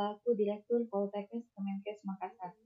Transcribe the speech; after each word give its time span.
selaku 0.00 0.32
Direktur 0.32 0.88
Poltekkes 0.88 1.44
Kemenkes 1.52 2.00
Makassar. 2.08 2.56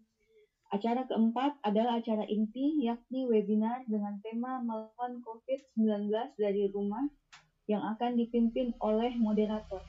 Acara 0.70 1.02
keempat 1.02 1.58
adalah 1.66 1.98
acara 1.98 2.22
inti, 2.30 2.78
yakni 2.78 3.26
webinar 3.26 3.82
dengan 3.90 4.22
tema 4.22 4.62
melawan 4.62 5.18
COVID-19 5.18 6.14
dari 6.38 6.70
rumah 6.70 7.02
yang 7.66 7.82
akan 7.90 8.14
dipimpin 8.14 8.70
oleh 8.78 9.18
moderator. 9.18 9.82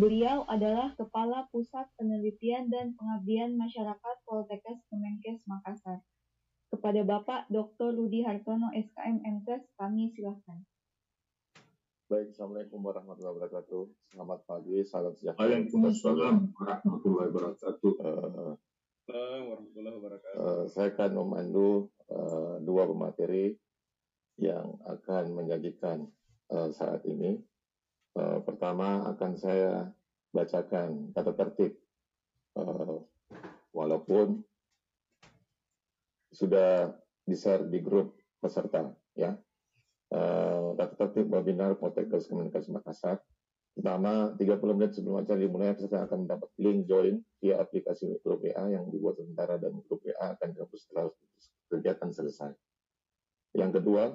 Beliau 0.00 0.48
adalah 0.48 0.96
Kepala 0.96 1.44
Pusat 1.52 1.92
Penelitian 2.00 2.72
dan 2.72 2.96
Pengabdian 2.96 3.52
Masyarakat 3.60 4.16
Poltekkes 4.24 4.80
Kemenkes 4.88 5.44
Makassar. 5.44 6.00
Kepada 6.72 7.04
Bapak 7.04 7.52
Dr. 7.52 7.92
Rudi 8.00 8.24
Hartono, 8.24 8.72
SKM 8.72 9.20
MKes, 9.20 9.76
kami 9.76 10.08
silakan. 10.16 10.64
Baik, 12.12 12.36
Assalamualaikum 12.36 12.84
warahmatullahi 12.84 13.34
wabarakatuh. 13.40 13.82
Selamat 14.12 14.44
pagi, 14.44 14.84
salam 14.84 15.16
sejahtera. 15.16 15.48
Waalaikumsalam 15.48 16.52
warahmatullahi 16.60 17.28
wabarakatuh. 17.32 17.90
Uh, 18.04 18.52
Assalamualaikum 19.00 19.48
warahmatullahi 19.48 19.96
wabarakatuh. 19.96 20.36
uh, 20.36 20.64
saya 20.68 20.92
akan 20.92 21.10
memandu 21.16 21.88
uh, 22.12 22.60
dua 22.60 22.84
pemateri 22.84 23.56
yang 24.36 24.76
akan 24.84 25.24
menyajikan 25.32 26.04
uh, 26.52 26.68
saat 26.68 27.00
ini. 27.08 27.40
Uh, 28.12 28.44
pertama 28.44 29.08
akan 29.08 29.32
saya 29.40 29.88
bacakan 30.36 31.16
tata 31.16 31.32
tertib, 31.32 31.80
uh, 32.60 33.00
walaupun 33.72 34.44
sudah 36.28 36.92
di-share 37.24 37.64
di 37.72 37.80
grup 37.80 38.20
peserta, 38.36 38.92
ya. 39.16 39.32
Uh, 40.12 40.76
tata 40.76 41.08
tertib 41.08 41.32
webinar 41.32 41.72
Poltekkes 41.80 42.28
Kemenkes 42.28 42.68
Makassar 42.68 43.16
Pertama, 43.72 44.36
30 44.36 44.76
menit 44.76 44.92
sebelum 44.92 45.24
acara 45.24 45.40
dimulai, 45.40 45.72
peserta 45.72 46.04
akan 46.04 46.28
mendapat 46.28 46.48
link 46.60 46.84
join 46.84 47.24
via 47.40 47.56
aplikasi 47.56 48.20
grup 48.20 48.44
WA 48.44 48.68
yang 48.68 48.92
dibuat 48.92 49.16
sementara 49.16 49.56
dan 49.56 49.80
grup 49.88 50.04
WA 50.04 50.36
akan 50.36 50.48
dihapus 50.52 50.80
setelah 50.84 51.08
kegiatan 51.72 52.10
selesai. 52.12 52.52
Yang 53.56 53.80
kedua, 53.80 54.12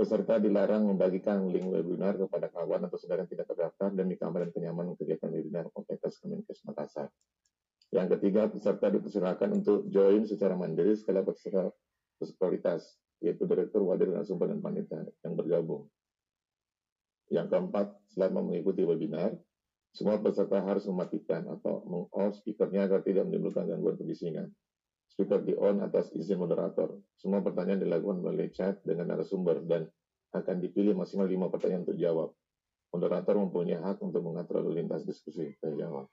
peserta 0.00 0.40
dilarang 0.40 0.88
membagikan 0.88 1.44
link 1.52 1.68
webinar 1.68 2.16
kepada 2.16 2.48
kawan 2.48 2.88
atau 2.88 2.96
saudara 2.96 3.28
yang 3.28 3.30
tidak 3.36 3.52
terdaftar 3.52 3.92
demi 3.92 4.16
keamanan 4.16 4.48
dan 4.48 4.52
kenyamanan 4.56 4.92
kegiatan 4.96 5.28
webinar 5.28 5.68
Poltekkes 5.76 6.16
Kemenkes 6.24 6.64
Makassar. 6.64 7.12
Yang 7.92 8.16
ketiga, 8.16 8.48
peserta 8.48 8.88
dipersilakan 8.88 9.60
untuk 9.60 9.92
join 9.92 10.24
secara 10.24 10.56
mandiri 10.56 10.96
peserta 10.96 11.68
prioritas, 12.40 12.96
yaitu 13.20 13.48
Direktur, 13.48 13.82
Wadir, 13.84 14.12
Sumber, 14.24 14.52
dan 14.52 14.60
Panitia 14.60 15.04
yang 15.24 15.34
bergabung. 15.34 15.88
Yang 17.32 17.46
keempat, 17.50 17.86
selama 18.12 18.44
mengikuti 18.46 18.86
webinar, 18.86 19.34
semua 19.96 20.20
peserta 20.20 20.60
harus 20.60 20.84
mematikan 20.86 21.48
atau 21.48 21.80
meng-off 21.88 22.36
speakernya 22.38 22.84
agar 22.84 23.00
tidak 23.00 23.24
menimbulkan 23.26 23.64
gangguan 23.64 23.96
kebisingan. 23.96 24.52
Speaker 25.08 25.40
di-on 25.40 25.80
atas 25.80 26.12
izin 26.12 26.36
moderator. 26.36 26.92
Semua 27.16 27.40
pertanyaan 27.40 27.80
dilakukan 27.80 28.20
melalui 28.20 28.52
chat 28.52 28.76
dengan 28.84 29.08
narasumber 29.08 29.64
dan 29.64 29.88
akan 30.36 30.60
dipilih 30.60 30.92
maksimal 30.92 31.24
lima 31.24 31.48
pertanyaan 31.48 31.88
untuk 31.88 31.96
jawab. 31.96 32.30
Moderator 32.92 33.34
mempunyai 33.40 33.80
hak 33.80 33.98
untuk 34.04 34.20
mengatur 34.20 34.60
lalu 34.60 34.84
lintas 34.84 35.08
diskusi 35.08 35.56
dan 35.64 35.80
jawab. 35.80 36.06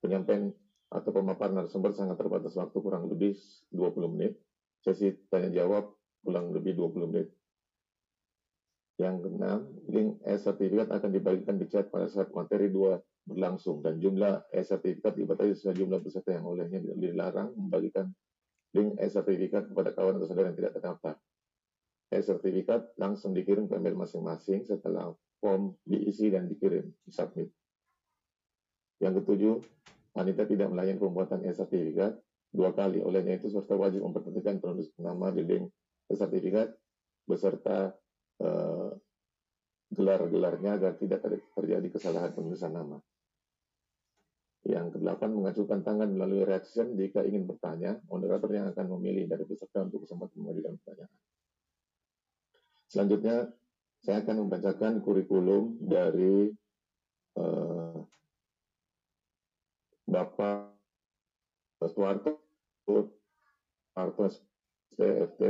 Penyampaian 0.00 0.50
atau 0.88 1.10
pemaparan 1.12 1.60
narasumber 1.60 1.92
sangat 1.92 2.16
terbatas 2.16 2.56
waktu 2.56 2.76
kurang 2.80 3.08
lebih 3.12 3.36
20 3.72 4.12
menit. 4.16 4.40
Sesi 4.82 5.14
tanya 5.30 5.62
jawab 5.62 5.94
kurang 6.26 6.50
lebih 6.50 6.74
20 6.74 7.10
menit. 7.14 7.30
Yang 8.98 9.26
keenam, 9.26 9.60
link 9.88 10.10
e-sertifikat 10.26 10.90
akan 10.90 11.10
dibagikan 11.10 11.56
di 11.56 11.66
chat 11.70 11.88
pada 11.88 12.10
saat 12.10 12.34
materi 12.34 12.68
2 12.68 13.30
berlangsung 13.30 13.78
dan 13.80 14.02
jumlah 14.02 14.50
e-sertifikat 14.50 15.14
dibatasi 15.14 15.54
sesuai 15.54 15.76
jumlah 15.78 16.00
peserta 16.02 16.34
yang 16.34 16.46
olehnya 16.46 16.82
dilarang 16.82 17.54
membagikan 17.54 18.10
link 18.74 18.98
e-sertifikat 18.98 19.70
kepada 19.70 19.94
kawan 19.94 20.18
atau 20.18 20.26
saudara 20.26 20.50
yang 20.50 20.58
tidak 20.58 20.74
terdaftar. 20.74 21.14
E-sertifikat 22.12 22.92
langsung 23.00 23.32
dikirim 23.32 23.70
ke 23.70 23.78
email 23.78 23.96
masing-masing 23.96 24.66
setelah 24.66 25.14
form 25.40 25.72
diisi 25.86 26.28
dan 26.28 26.50
dikirim, 26.50 26.90
submit. 27.08 27.48
Yang 29.00 29.24
ketujuh, 29.24 29.54
panitia 30.12 30.46
tidak 30.46 30.68
melayani 30.68 31.00
pembuatan 31.00 31.40
e-sertifikat 31.46 32.18
dua 32.52 32.70
kali. 32.76 33.00
Olehnya 33.00 33.40
itu 33.40 33.48
serta 33.48 33.74
wajib 33.74 34.04
memperhatikan 34.04 34.60
penulis 34.60 34.92
nama 35.00 35.32
di 35.32 35.42
link 35.42 35.64
e-sertifikat 36.12 36.68
beserta 37.24 37.96
uh, 38.44 38.90
gelar-gelarnya 39.92 40.80
agar 40.80 40.92
tidak 41.00 41.24
terjadi 41.56 41.88
kesalahan 41.88 42.32
penulisan 42.36 42.72
nama. 42.72 43.00
Yang 44.62 44.94
kedelapan, 44.98 45.30
mengajukan 45.34 45.80
tangan 45.82 46.08
melalui 46.14 46.46
reaction 46.46 46.94
jika 46.94 47.26
ingin 47.26 47.50
bertanya, 47.50 47.98
moderator 48.06 48.46
yang 48.54 48.70
akan 48.70 48.94
memilih 48.94 49.26
dari 49.26 49.42
peserta 49.42 49.82
untuk 49.82 50.06
kesempatan 50.06 50.38
mengajukan 50.38 50.72
pertanyaan. 50.78 51.12
Selanjutnya, 52.86 53.36
saya 54.02 54.22
akan 54.22 54.36
membacakan 54.46 54.92
kurikulum 55.02 55.82
dari 55.82 56.50
uh, 57.38 57.98
Bapak 60.06 60.74
Suwarto, 61.90 62.41
Suwarto 62.82 64.26
CFT, 64.92 65.40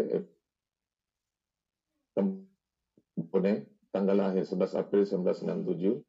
Pune, 3.33 3.53
tanggal 3.93 4.17
lahir 4.17 4.45
11 4.45 4.77
April 4.77 5.03
1967, 5.09 6.05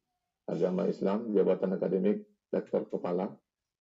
agama 0.51 0.83
Islam, 0.91 1.31
jabatan 1.31 1.71
akademik, 1.79 2.27
lektor 2.51 2.83
kepala, 2.87 3.31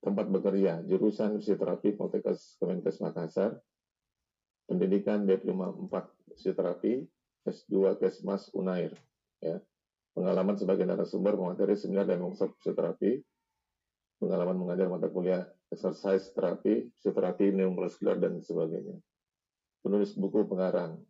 tempat 0.03 0.27
bekerja, 0.31 0.83
jurusan 0.87 1.39
fisioterapi 1.39 1.95
Poltekkes 1.99 2.59
Kemenkes 2.59 3.03
Makassar, 3.03 3.59
pendidikan 4.67 5.27
D54 5.27 5.95
fisioterapi, 6.35 7.07
S2 7.47 7.99
Kesmas 7.99 8.51
Unair, 8.55 8.95
ya. 9.43 9.59
Pengalaman 10.13 10.61
sebagai 10.61 10.85
narasumber 10.85 11.35
pemateri 11.35 11.73
seminar 11.73 12.05
dan 12.05 12.21
workshop 12.21 12.53
fisioterapi, 12.61 13.23
pengalaman 14.21 14.61
mengajar 14.61 14.87
mata 14.87 15.09
kuliah 15.09 15.49
exercise 15.72 16.28
terapi, 16.37 16.93
fisioterapi 17.00 17.56
neuromuskular 17.56 18.21
dan 18.21 18.37
sebagainya. 18.44 19.00
Penulis 19.81 20.12
buku 20.15 20.44
pengarang, 20.44 21.00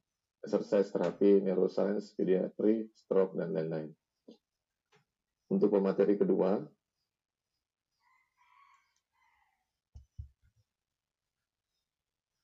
exercise 0.46 0.88
terapi, 0.94 1.42
neuroscience, 1.42 2.14
pediatri, 2.14 2.86
stroke, 2.94 3.34
dan 3.34 3.50
lain-lain. 3.50 3.90
Untuk 5.52 5.68
pemateri 5.74 6.16
kedua, 6.16 6.62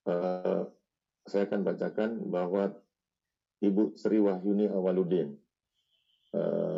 uh, 0.05 0.63
saya 1.25 1.43
akan 1.49 1.61
bacakan 1.65 2.11
bahwa 2.29 2.77
Ibu 3.59 3.99
Sri 3.99 4.23
Wahyuni 4.23 4.71
Awaludin, 4.71 5.35
uh, 6.37 6.78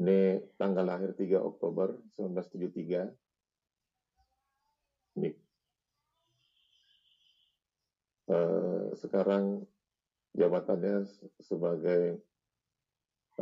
ini 0.00 0.40
tanggal 0.56 0.88
lahir 0.88 1.12
3 1.12 1.36
Oktober 1.44 1.92
1973, 2.16 3.12
ini. 5.20 5.36
Uh, 8.30 8.96
sekarang 8.96 9.60
jabatannya 10.32 11.04
sebagai 11.42 12.16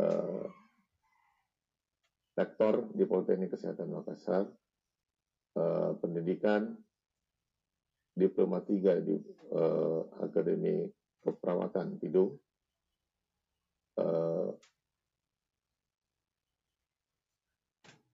uh, 0.00 0.50
lektor 2.34 2.90
di 2.90 3.06
Politeknik 3.06 3.54
Kesehatan 3.54 3.94
Makassar, 3.94 4.50
uh, 5.54 5.94
pendidikan 6.02 6.74
diploma 8.18 8.58
3 8.66 8.98
di 9.06 9.14
Akademi 10.18 10.90
Keperawatan 11.22 12.02
Tidung, 12.02 12.34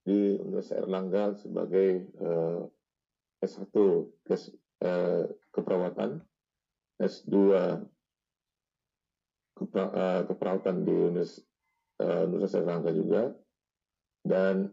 di 0.04 0.36
Universitas 0.36 0.84
Erlangga 0.84 1.32
sebagai 1.40 2.12
uh, 2.20 2.62
S1 3.40 3.72
kes, 4.28 4.52
uh, 4.84 5.24
keperawatan 5.52 6.20
S2 7.00 7.34
eh, 7.52 7.78
keperawatan 10.28 10.76
di 10.86 10.92
Universitas 10.94 12.60
Erlangga 12.60 12.92
juga. 12.94 13.34
Dan 14.24 14.72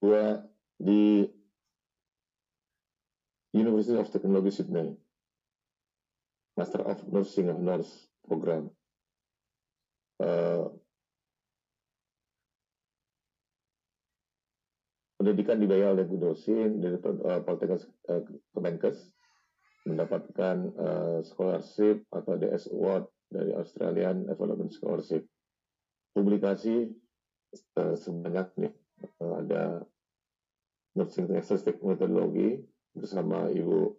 dua 0.00 0.40
di 0.80 1.24
University 3.52 3.96
of 4.00 4.08
Technology 4.08 4.52
Sydney 4.52 4.96
Master 6.56 6.82
of 6.86 7.02
Nursing 7.10 7.50
of 7.50 7.58
Nurse 7.58 8.08
program. 8.26 8.70
Uh, 10.22 10.70
pendidikan 15.24 15.56
dibayar 15.56 15.96
oleh 15.96 16.04
Bu 16.04 16.20
Dosin 16.20 16.84
dari 16.84 17.00
uh, 17.00 17.40
uh, 17.40 18.22
Kemenkes 18.52 19.08
mendapatkan 19.88 20.56
uh, 20.76 21.24
scholarship 21.24 22.04
atau 22.12 22.36
DS 22.36 22.68
Award 22.68 23.08
dari 23.32 23.56
Australian 23.56 24.28
Development 24.28 24.68
Scholarship. 24.68 25.24
Publikasi 26.12 26.92
uh, 27.80 27.96
sebanyak 27.96 28.52
nih 28.68 28.72
uh, 29.24 29.40
ada 29.40 29.88
nursing 30.92 31.24
statistik 31.40 31.80
metodologi 31.80 32.60
bersama 32.92 33.48
Ibu 33.48 33.96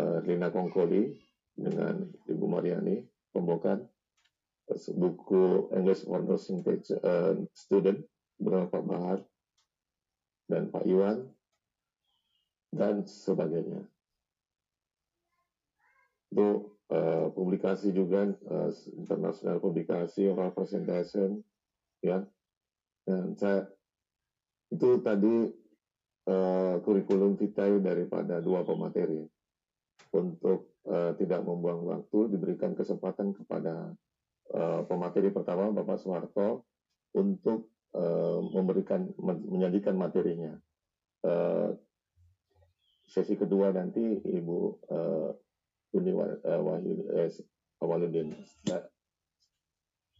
uh, 0.00 0.18
Lina 0.24 0.48
Kongkoli 0.48 1.12
dengan 1.60 2.08
Ibu 2.24 2.44
Mariani 2.48 3.04
pembukaan 3.36 3.84
buku 4.96 5.68
English 5.76 6.08
for 6.08 6.24
Nursing 6.24 6.64
Student 7.52 8.00
bersama 8.40 8.72
Pak 8.72 8.84
Bahar 8.88 9.20
dan 10.52 10.68
Pak 10.68 10.84
Iwan 10.84 11.24
dan 12.68 13.08
sebagainya. 13.08 13.88
Itu 16.28 16.76
uh, 16.92 17.32
publikasi 17.32 17.96
juga 17.96 18.28
uh, 18.28 18.70
internasional 18.92 19.64
publikasi 19.64 20.28
oral 20.28 20.52
presentation 20.52 21.40
ya. 22.04 22.20
Dan 23.08 23.32
saya 23.40 23.64
itu 24.68 25.00
tadi 25.00 25.48
uh, 26.28 26.76
kurikulum 26.84 27.40
vitae 27.40 27.80
daripada 27.80 28.44
dua 28.44 28.60
pemateri 28.64 29.24
untuk 30.12 30.76
uh, 30.84 31.16
tidak 31.16 31.40
membuang 31.44 31.88
waktu 31.88 32.36
diberikan 32.36 32.76
kesempatan 32.76 33.32
kepada 33.32 33.96
uh, 34.52 34.80
pemateri 34.84 35.32
pertama 35.32 35.72
Bapak 35.72 36.00
Soeharto 36.00 36.68
untuk 37.16 37.71
memberikan 38.52 39.12
menyajikan 39.20 39.96
materinya. 39.96 40.56
Uh, 41.22 41.76
sesi 43.04 43.36
kedua 43.36 43.70
nanti 43.70 44.00
Ibu 44.24 44.58
uh, 44.88 45.30
Uni 45.92 46.12
Awaludin. 47.82 48.28
Nah, 48.70 48.82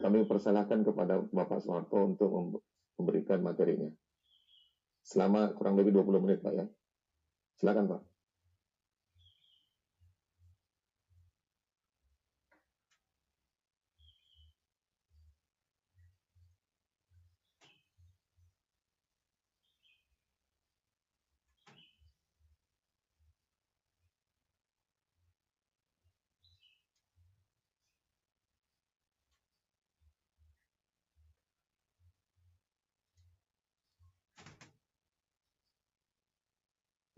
kami 0.03 0.27
persilahkan 0.27 0.83
kepada 0.83 1.23
Bapak 1.31 1.63
Soeharto 1.63 1.97
untuk 2.03 2.31
memberikan 2.99 3.41
materinya. 3.41 3.89
Selama 5.03 5.55
kurang 5.55 5.79
lebih 5.79 5.95
20 5.95 6.23
menit, 6.23 6.39
Pak 6.43 6.53
ya. 6.55 6.67
Silakan, 7.59 7.87
Pak. 7.91 8.12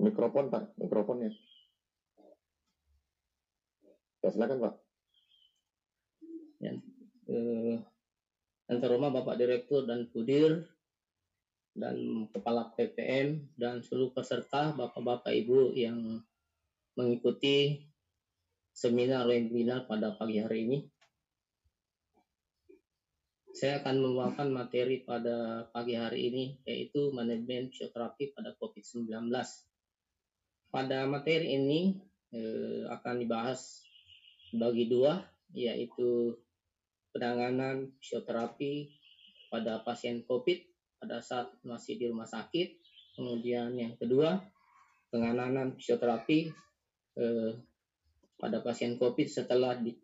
Mikrofon 0.05 0.53
Pak, 0.53 0.77
mikrofonnya. 0.77 1.33
Ya 4.21 4.29
silakan 4.29 4.61
Pak. 4.61 4.75
Ya, 6.61 6.73
eh, 7.33 7.77
antar 8.69 8.93
rumah 8.93 9.09
Bapak 9.09 9.41
Direktur 9.41 9.89
dan 9.89 10.13
Pudir 10.13 10.69
dan 11.73 12.29
Kepala 12.29 12.69
PPM 12.77 13.49
dan 13.57 13.81
seluruh 13.81 14.13
peserta 14.13 14.77
Bapak-Bapak 14.77 15.33
Ibu 15.33 15.73
yang 15.73 16.21
mengikuti 17.01 17.89
seminar 18.77 19.25
webinar 19.25 19.89
pada 19.89 20.13
pagi 20.21 20.37
hari 20.45 20.69
ini. 20.69 20.79
Saya 23.55 23.81
akan 23.81 24.03
membawakan 24.03 24.51
materi 24.51 25.01
pada 25.01 25.69
pagi 25.71 25.95
hari 25.97 26.29
ini 26.29 26.45
yaitu 26.67 27.09
manajemen 27.15 27.71
fisioterapi 27.71 28.35
pada 28.35 28.53
COVID-19 28.59 29.31
pada 30.75 31.07
materi 31.07 31.55
ini 31.55 31.95
eh, 32.35 32.83
akan 32.91 33.23
dibahas 33.23 33.87
bagi 34.51 34.91
dua, 34.91 35.23
yaitu 35.55 36.35
penanganan 37.15 37.95
fisioterapi 38.03 38.91
pada 39.55 39.87
pasien 39.87 40.27
COVID 40.27 40.59
pada 40.99 41.23
saat 41.23 41.55
masih 41.63 41.95
di 41.95 42.11
rumah 42.11 42.27
sakit. 42.27 42.75
Kemudian 43.15 43.79
yang 43.79 43.95
kedua, 43.95 44.43
penanganan 45.15 45.79
fisioterapi 45.79 46.51
eh, 47.23 47.53
pada 48.35 48.59
pasien 48.67 48.99
COVID 48.99 49.31
setelah 49.31 49.79
di, 49.79 49.95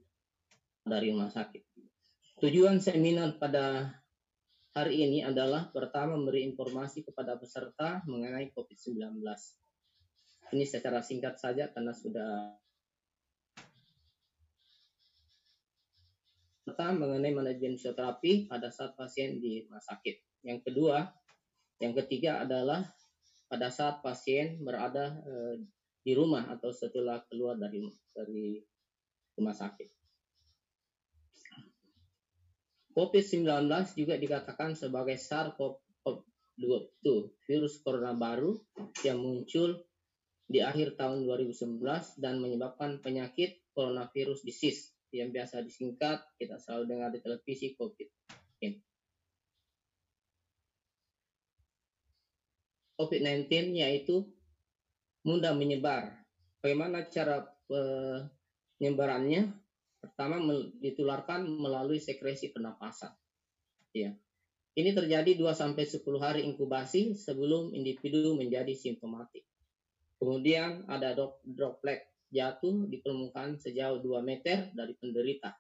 dari 0.87 1.11
rumah 1.11 1.35
sakit. 1.35 1.67
Tujuan 2.39 2.79
seminar 2.79 3.43
pada 3.43 3.91
hari 4.71 5.03
ini 5.03 5.27
adalah 5.27 5.67
pertama 5.75 6.15
memberi 6.15 6.47
informasi 6.47 7.03
kepada 7.03 7.35
peserta 7.35 8.07
mengenai 8.07 8.55
COVID-19 8.55 9.19
ini 10.53 10.67
secara 10.67 11.03
singkat 11.03 11.39
saja 11.39 11.71
karena 11.71 11.95
sudah 11.95 12.61
pertama 16.67 17.07
mengenai 17.11 17.35
manajemen 17.35 17.75
fisioterapi 17.75 18.47
pada 18.47 18.71
saat 18.71 18.95
pasien 18.95 19.43
di 19.43 19.67
rumah 19.67 19.83
sakit. 19.83 20.47
Yang 20.47 20.71
kedua, 20.71 21.11
yang 21.83 21.93
ketiga 21.99 22.47
adalah 22.47 22.87
pada 23.51 23.69
saat 23.75 23.99
pasien 24.01 24.63
berada 24.63 25.19
eh, 25.27 25.61
di 26.01 26.13
rumah 26.15 26.49
atau 26.49 26.71
setelah 26.71 27.21
keluar 27.27 27.59
dari 27.59 27.91
dari 28.15 28.63
rumah 29.37 29.53
sakit. 29.53 29.89
COVID-19 32.95 33.47
juga 33.97 34.15
dikatakan 34.19 34.75
sebagai 34.75 35.15
SARS-CoV-2 35.15 37.07
virus 37.47 37.75
corona 37.83 38.13
baru 38.15 38.59
yang 39.07 39.23
muncul 39.23 39.79
di 40.51 40.59
akhir 40.59 40.99
tahun 40.99 41.31
2019 41.31 41.79
dan 42.19 42.43
menyebabkan 42.43 42.99
penyakit 42.99 43.63
coronavirus 43.71 44.43
disease 44.43 44.91
yang 45.15 45.31
biasa 45.31 45.63
disingkat 45.63 46.27
kita 46.43 46.59
selalu 46.59 46.85
dengar 46.91 47.15
di 47.15 47.23
televisi 47.23 47.79
COVID. 47.79 48.09
COVID-19 53.01 53.81
yaitu 53.81 54.29
mudah 55.25 55.57
menyebar. 55.57 56.21
Bagaimana 56.61 57.09
cara 57.09 57.49
penyebarannya? 58.77 59.57
Pertama 60.05 60.37
ditularkan 60.81 61.49
melalui 61.49 61.97
sekresi 61.97 62.53
pernapasan. 62.53 63.13
Ya. 63.97 64.13
Ini 64.77 64.93
terjadi 64.93 65.33
2 65.37 65.49
sampai 65.57 65.89
10 65.89 66.05
hari 66.21 66.41
inkubasi 66.45 67.17
sebelum 67.17 67.73
individu 67.73 68.37
menjadi 68.37 68.77
simptomatik. 68.77 69.50
Kemudian 70.21 70.85
ada 70.85 71.17
droplet 71.43 72.05
jatuh 72.29 72.87
di 72.87 73.01
permukaan 73.01 73.57
sejauh 73.57 74.05
2 74.05 74.21
meter 74.21 74.69
dari 74.77 74.93
penderita. 75.01 75.57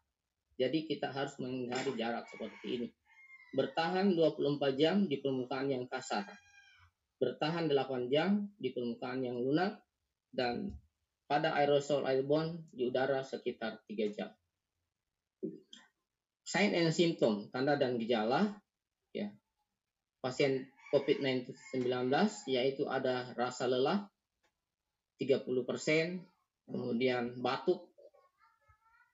Jadi 0.60 0.84
kita 0.84 1.08
harus 1.08 1.40
menghindari 1.40 1.96
jarak 1.96 2.28
seperti 2.28 2.66
ini. 2.76 2.88
Bertahan 3.56 4.12
24 4.12 4.76
jam 4.76 5.08
di 5.08 5.18
permukaan 5.18 5.72
yang 5.72 5.88
kasar. 5.88 6.28
Bertahan 7.16 7.72
8 7.72 8.12
jam 8.12 8.52
di 8.60 8.68
permukaan 8.70 9.24
yang 9.24 9.40
lunak 9.40 9.80
dan 10.30 10.76
pada 11.24 11.56
aerosol 11.56 12.04
airborne 12.04 12.68
di 12.70 12.86
udara 12.86 13.24
sekitar 13.24 13.80
3 13.88 14.12
jam. 14.12 14.30
Sign 16.44 16.76
and 16.76 16.92
symptom, 16.92 17.48
tanda 17.48 17.80
dan 17.80 17.96
gejala 17.96 18.60
ya. 19.16 19.32
Pasien 20.20 20.68
COVID-19 20.92 22.10
yaitu 22.50 22.84
ada 22.90 23.32
rasa 23.38 23.70
lelah, 23.70 24.10
30 25.20 25.44
persen, 25.68 26.24
kemudian 26.64 27.36
batuk 27.44 27.92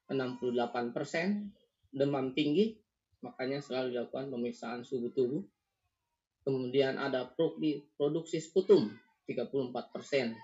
68 0.07 0.95
persen, 0.95 1.51
demam 1.91 2.31
tinggi, 2.31 2.79
makanya 3.27 3.59
selalu 3.59 3.99
dilakukan 3.99 4.31
pemeriksaan 4.31 4.87
suhu 4.87 5.11
tubuh. 5.11 5.43
Kemudian 6.47 6.95
ada 6.95 7.27
produksi 7.99 8.39
sputum 8.39 8.87
34 9.27 9.91
persen, 9.91 10.39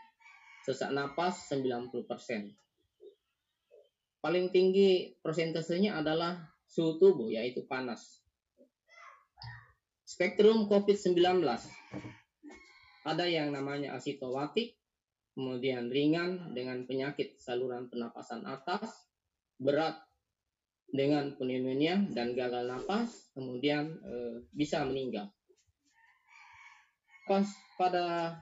sesak 0.67 0.91
napas 0.91 1.47
90 1.47 2.11
persen. 2.11 2.51
Paling 4.19 4.51
tinggi 4.51 5.15
persentasenya 5.23 6.03
adalah 6.03 6.43
suhu 6.67 6.99
tubuh, 6.99 7.31
yaitu 7.31 7.63
panas. 7.71 8.19
Spektrum 10.03 10.67
COVID-19 10.67 11.23
ada 13.07 13.25
yang 13.31 13.55
namanya 13.55 13.95
asitomatik, 13.95 14.75
kemudian 15.33 15.89
ringan 15.89 16.53
dengan 16.53 16.85
penyakit 16.85 17.41
saluran 17.41 17.89
pernapasan 17.89 18.45
atas, 18.45 18.89
berat 19.57 19.97
dengan 20.93 21.33
pneumonia 21.41 22.05
dan 22.13 22.37
gagal 22.37 22.69
napas, 22.69 23.33
kemudian 23.33 23.97
e, 24.05 24.45
bisa 24.53 24.85
meninggal. 24.85 25.33
Pas 27.25 27.49
pada 27.81 28.37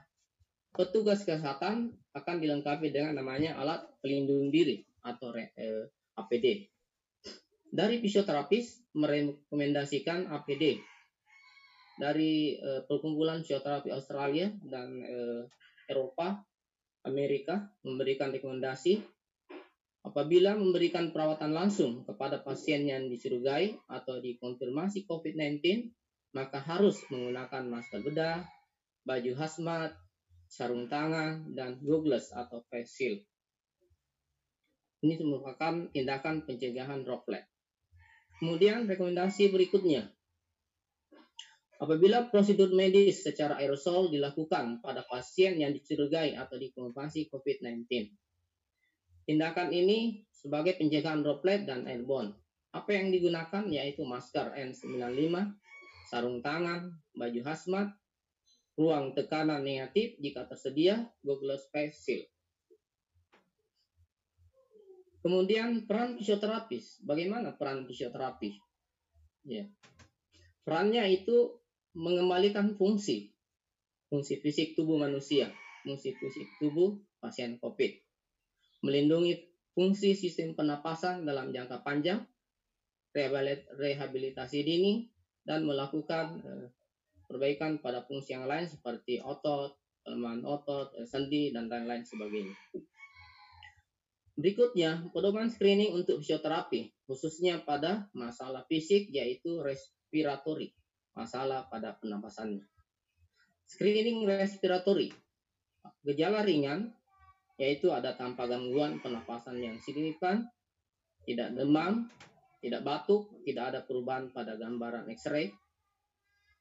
petugas 0.75 1.23
kesehatan 1.23 1.95
akan 2.11 2.35
dilengkapi 2.43 2.91
dengan 2.91 3.23
namanya 3.23 3.55
alat 3.55 3.87
pelindung 4.03 4.51
diri 4.51 4.83
atau 4.99 5.31
e, 5.31 5.87
APD. 6.19 6.67
Dari 7.71 8.03
fisioterapis 8.03 8.91
merekomendasikan 8.99 10.27
APD 10.27 10.91
dari 12.01 12.57
uh, 12.57 12.81
perkumpulan 12.89 13.45
fisioterapi 13.45 13.93
Australia 13.93 14.49
dan 14.65 14.89
uh, 15.05 15.41
Eropa, 15.85 16.41
Amerika 17.01 17.69
memberikan 17.81 18.29
rekomendasi 18.29 19.01
apabila 20.01 20.57
memberikan 20.57 21.13
perawatan 21.13 21.53
langsung 21.53 22.05
kepada 22.05 22.41
pasien 22.41 22.85
yang 22.85 23.09
dicurigai 23.09 23.77
atau 23.89 24.17
dikonfirmasi 24.21 25.05
COVID-19, 25.05 25.89
maka 26.33 26.61
harus 26.61 27.01
menggunakan 27.09 27.63
masker 27.69 28.01
bedah, 28.01 28.45
baju 29.05 29.31
hazmat, 29.37 29.93
sarung 30.49 30.89
tangan, 30.89 31.53
dan 31.53 31.81
goggles 31.81 32.33
atau 32.33 32.61
face 32.69 32.91
shield. 32.91 33.21
Ini 35.01 35.17
merupakan 35.25 35.89
tindakan 35.89 36.45
pencegahan 36.45 37.01
droplet. 37.01 37.49
Kemudian 38.37 38.85
rekomendasi 38.85 39.49
berikutnya, 39.49 40.13
Apabila 41.81 42.29
prosedur 42.29 42.77
medis 42.77 43.25
secara 43.25 43.57
aerosol 43.57 44.13
dilakukan 44.13 44.85
pada 44.85 45.01
pasien 45.09 45.57
yang 45.57 45.73
dicurigai 45.73 46.37
atau 46.37 46.61
dikonfirmasi 46.61 47.33
COVID-19. 47.33 47.89
Tindakan 49.25 49.73
ini 49.73 50.21
sebagai 50.29 50.77
pencegahan 50.77 51.25
droplet 51.25 51.65
dan 51.65 51.89
airborne. 51.89 52.37
Apa 52.69 52.93
yang 52.93 53.09
digunakan 53.09 53.65
yaitu 53.65 54.05
masker 54.05 54.53
N95, 54.53 55.57
sarung 56.13 56.45
tangan, 56.45 56.93
baju 57.17 57.41
hazmat, 57.49 57.97
ruang 58.77 59.17
tekanan 59.17 59.65
negatif 59.65 60.21
jika 60.21 60.45
tersedia, 60.45 61.09
Google 61.25 61.57
face 61.73 61.97
shield. 61.97 62.29
Kemudian 65.25 65.89
peran 65.89 66.17
fisioterapis. 66.17 67.01
Bagaimana 67.01 67.57
peran 67.57 67.89
fisioterapi? 67.89 68.53
Ya. 69.49 69.65
Perannya 70.61 71.09
itu 71.09 71.60
mengembalikan 71.93 72.75
fungsi 72.79 73.31
fungsi 74.11 74.43
fisik 74.43 74.75
tubuh 74.75 74.99
manusia, 74.99 75.47
fungsi 75.87 76.11
fisik 76.19 76.59
tubuh 76.59 76.99
pasien 77.23 77.55
COVID, 77.63 77.91
melindungi 78.83 79.39
fungsi 79.71 80.19
sistem 80.19 80.51
penapasan 80.51 81.23
dalam 81.23 81.55
jangka 81.55 81.79
panjang, 81.79 82.27
rehabilitasi 83.79 84.67
dini, 84.67 85.07
dan 85.47 85.63
melakukan 85.63 86.43
eh, 86.43 86.67
perbaikan 87.23 87.79
pada 87.79 88.03
fungsi 88.03 88.35
yang 88.35 88.51
lain 88.51 88.67
seperti 88.67 89.23
otot, 89.23 89.79
kelemahan 90.03 90.43
otot, 90.43 90.91
eh, 90.99 91.07
sendi, 91.07 91.55
dan 91.55 91.71
lain-lain 91.71 92.03
sebagainya. 92.03 92.51
Berikutnya, 94.35 95.07
pedoman 95.15 95.47
screening 95.47 95.95
untuk 95.95 96.19
fisioterapi, 96.19 97.07
khususnya 97.07 97.63
pada 97.63 98.11
masalah 98.11 98.67
fisik 98.67 99.07
yaitu 99.07 99.63
respiratory 99.63 100.75
masalah 101.15 101.67
pada 101.67 101.95
pernapasannya. 101.97 102.63
Screening 103.67 104.27
respiratory. 104.27 105.11
Gejala 106.03 106.43
ringan 106.43 106.91
yaitu 107.61 107.93
ada 107.93 108.17
tanpa 108.17 108.49
gangguan 108.49 108.97
pernapasan 109.05 109.61
yang 109.61 109.77
signifikan, 109.77 110.49
tidak 111.29 111.53
demam, 111.53 112.09
tidak 112.57 112.81
batuk, 112.81 113.29
tidak 113.45 113.69
ada 113.69 113.79
perubahan 113.85 114.33
pada 114.33 114.57
gambaran 114.57 115.05
X-ray. 115.13 115.53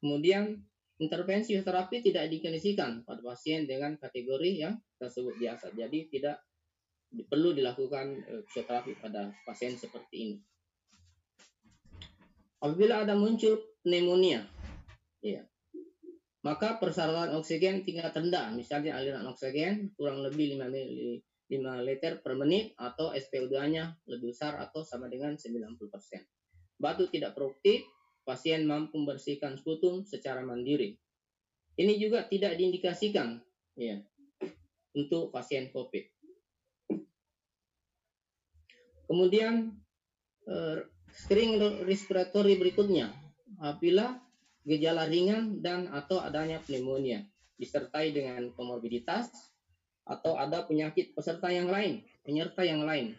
Kemudian 0.01 0.61
intervensi 1.01 1.57
terapi 1.57 2.05
tidak 2.05 2.29
dikondisikan 2.29 3.09
pada 3.09 3.25
pasien 3.25 3.65
dengan 3.65 3.97
kategori 3.97 4.53
yang 4.53 4.77
tersebut 5.01 5.41
biasa. 5.41 5.73
Jadi 5.73 6.13
tidak 6.13 6.45
perlu 7.33 7.57
dilakukan 7.57 8.07
eh, 8.29 8.43
fisioterapi 8.45 9.01
pada 9.01 9.33
pasien 9.49 9.73
seperti 9.81 10.17
ini. 10.21 10.37
Apabila 12.61 13.09
ada 13.09 13.17
muncul 13.17 13.57
pneumonia, 13.85 14.45
ya, 15.25 15.45
maka 16.41 16.81
persyaratan 16.81 17.37
oksigen 17.37 17.85
tingkat 17.85 18.17
rendah, 18.17 18.53
misalnya 18.57 18.97
aliran 18.97 19.29
oksigen 19.29 19.93
kurang 19.97 20.25
lebih 20.25 20.57
5, 20.57 20.73
5 21.53 21.89
liter 21.89 22.13
per 22.25 22.33
menit 22.37 22.73
atau 22.81 23.13
SpO2-nya 23.13 24.01
lebih 24.09 24.33
besar 24.33 24.57
atau 24.57 24.81
sama 24.81 25.13
dengan 25.13 25.37
90%. 25.37 25.77
Batu 26.81 27.13
tidak 27.13 27.37
produktif, 27.37 27.85
pasien 28.25 28.65
mampu 28.65 28.97
membersihkan 28.97 29.61
sputum 29.61 30.09
secara 30.09 30.41
mandiri. 30.41 30.97
Ini 31.77 32.01
juga 32.01 32.25
tidak 32.25 32.57
diindikasikan 32.57 33.41
ya, 33.77 34.01
untuk 34.97 35.29
pasien 35.29 35.69
COVID. 35.69 36.05
Kemudian 39.11 39.75
eh, 40.49 40.79
Screening 41.11 41.83
respiratory 41.85 42.55
berikutnya 42.55 43.11
apabila 43.61 44.17
gejala 44.65 45.05
ringan 45.05 45.61
dan 45.61 45.89
atau 45.93 46.21
adanya 46.25 46.61
pneumonia 46.65 47.21
disertai 47.61 48.17
dengan 48.17 48.49
komorbiditas 48.57 49.29
atau 50.09 50.41
ada 50.41 50.65
penyakit 50.65 51.13
peserta 51.13 51.53
yang 51.53 51.69
lain, 51.69 52.01
penyerta 52.25 52.65
yang 52.65 52.89
lain, 52.89 53.13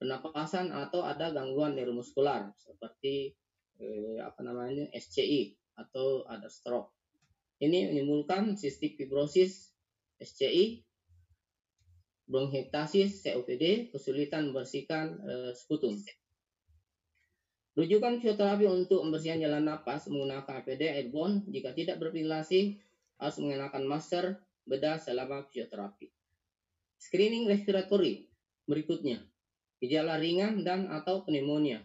pernapasan 0.00 0.72
atau 0.72 1.04
ada 1.04 1.30
gangguan 1.30 1.76
neuromuskular 1.76 2.56
seperti 2.56 3.36
eh, 3.76 4.18
apa 4.24 4.40
namanya 4.40 4.88
SCI 4.96 5.52
atau 5.76 6.24
ada 6.24 6.48
stroke. 6.48 6.96
Ini 7.60 7.92
menimbulkan 7.92 8.56
sistik 8.56 8.96
fibrosis 8.96 9.76
SCI, 10.16 10.80
bronkiektasis, 12.24 13.20
COPD, 13.28 13.92
kesulitan 13.92 14.50
membersihkan 14.50 15.20
eh, 15.20 15.52
sputum. 15.52 16.00
Rujukan 17.76 18.24
fisioterapi 18.24 18.64
untuk 18.64 19.04
membersihkan 19.04 19.44
jalan 19.44 19.68
napas 19.68 20.08
menggunakan 20.08 20.64
APD 20.64 20.96
airborne 20.96 21.44
jika 21.52 21.76
tidak 21.76 22.00
berventilasi 22.00 22.72
harus 23.20 23.36
mengenakan 23.36 23.84
masker 23.84 24.40
bedah 24.64 24.96
selama 24.96 25.44
fisioterapi. 25.44 26.08
Screening 26.96 27.44
respiratory 27.44 28.24
berikutnya, 28.64 29.20
gejala 29.84 30.16
ringan 30.16 30.64
dan 30.64 30.88
atau 30.88 31.20
pneumonia. 31.28 31.84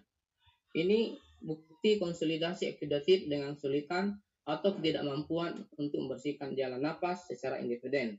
Ini 0.72 1.20
bukti 1.44 2.00
konsolidasi 2.00 2.72
oksidatif 2.72 3.28
dengan 3.28 3.60
kesulitan 3.60 4.16
atau 4.48 4.72
ketidakmampuan 4.80 5.68
untuk 5.76 6.08
membersihkan 6.08 6.56
jalan 6.56 6.80
napas 6.80 7.28
secara 7.28 7.60
independen. 7.60 8.16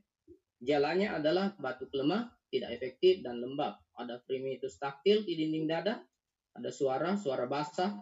Jalannya 0.61 1.09
adalah 1.09 1.57
batuk 1.57 1.89
lemah, 1.91 2.29
tidak 2.53 2.77
efektif, 2.77 3.25
dan 3.25 3.41
lembab. 3.41 3.75
Ada 3.97 4.21
primitus 4.23 4.77
taktil 4.77 5.25
di 5.25 5.35
dinding 5.35 5.65
dada, 5.67 5.99
ada 6.53 6.69
suara, 6.69 7.17
suara 7.17 7.49
basah, 7.49 7.97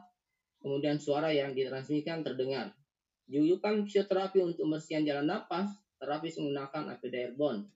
kemudian 0.59 0.99
suara 0.99 1.31
yang 1.31 1.55
ditransmisikan 1.55 2.21
terdengar. 2.21 2.75
Jujukan 3.31 3.87
fisioterapi 3.87 4.43
untuk 4.43 4.67
membersihkan 4.67 5.07
jalan 5.07 5.27
napas, 5.31 5.71
terapis 5.95 6.35
menggunakan 6.35 6.91
APD 6.97 7.15
airborne. 7.31 7.71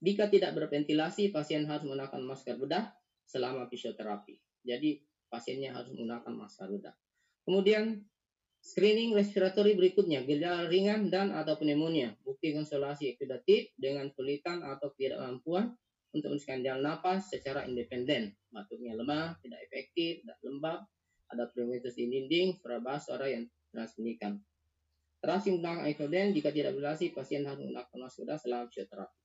Jika 0.00 0.30
tidak 0.30 0.56
berventilasi, 0.56 1.34
pasien 1.34 1.66
harus 1.66 1.84
menggunakan 1.84 2.22
masker 2.24 2.56
bedah 2.56 2.88
selama 3.26 3.66
fisioterapi. 3.66 4.38
Jadi 4.64 5.02
pasiennya 5.28 5.76
harus 5.76 5.92
menggunakan 5.92 6.32
masker 6.32 6.68
bedah. 6.72 6.94
Kemudian 7.44 8.00
screening 8.62 9.12
respiratory 9.16 9.74
berikutnya, 9.74 10.22
gejala 10.24 10.70
ringan 10.70 11.10
dan 11.10 11.34
atau 11.34 11.58
pneumonia, 11.58 12.14
bukti 12.22 12.54
konsolasi 12.54 13.12
oksidatif 13.16 13.72
dengan 13.76 14.08
kesulitan 14.12 14.62
atau 14.62 14.92
ketidakmampuan 14.94 15.74
untuk 16.10 16.34
membersihkan 16.34 16.62
jalan 16.66 16.82
napas 16.82 17.30
secara 17.30 17.66
independen. 17.66 18.34
Batuknya 18.50 18.98
lemah, 18.98 19.38
tidak 19.42 19.60
efektif, 19.70 20.22
tidak 20.26 20.38
lembab, 20.42 20.82
ada 21.30 21.44
primitus 21.54 21.94
di 21.94 22.10
dinding, 22.10 22.58
suara 22.58 22.98
suara 22.98 23.26
yang 23.30 23.46
transmisikan. 23.70 24.42
Terasi 25.20 25.60
tentang 25.60 25.86
ekoden 25.86 26.34
jika 26.34 26.50
tidak 26.50 26.74
berlasi, 26.74 27.14
pasien 27.14 27.46
harus 27.46 27.62
menggunakan 27.62 27.96
masker 28.00 28.26
selama 28.40 28.64
fisioterapi. 28.72 29.18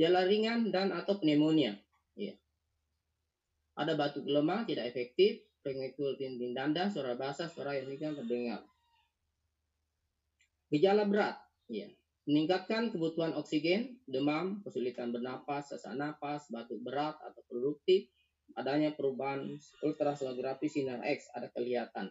Gejala 0.00 0.22
ringan 0.24 0.72
dan 0.72 0.96
atau 0.96 1.20
pneumonia. 1.20 1.76
Ya. 2.16 2.34
Ada 3.76 3.94
batuk 3.94 4.24
lemah, 4.24 4.64
tidak 4.64 4.88
efektif, 4.90 5.44
di 5.60 5.92
dinding 6.16 6.56
danda, 6.56 6.88
suara 6.88 7.14
basah, 7.14 7.52
suara 7.52 7.76
yang 7.76 8.16
terdengar. 8.16 8.64
Gejala 10.72 11.04
berat. 11.04 11.36
Ya 11.68 11.92
meningkatkan 12.28 12.92
kebutuhan 12.92 13.32
oksigen, 13.36 14.00
demam, 14.04 14.60
kesulitan 14.60 15.12
bernapas, 15.14 15.72
sesak 15.72 15.96
napas, 15.96 16.48
batuk 16.52 16.80
berat 16.84 17.16
atau 17.20 17.40
produktif, 17.48 18.10
adanya 18.58 18.92
perubahan 18.92 19.56
ultrasonografi 19.80 20.66
sinar 20.68 21.00
X 21.06 21.30
ada 21.32 21.48
kelihatan. 21.52 22.10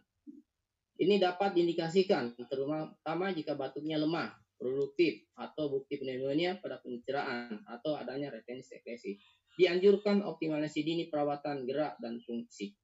Ini 1.00 1.16
dapat 1.16 1.56
diindikasikan 1.56 2.36
terutama 2.52 3.32
jika 3.32 3.56
batuknya 3.56 3.96
lemah, 3.96 4.36
produktif, 4.60 5.24
atau 5.40 5.72
bukti 5.72 5.96
pneumonia 5.96 6.60
pada 6.60 6.84
pencerahan 6.84 7.64
atau 7.64 7.96
adanya 7.96 8.28
retensi 8.28 8.76
sekresi. 8.76 9.16
Dianjurkan 9.56 10.24
optimalisasi 10.24 10.84
dini 10.84 11.04
perawatan 11.08 11.64
gerak 11.64 11.96
dan 12.04 12.20
fungsi. 12.24 12.76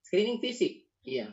Screening 0.00 0.40
fisik, 0.40 0.88
iya. 1.04 1.28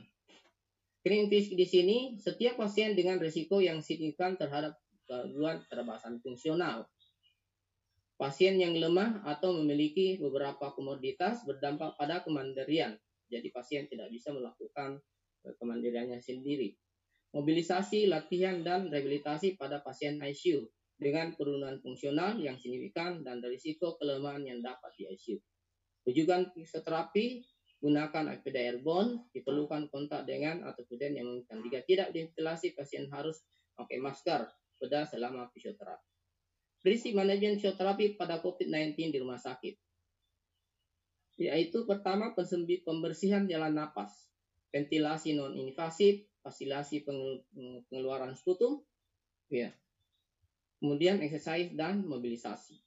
Screening 0.99 1.31
fisik 1.31 1.55
di 1.55 1.67
sini, 1.67 1.97
setiap 2.19 2.59
pasien 2.59 2.91
dengan 2.91 3.15
risiko 3.19 3.63
yang 3.63 3.79
signifikan 3.79 4.35
terhadap 4.35 4.75
gangguan 5.05 5.61
keterbatasan 5.65 6.21
fungsional. 6.21 6.89
Pasien 8.15 8.55
yang 8.55 8.71
lemah 8.71 9.27
atau 9.27 9.51
memiliki 9.59 10.15
beberapa 10.15 10.71
komoditas 10.71 11.43
berdampak 11.43 11.99
pada 11.99 12.23
kemandirian. 12.23 12.95
Jadi 13.27 13.51
pasien 13.51 13.91
tidak 13.91 14.07
bisa 14.07 14.31
melakukan 14.31 15.03
eh, 15.43 15.53
kemandiriannya 15.59 16.19
sendiri. 16.23 16.75
mobilisasi, 17.35 18.07
latihan, 18.07 18.63
dan 18.63 18.87
rehabilitasi 18.87 19.59
pada 19.59 19.83
pasien 19.83 20.23
ICU 20.23 20.71
dengan 20.95 21.35
penurunan 21.35 21.83
fungsional 21.83 22.39
yang 22.39 22.55
signifikan 22.55 23.27
dan 23.27 23.43
risiko 23.43 23.99
kelemahan 23.99 24.47
yang 24.47 24.63
dapat 24.63 24.95
di 24.95 25.11
ICU. 25.11 25.43
Rujukan 26.07 26.55
fisioterapi 26.55 27.43
gunakan 27.83 28.39
IPD 28.39 28.55
airborne, 28.55 29.27
diperlukan 29.35 29.91
kontak 29.91 30.23
dengan 30.23 30.63
atau 30.63 30.87
kemudian 30.87 31.19
yang 31.19 31.27
memungkinkan. 31.27 31.59
Jika 31.59 31.79
tidak 31.83 32.07
diventilasi, 32.15 32.71
pasien 32.71 33.11
harus 33.11 33.43
pakai 33.75 33.99
masker 33.99 34.47
pada 34.77 35.07
selama 35.07 35.47
fisioterapi. 35.51 36.07
Prinsip 36.85 37.17
manajemen 37.17 37.57
fisioterapi 37.57 38.19
pada 38.19 38.39
COVID-19 38.39 39.09
di 39.09 39.17
rumah 39.17 39.41
sakit. 39.41 39.75
Yaitu 41.41 41.83
pertama 41.83 42.31
pembersihan 42.85 43.43
jalan 43.49 43.75
napas, 43.75 44.31
ventilasi 44.71 45.35
non-invasif, 45.35 46.23
fasilitasi 46.39 47.03
pengeluaran 47.89 48.37
sputum, 48.37 48.85
ya, 49.51 49.73
kemudian 50.79 51.19
exercise 51.25 51.73
dan 51.75 52.07
mobilisasi. 52.07 52.79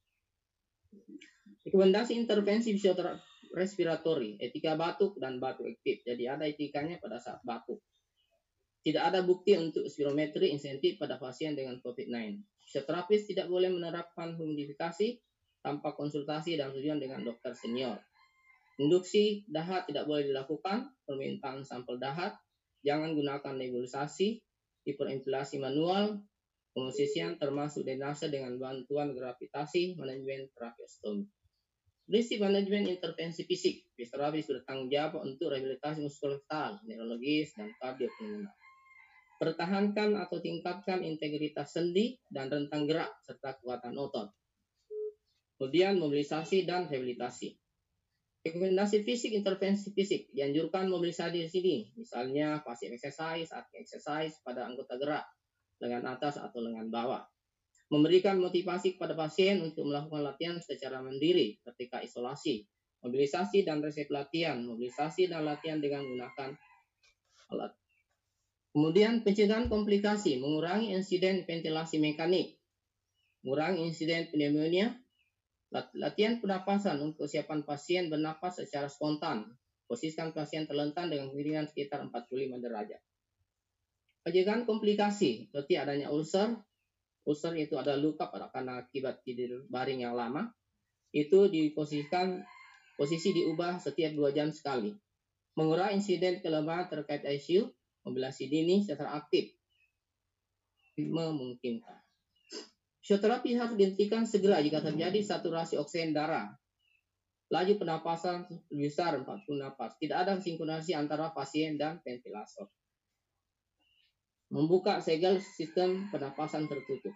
Rekomendasi 1.68 2.16
intervensi 2.16 2.72
fisioterapi 2.72 3.28
respiratori, 3.52 4.36
etika 4.40 4.76
batuk 4.76 5.16
dan 5.16 5.40
batuk 5.40 5.68
aktif. 5.68 6.04
Jadi 6.04 6.24
ada 6.28 6.44
etikanya 6.44 7.00
pada 7.00 7.20
saat 7.20 7.40
batuk. 7.44 7.80
Tidak 8.88 9.04
ada 9.04 9.20
bukti 9.20 9.52
untuk 9.52 9.84
spirometri 9.84 10.48
insentif 10.48 10.96
pada 10.96 11.20
pasien 11.20 11.52
dengan 11.52 11.76
COVID-19. 11.84 12.40
Fisioterapis 12.64 13.28
tidak 13.28 13.52
boleh 13.52 13.68
menerapkan 13.68 14.32
humidifikasi 14.32 15.20
tanpa 15.60 15.92
konsultasi 15.92 16.56
dan 16.56 16.72
tujuan 16.72 16.96
dengan 16.96 17.20
dokter 17.20 17.52
senior. 17.52 18.00
Induksi 18.80 19.44
dahat 19.44 19.84
tidak 19.92 20.08
boleh 20.08 20.32
dilakukan, 20.32 20.88
permintaan 21.04 21.68
sampel 21.68 22.00
dahat, 22.00 22.40
jangan 22.80 23.12
gunakan 23.12 23.60
nebulisasi, 23.60 24.40
hiperenfilasi 24.88 25.60
manual, 25.60 26.24
Pemosisian 26.78 27.42
termasuk 27.42 27.82
drainase 27.82 28.30
dengan 28.30 28.54
bantuan 28.54 29.10
gravitasi 29.10 29.98
manajemen 29.98 30.46
tracheostomi. 30.54 31.26
Prinsip 32.06 32.38
manajemen 32.38 32.86
intervensi 32.86 33.42
fisik. 33.44 33.82
Fisioterapis 33.98 34.46
bertanggung 34.46 34.86
jawab 34.86 35.26
untuk 35.26 35.50
rehabilitasi 35.50 36.06
muskuloskeletal, 36.06 36.86
neurologis, 36.86 37.50
dan 37.58 37.74
kardiopulmoner. 37.82 38.54
Pertahankan 39.38 40.18
atau 40.18 40.42
tingkatkan 40.42 41.06
integritas 41.06 41.70
sendi 41.70 42.18
dan 42.26 42.50
rentang 42.50 42.90
gerak 42.90 43.14
serta 43.22 43.54
kekuatan 43.54 43.94
otot. 43.94 44.34
Kemudian 45.54 45.98
mobilisasi 46.02 46.66
dan 46.66 46.90
rehabilitasi. 46.90 47.54
Rekomendasi 48.42 49.02
fisik, 49.02 49.34
intervensi 49.34 49.90
fisik 49.94 50.30
dianjurkan 50.30 50.86
mobilisasi 50.90 51.46
di 51.46 51.50
sini, 51.50 51.76
misalnya 51.98 52.62
passive 52.62 52.94
exercise, 52.94 53.50
active 53.50 53.82
exercise 53.82 54.38
pada 54.42 54.66
anggota 54.66 54.94
gerak, 54.98 55.26
lengan 55.82 56.18
atas 56.18 56.38
atau 56.38 56.62
lengan 56.62 56.90
bawah. 56.90 57.22
Memberikan 57.90 58.38
motivasi 58.38 58.98
kepada 58.98 59.18
pasien 59.18 59.62
untuk 59.62 59.86
melakukan 59.90 60.22
latihan 60.22 60.58
secara 60.62 61.02
mandiri 61.02 61.58
ketika 61.62 61.98
isolasi, 62.02 62.66
mobilisasi 63.02 63.66
dan 63.66 63.82
resep 63.82 64.06
latihan, 64.10 64.62
mobilisasi 64.62 65.30
dan 65.30 65.46
latihan 65.46 65.82
dengan 65.82 66.06
menggunakan 66.06 66.54
alat. 67.54 67.72
Kemudian 68.78 69.26
pencegahan 69.26 69.66
komplikasi, 69.66 70.38
mengurangi 70.38 70.94
insiden 70.94 71.42
ventilasi 71.42 71.98
mekanik, 71.98 72.62
mengurangi 73.42 73.90
insiden 73.90 74.30
pneumonia, 74.30 74.94
latihan 75.98 76.38
pernapasan 76.38 77.02
untuk 77.02 77.26
kesiapan 77.26 77.66
pasien 77.66 78.06
bernapas 78.06 78.62
secara 78.62 78.86
spontan, 78.86 79.50
posisikan 79.90 80.30
pasien 80.30 80.70
terlentang 80.70 81.10
dengan 81.10 81.26
kemiringan 81.34 81.66
sekitar 81.66 82.06
45 82.06 82.62
derajat. 82.62 83.02
Pencegahan 84.22 84.62
komplikasi 84.62 85.50
seperti 85.50 85.74
adanya 85.74 86.14
ulcer, 86.14 86.54
ulcer 87.26 87.58
itu 87.58 87.74
ada 87.82 87.98
luka 87.98 88.30
pada 88.30 88.46
karena 88.46 88.86
akibat 88.86 89.26
tidur 89.26 89.66
baring 89.66 90.06
yang 90.06 90.14
lama, 90.14 90.54
itu 91.10 91.50
diposisikan 91.50 92.46
posisi 92.94 93.34
diubah 93.34 93.82
setiap 93.82 94.14
dua 94.14 94.30
jam 94.30 94.54
sekali. 94.54 94.94
Mengurangi 95.58 95.98
insiden 95.98 96.38
kelemahan 96.38 96.86
terkait 96.86 97.26
ICU, 97.26 97.74
mobilisasi 98.06 98.44
dini 98.50 98.82
secara 98.84 99.16
aktif 99.18 99.54
memungkinkan. 100.98 101.98
Fisioterapi 103.02 103.56
harus 103.56 103.78
dihentikan 103.78 104.26
segera 104.28 104.60
jika 104.60 104.82
terjadi 104.82 105.22
saturasi 105.22 105.78
oksigen 105.78 106.12
darah. 106.12 106.52
Laju 107.48 107.80
penapasan 107.80 108.44
lebih 108.68 108.92
besar 108.92 109.16
40 109.16 109.56
napas. 109.56 109.96
Tidak 109.96 110.12
ada 110.12 110.36
sinkronasi 110.36 110.92
antara 110.92 111.32
pasien 111.32 111.80
dan 111.80 111.96
ventilator 112.04 112.68
membuka 114.48 115.00
segel 115.04 115.40
sistem 115.44 116.08
pernapasan 116.08 116.64
tertutup. 116.68 117.12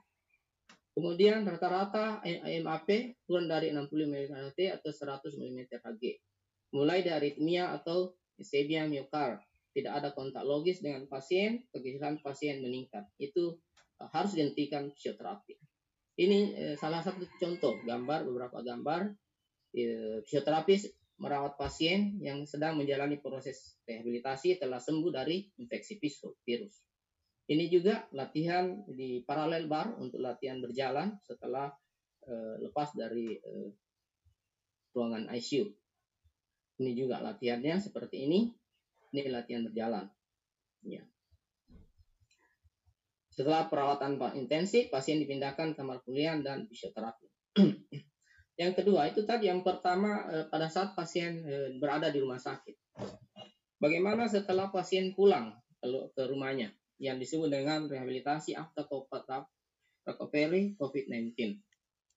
Kemudian 0.93 1.49
rata-rata 1.49 2.21
MAP 2.61 3.17
turun 3.25 3.49
dari 3.49 3.73
60 3.73 3.89
mm 3.89 4.37
atau 4.77 4.93
100 4.93 5.41
mm 5.41 5.59
Hg. 5.81 6.03
Mulai 6.77 7.01
dari 7.01 7.33
aritmia 7.33 7.73
atau 7.73 8.13
ischemia 8.37 8.85
miokard. 8.85 9.41
Tidak 9.73 9.89
ada 9.89 10.13
kontak 10.13 10.45
logis 10.45 10.85
dengan 10.85 11.09
pasien, 11.09 11.65
kegiatan 11.73 12.21
pasien 12.21 12.61
meningkat. 12.61 13.09
Itu 13.17 13.57
uh, 14.01 14.09
harus 14.13 14.37
dihentikan 14.37 14.93
fisioterapi. 14.93 15.57
Ini 16.13 16.39
eh, 16.53 16.77
salah 16.77 17.01
satu 17.01 17.25
contoh 17.41 17.81
gambar, 17.89 18.29
beberapa 18.29 18.61
gambar 18.61 19.17
eh, 19.73 20.21
fisioterapis 20.29 20.93
merawat 21.17 21.57
pasien 21.57 22.21
yang 22.21 22.45
sedang 22.45 22.77
menjalani 22.77 23.17
proses 23.17 23.81
rehabilitasi 23.89 24.61
telah 24.61 24.77
sembuh 24.77 25.09
dari 25.09 25.49
infeksi 25.57 25.97
virus. 26.45 26.85
Ini 27.49 27.65
juga 27.73 28.05
latihan 28.13 28.85
di 28.85 29.25
paralel 29.25 29.73
bar 29.73 29.97
untuk 29.97 30.21
latihan 30.21 30.61
berjalan 30.61 31.17
setelah 31.25 31.73
lepas 32.61 32.95
dari 32.95 33.35
ruangan 34.93 35.33
ICU. 35.33 35.65
Ini 36.81 36.93
juga 36.97 37.21
latihannya 37.25 37.81
seperti 37.81 38.29
ini. 38.29 38.53
Ini 39.13 39.29
latihan 39.29 39.63
berjalan. 39.69 40.09
Ya. 40.83 41.05
Setelah 43.33 43.69
perawatan 43.69 44.17
intensif, 44.37 44.89
pasien 44.89 45.21
dipindahkan 45.21 45.77
kamar 45.77 46.01
kuliah 46.05 46.37
dan 46.41 46.69
fisioterapi. 46.69 47.29
yang 48.61 48.73
kedua 48.77 49.09
itu 49.09 49.25
tadi 49.25 49.49
yang 49.49 49.65
pertama 49.65 50.29
eh, 50.29 50.45
pada 50.49 50.69
saat 50.69 50.97
pasien 50.97 51.45
berada 51.81 52.09
di 52.09 52.21
rumah 52.21 52.41
sakit. 52.41 52.77
Bagaimana 53.81 54.29
setelah 54.29 54.69
pasien 54.69 55.17
pulang 55.17 55.53
ke 55.83 56.23
rumahnya? 56.29 56.73
yang 57.03 57.19
disebut 57.19 57.51
dengan 57.51 57.91
rehabilitasi 57.91 58.55
after 58.55 58.87
recovery 60.07 60.79
COVID-19. 60.79 61.35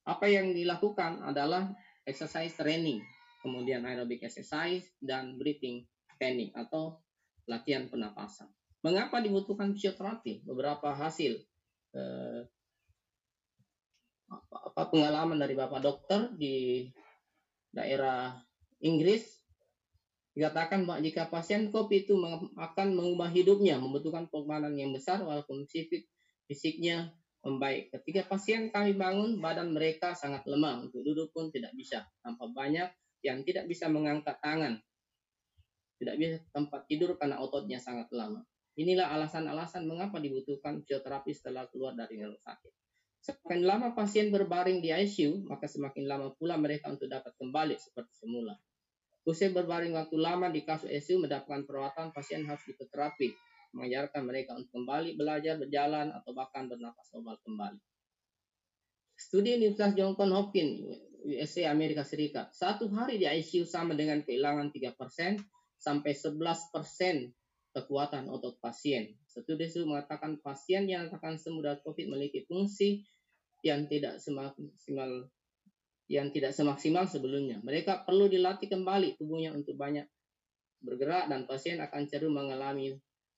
Apa 0.06 0.30
yang 0.30 0.54
dilakukan 0.54 1.26
adalah 1.26 1.74
exercise 2.06 2.54
training, 2.54 3.02
kemudian 3.42 3.82
aerobic 3.90 4.22
exercise, 4.22 4.86
dan 5.02 5.42
breathing 5.42 5.90
technique 6.17 6.56
atau 6.56 6.99
latihan 7.45 7.88
pernapasan. 7.88 8.49
Mengapa 8.82 9.21
dibutuhkan 9.21 9.73
fisioterapi? 9.73 10.45
Beberapa 10.45 10.93
hasil 10.93 11.41
eh, 11.97 12.41
apa, 14.30 14.82
pengalaman 14.89 15.38
dari 15.38 15.54
bapak 15.54 15.82
dokter 15.82 16.34
di 16.38 16.89
daerah 17.73 18.38
Inggris 18.82 19.45
Dikatakan 20.36 20.84
bahwa 20.84 20.99
jika 20.99 21.32
pasien 21.32 21.71
COVID 21.71 22.12
itu 22.12 22.19
akan 22.60 22.88
mengubah 22.91 23.32
hidupnya, 23.32 23.80
membutuhkan 23.80 24.28
pengorbanan 24.28 24.75
yang 24.75 24.91
besar 24.91 25.23
walaupun 25.23 25.63
fisik, 25.63 26.12
fisiknya 26.51 27.15
membaik. 27.39 27.88
Ketika 27.95 28.28
pasien 28.28 28.67
kami 28.67 28.99
bangun, 28.99 29.39
badan 29.39 29.71
mereka 29.71 30.12
sangat 30.12 30.43
lemah. 30.43 30.84
Untuk 30.84 31.08
duduk 31.08 31.32
pun 31.32 31.56
tidak 31.56 31.71
bisa. 31.80 32.04
Tampak 32.19 32.51
banyak 32.51 32.91
yang 33.23 33.47
tidak 33.47 33.71
bisa 33.71 33.88
mengangkat 33.88 34.36
tangan. 34.43 34.75
Tidak 35.96 36.16
bisa 36.20 36.40
tempat 36.52 36.88
tidur 36.92 37.16
karena 37.16 37.40
ototnya 37.40 37.80
sangat 37.80 38.12
lama. 38.12 38.44
Inilah 38.76 39.08
alasan-alasan 39.16 39.88
mengapa 39.88 40.20
dibutuhkan 40.20 40.84
fisioterapi 40.84 41.32
setelah 41.32 41.64
keluar 41.72 41.96
dari 41.96 42.20
rumah 42.20 42.40
sakit. 42.44 42.74
Semakin 43.24 43.62
lama 43.64 43.88
pasien 43.96 44.30
berbaring 44.30 44.84
di 44.84 44.92
ICU, 44.92 45.48
maka 45.48 45.66
semakin 45.66 46.06
lama 46.06 46.36
pula 46.36 46.60
mereka 46.60 46.92
untuk 46.92 47.08
dapat 47.08 47.34
kembali 47.40 47.74
seperti 47.80 48.12
semula. 48.22 48.54
Usai 49.26 49.50
berbaring 49.50 49.98
waktu 49.98 50.14
lama 50.22 50.54
di 50.54 50.62
kasus 50.62 50.92
ICU 50.92 51.26
mendapatkan 51.26 51.66
perawatan, 51.66 52.14
pasien 52.14 52.46
harus 52.46 52.62
terapi, 52.78 53.34
mengajarkan 53.74 54.22
mereka 54.22 54.54
untuk 54.54 54.70
kembali 54.78 55.18
belajar 55.18 55.58
berjalan 55.58 56.14
atau 56.14 56.32
bahkan 56.38 56.70
bernapas 56.70 57.10
normal 57.18 57.42
kembali. 57.42 57.80
Studi 59.16 59.56
Universitas 59.56 59.96
Johns 59.96 60.20
Hopkins, 60.20 60.84
USA, 61.26 61.74
Amerika 61.74 62.06
Serikat, 62.06 62.54
satu 62.54 62.86
hari 62.94 63.18
di 63.18 63.26
ICU 63.26 63.66
sama 63.66 63.98
dengan 63.98 64.22
kehilangan 64.22 64.70
3% 64.70 65.42
sampai 65.78 66.16
11% 66.16 66.74
kekuatan 67.76 68.32
otot 68.32 68.56
pasien. 68.64 69.12
Studi 69.28 69.68
itu 69.68 69.84
mengatakan 69.84 70.40
pasien 70.40 70.88
yang 70.88 71.12
akan 71.12 71.36
sembuh 71.36 71.64
dari 71.64 71.80
COVID 71.84 72.06
memiliki 72.08 72.48
fungsi 72.48 73.04
yang 73.68 73.92
tidak 73.92 74.24
semaksimal 74.24 75.28
yang 76.06 76.30
tidak 76.32 76.54
semaksimal 76.54 77.04
sebelumnya. 77.10 77.60
Mereka 77.66 78.06
perlu 78.06 78.30
dilatih 78.30 78.70
kembali 78.70 79.18
tubuhnya 79.18 79.52
untuk 79.58 79.76
banyak 79.76 80.06
bergerak 80.86 81.28
dan 81.28 81.50
pasien 81.50 81.82
akan 81.82 82.06
cenderung 82.06 82.38
mengalami 82.38 82.94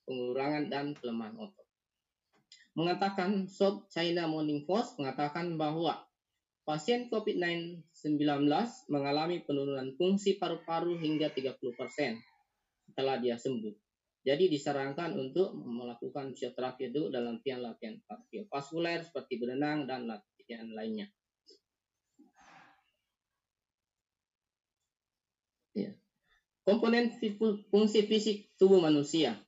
pengurangan 0.08 0.67
dan 0.71 0.95
kelemahan 0.95 1.36
otot. 1.36 1.67
mengatakan 2.78 3.50
South 3.50 3.89
China 3.89 4.30
Morning 4.30 4.62
Post 4.63 5.02
mengatakan 5.02 5.58
bahwa 5.58 6.07
pasien 6.67 7.08
COVID-19 7.08 7.88
mengalami 8.91 9.39
penurunan 9.47 9.95
fungsi 9.95 10.36
paru-paru 10.36 10.99
hingga 10.99 11.32
30% 11.32 11.63
setelah 12.91 13.15
dia 13.23 13.39
sembuh. 13.39 13.71
Jadi 14.27 14.51
disarankan 14.51 15.15
untuk 15.15 15.56
melakukan 15.56 16.36
fisioterapi 16.36 16.91
itu 16.91 17.08
dalam 17.08 17.39
latihan-latihan 17.39 18.03
kardiovaskuler 18.03 18.99
seperti 19.08 19.39
berenang 19.39 19.88
dan 19.88 20.12
latihan 20.12 20.67
lainnya. 20.75 21.08
Ya. 25.71 25.95
Komponen 26.67 27.15
fungsi 27.71 28.03
fisik 28.03 28.51
tubuh 28.60 28.84
manusia 28.84 29.39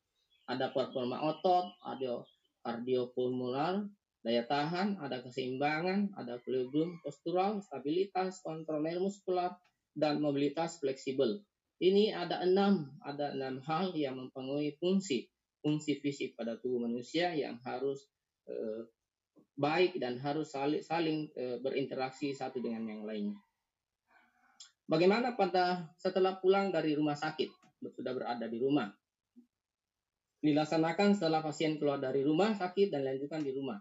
ada 0.47 0.71
performa 0.71 1.19
otot, 1.27 1.75
ada 1.83 2.23
kardiopulmonar, 2.63 3.85
daya 4.19 4.43
tahan, 4.47 4.99
ada 4.99 5.23
keseimbangan, 5.23 6.15
ada 6.19 6.39
equilibrium 6.39 6.99
postural, 6.99 7.63
stabilitas, 7.63 8.43
kontrol 8.43 8.83
muskular, 8.99 9.55
dan 9.95 10.19
mobilitas 10.19 10.79
fleksibel. 10.79 11.39
Ini 11.79 12.11
ada 12.11 12.43
enam, 12.43 12.91
ada 12.99 13.31
enam 13.31 13.63
hal 13.63 13.95
yang 13.95 14.19
mempengaruhi 14.19 14.75
fungsi 14.79 15.31
fungsi 15.59 15.99
fisik 15.99 16.39
pada 16.39 16.55
tubuh 16.59 16.87
manusia 16.87 17.35
yang 17.35 17.59
harus 17.63 18.07
eh, 18.47 18.87
baik 19.59 19.99
dan 19.99 20.15
harus 20.19 20.51
saling, 20.51 20.83
saling 20.83 21.27
eh, 21.35 21.59
berinteraksi 21.59 22.31
satu 22.31 22.63
dengan 22.63 22.87
yang 22.87 23.03
lainnya. 23.03 23.35
Bagaimana 24.89 25.37
pada 25.37 25.85
setelah 26.01 26.41
pulang 26.41 26.73
dari 26.73 26.97
rumah 26.97 27.13
sakit 27.13 27.77
sudah 27.93 28.11
berada 28.15 28.49
di 28.49 28.57
rumah? 28.57 28.89
Dilaksanakan 30.39 31.13
setelah 31.13 31.43
pasien 31.43 31.77
keluar 31.77 31.99
dari 31.99 32.23
rumah 32.23 32.55
sakit 32.55 32.89
dan 32.89 33.03
lanjutkan 33.05 33.43
di 33.43 33.51
rumah. 33.53 33.77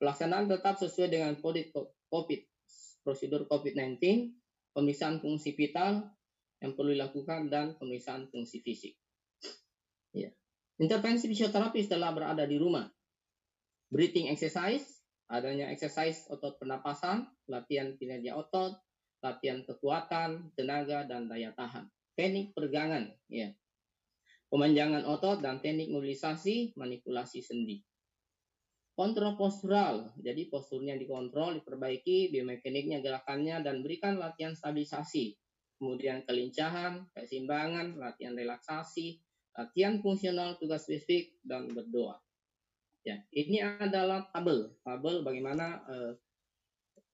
Pelaksanaan 0.00 0.48
tetap 0.48 0.80
sesuai 0.80 1.12
dengan 1.12 1.36
COVID, 1.36 2.40
prosedur 3.04 3.44
COVID-19, 3.44 4.00
pemeriksaan 4.72 5.20
fungsi 5.20 5.52
vital, 5.52 6.08
yang 6.64 6.72
perlu 6.72 6.96
dilakukan 6.96 7.52
dan 7.52 7.76
pemeriksaan 7.76 8.32
fungsi 8.32 8.64
fisik. 8.64 8.96
Ya. 10.16 10.32
Intervensi 10.80 11.28
fisioterapi 11.28 11.84
setelah 11.84 12.16
berada 12.16 12.48
di 12.48 12.56
rumah. 12.56 12.88
Breathing 13.92 14.32
exercise, 14.32 15.04
adanya 15.28 15.68
exercise 15.68 16.24
otot 16.32 16.56
pernapasan, 16.56 17.28
latihan 17.52 17.92
kinerja 18.00 18.40
otot, 18.40 18.80
latihan 19.20 19.60
kekuatan, 19.68 20.56
tenaga, 20.56 21.04
dan 21.04 21.28
daya 21.28 21.52
tahan. 21.52 21.92
Teknik 22.16 22.56
peregangan, 22.56 23.12
ya. 23.28 23.52
Pemanjangan 24.48 25.04
otot 25.04 25.44
dan 25.44 25.60
teknik 25.60 25.92
mobilisasi, 25.92 26.72
manipulasi 26.80 27.44
sendi. 27.44 27.84
Kontrol 29.00 29.32
postural, 29.40 30.12
jadi 30.20 30.52
posturnya 30.52 30.92
dikontrol, 31.00 31.56
diperbaiki, 31.56 32.28
biomekaniknya, 32.36 33.00
gerakannya, 33.00 33.64
dan 33.64 33.80
berikan 33.80 34.20
latihan 34.20 34.52
stabilisasi 34.52 35.40
kemudian 35.80 36.28
kelincahan, 36.28 37.08
keseimbangan, 37.16 37.96
latihan 37.96 38.36
relaksasi, 38.36 39.16
latihan 39.56 39.96
fungsional 40.04 40.60
tugas 40.60 40.84
spesifik, 40.84 41.40
dan 41.40 41.72
berdoa. 41.72 42.20
Ya, 43.00 43.16
ini 43.32 43.64
adalah 43.64 44.28
tabel, 44.28 44.76
tabel 44.84 45.24
bagaimana 45.24 45.80
eh, 45.88 46.12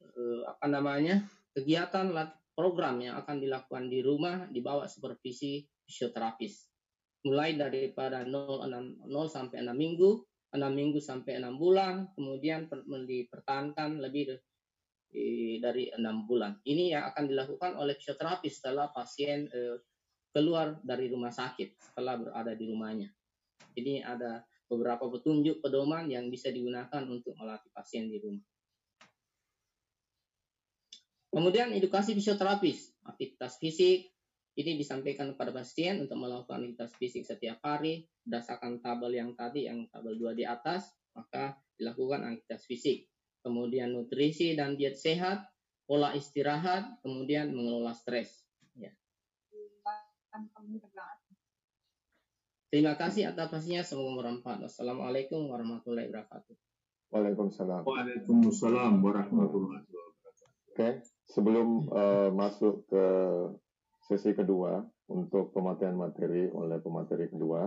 eh, 0.03 0.40
apa 0.51 0.66
namanya 0.66 1.22
kegiatan 1.55 2.11
program 2.59 2.99
yang 2.99 3.14
akan 3.22 3.38
dilakukan 3.38 3.87
di 3.87 4.03
rumah 4.03 4.51
di 4.51 4.59
bawah 4.59 4.90
supervisi 4.90 5.62
fisioterapis. 5.87 6.66
Mulai 7.22 7.55
daripada 7.55 8.27
0, 8.27 8.66
6, 8.66 9.07
0 9.07 9.31
sampai 9.31 9.62
6 9.62 9.70
minggu, 9.79 10.27
6 10.57 10.73
minggu 10.73 10.99
sampai 10.99 11.38
6 11.38 11.61
bulan, 11.61 12.11
kemudian 12.16 12.66
dipertahankan 12.69 14.01
lebih 14.01 14.40
dari 15.62 15.88
enam 15.95 16.29
bulan. 16.29 16.61
Ini 16.66 16.99
yang 16.99 17.05
akan 17.12 17.25
dilakukan 17.31 17.73
oleh 17.79 17.97
fisioterapis 17.97 18.61
setelah 18.61 18.92
pasien 18.92 19.49
eh, 19.49 19.81
keluar 20.35 20.77
dari 20.85 21.09
rumah 21.09 21.33
sakit 21.33 21.81
setelah 21.81 22.21
berada 22.21 22.53
di 22.53 22.69
rumahnya. 22.69 23.09
Ini 23.77 24.05
ada 24.05 24.45
beberapa 24.69 25.09
petunjuk 25.09 25.64
pedoman 25.64 26.11
yang 26.11 26.29
bisa 26.29 26.53
digunakan 26.53 27.01
untuk 27.09 27.33
melatih 27.38 27.71
pasien 27.73 28.11
di 28.11 28.19
rumah. 28.21 28.45
Kemudian 31.33 31.73
edukasi 31.77 32.16
fisioterapis, 32.16 32.97
aktivitas 33.05 33.61
fisik, 33.61 34.16
ini 34.57 34.81
disampaikan 34.81 35.37
kepada 35.37 35.53
pasien 35.53 36.01
untuk 36.01 36.16
melakukan 36.16 36.64
aktivitas 36.64 36.97
fisik 36.97 37.23
setiap 37.29 37.61
hari 37.61 38.09
berdasarkan 38.25 38.81
tabel 38.81 39.12
yang 39.12 39.37
tadi 39.37 39.69
yang 39.69 39.85
tabel 39.92 40.16
2 40.16 40.33
di 40.33 40.49
atas, 40.49 40.97
maka 41.12 41.61
dilakukan 41.77 42.25
aktivitas 42.25 42.64
fisik 42.64 43.07
kemudian 43.47 43.95
nutrisi 43.95 44.59
dan 44.59 44.75
diet 44.75 44.99
sehat, 44.99 45.47
pola 45.87 46.11
istirahat, 46.19 46.99
kemudian 47.07 47.55
mengelola 47.55 47.95
stres. 47.95 48.42
Ya. 48.75 48.90
Terima 52.66 52.99
kasih 52.99 53.31
atas 53.31 53.47
pastinya 53.47 53.87
semoga 53.87 54.27
bermanfaat. 54.27 54.66
Assalamualaikum 54.66 55.47
warahmatullahi 55.47 56.11
wabarakatuh. 56.11 56.55
Waalaikumsalam. 57.14 57.87
Waalaikumsalam 57.87 58.99
warahmatullahi 58.99 59.87
wabarakatuh. 59.87 60.75
Oke, 60.75 61.07
sebelum 61.31 61.87
uh, 61.95 62.35
masuk 62.35 62.83
ke 62.90 63.05
sesi 64.07 64.31
kedua 64.38 64.79
untuk 65.11 65.51
pemateri 65.51 65.95
materi 65.99 66.42
oleh 66.55 66.79
pemateri 66.79 67.27
kedua, 67.27 67.66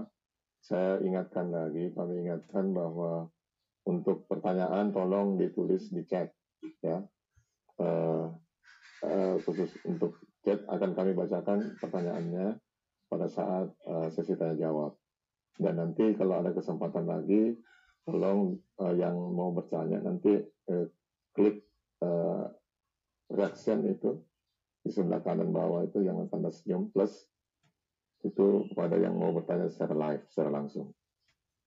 saya 0.63 0.99
ingatkan 1.03 1.51
lagi, 1.51 1.91
kami 1.91 2.23
ingatkan 2.23 2.71
bahwa 2.71 3.27
untuk 3.87 4.23
pertanyaan 4.27 4.95
tolong 4.95 5.35
ditulis 5.35 5.91
di 5.91 6.03
chat 6.07 6.31
ya. 6.83 7.03
Uh, 7.79 8.27
uh, 9.07 9.35
khusus 9.47 9.71
untuk 9.87 10.19
chat 10.43 10.59
akan 10.67 10.91
kami 10.95 11.15
bacakan 11.15 11.79
pertanyaannya 11.79 12.59
pada 13.07 13.27
saat 13.31 13.71
uh, 13.87 14.07
sesi 14.11 14.35
tanya 14.35 14.55
jawab. 14.59 14.95
Dan 15.59 15.79
nanti 15.79 16.15
kalau 16.15 16.39
ada 16.39 16.55
kesempatan 16.55 17.07
lagi, 17.07 17.55
tolong 18.03 18.55
uh, 18.79 18.95
yang 18.95 19.15
mau 19.15 19.51
bertanya 19.51 19.99
nanti 20.03 20.39
uh, 20.71 20.85
klik 21.35 21.67
uh, 22.03 22.47
reaction 23.31 23.83
itu 23.87 24.19
di 24.79 24.89
sebelah 24.89 25.19
kanan 25.19 25.51
bawah 25.51 25.83
itu 25.83 26.01
yang 26.03 26.23
tanda 26.31 26.49
senyum 26.49 26.87
plus 26.89 27.27
itu 28.23 28.67
kepada 28.71 28.99
yang 28.99 29.15
mau 29.15 29.31
bertanya 29.31 29.71
secara 29.71 29.95
live, 29.95 30.23
secara 30.27 30.51
langsung. 30.51 30.91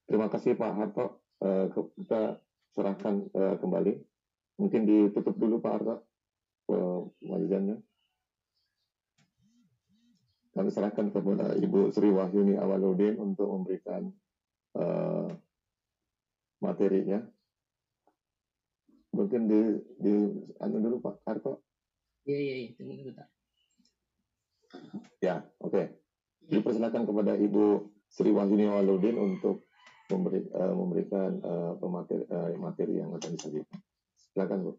Terima 0.04 0.28
kasih 0.28 0.52
Pak 0.56 0.72
Harto. 0.76 1.06
Eh, 1.42 1.66
kita 1.74 2.38
serahkan 2.70 3.26
uh, 3.34 3.58
kembali. 3.58 3.98
Mungkin 4.62 4.86
ditutup 4.86 5.34
dulu 5.34 5.58
Pak 5.58 5.72
Arta 5.82 5.96
pengajiannya. 7.18 7.76
Kami 10.52 10.68
serahkan 10.70 11.10
kepada 11.10 11.56
Ibu 11.58 11.90
Sri 11.90 12.12
Wahyuni 12.12 12.54
Awaludin 12.60 13.18
untuk 13.18 13.48
memberikan 13.50 14.12
uh, 14.78 15.28
materinya. 16.62 17.24
Mungkin 19.12 19.50
di 19.50 19.60
di 19.98 20.14
anu 20.62 20.76
dulu 20.78 20.96
Pak 21.02 21.26
Arto. 21.26 21.71
Iya 22.22 22.38
iya 22.38 22.54
iya 22.62 22.70
tunggu 22.78 22.94
sebentar. 23.02 23.26
Ya, 25.18 25.42
oke. 25.58 25.74
Okay. 25.74 25.86
Dipersilakan 26.46 27.06
kepada 27.06 27.34
Ibu 27.38 27.90
Sri 28.10 28.30
Wahyuni 28.30 28.66
Awaludin 28.66 29.16
untuk 29.18 29.66
memberi, 30.10 30.44
uh, 30.52 30.74
memberikan 30.74 31.30
uh, 31.42 31.72
pemateri, 31.78 32.24
uh, 32.28 32.52
materi 32.58 32.94
yang 33.00 33.10
akan 33.14 33.30
disajikan. 33.38 33.78
Silakan 34.34 34.58
Bu. 34.66 34.72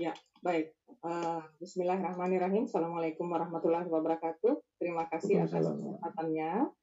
Ya, 0.00 0.16
baik. 0.50 0.74
Uh, 1.06 1.38
Bismillahirrahmanirrahim. 1.62 2.66
Assalamualaikum 2.66 3.30
warahmatullahi 3.30 3.86
wabarakatuh. 3.86 4.58
Terima 4.82 5.06
kasih 5.06 5.46
atas 5.46 5.62
kesempatannya. 5.62 6.74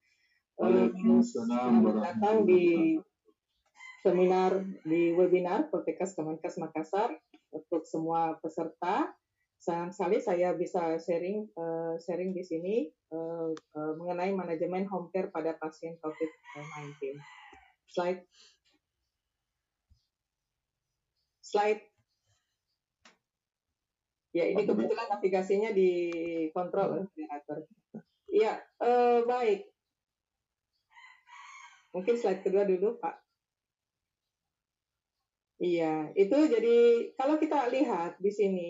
Uh, 0.55 1.19
selamat 1.19 1.99
datang 1.99 2.47
di 2.47 2.95
seminar 3.99 4.63
di 4.87 5.11
webinar 5.11 5.67
Protekas 5.67 6.15
Kemenkes 6.15 6.55
Makassar 6.63 7.11
untuk 7.51 7.83
semua 7.83 8.39
peserta. 8.39 9.11
Sayang 9.59 9.91
sekali 9.91 10.23
saya 10.23 10.55
bisa 10.55 10.95
sharing 11.03 11.51
uh, 11.59 11.99
sharing 11.99 12.31
di 12.31 12.47
sini 12.47 12.87
uh, 13.11 13.51
uh, 13.51 13.93
mengenai 13.99 14.31
manajemen 14.31 14.87
home 14.87 15.11
care 15.11 15.27
pada 15.27 15.59
pasien 15.59 15.99
COVID-19. 15.99 17.19
Slide 17.91 18.23
slide 21.43 21.96
Ya, 24.37 24.45
ini 24.53 24.69
kebetulan 24.69 25.09
navigasinya 25.09 25.73
dikontrol 25.73 26.93
oleh 26.93 27.05
operator. 27.09 27.65
Iya, 28.29 28.61
eh, 28.85 29.19
baik. 29.25 29.65
Mungkin 31.97 32.15
slide 32.21 32.45
kedua 32.45 32.69
dulu, 32.69 33.01
Pak. 33.01 33.17
Iya, 35.57 36.13
itu 36.13 36.37
jadi 36.53 36.77
kalau 37.17 37.41
kita 37.41 37.65
lihat 37.73 38.21
di 38.21 38.29
sini 38.29 38.69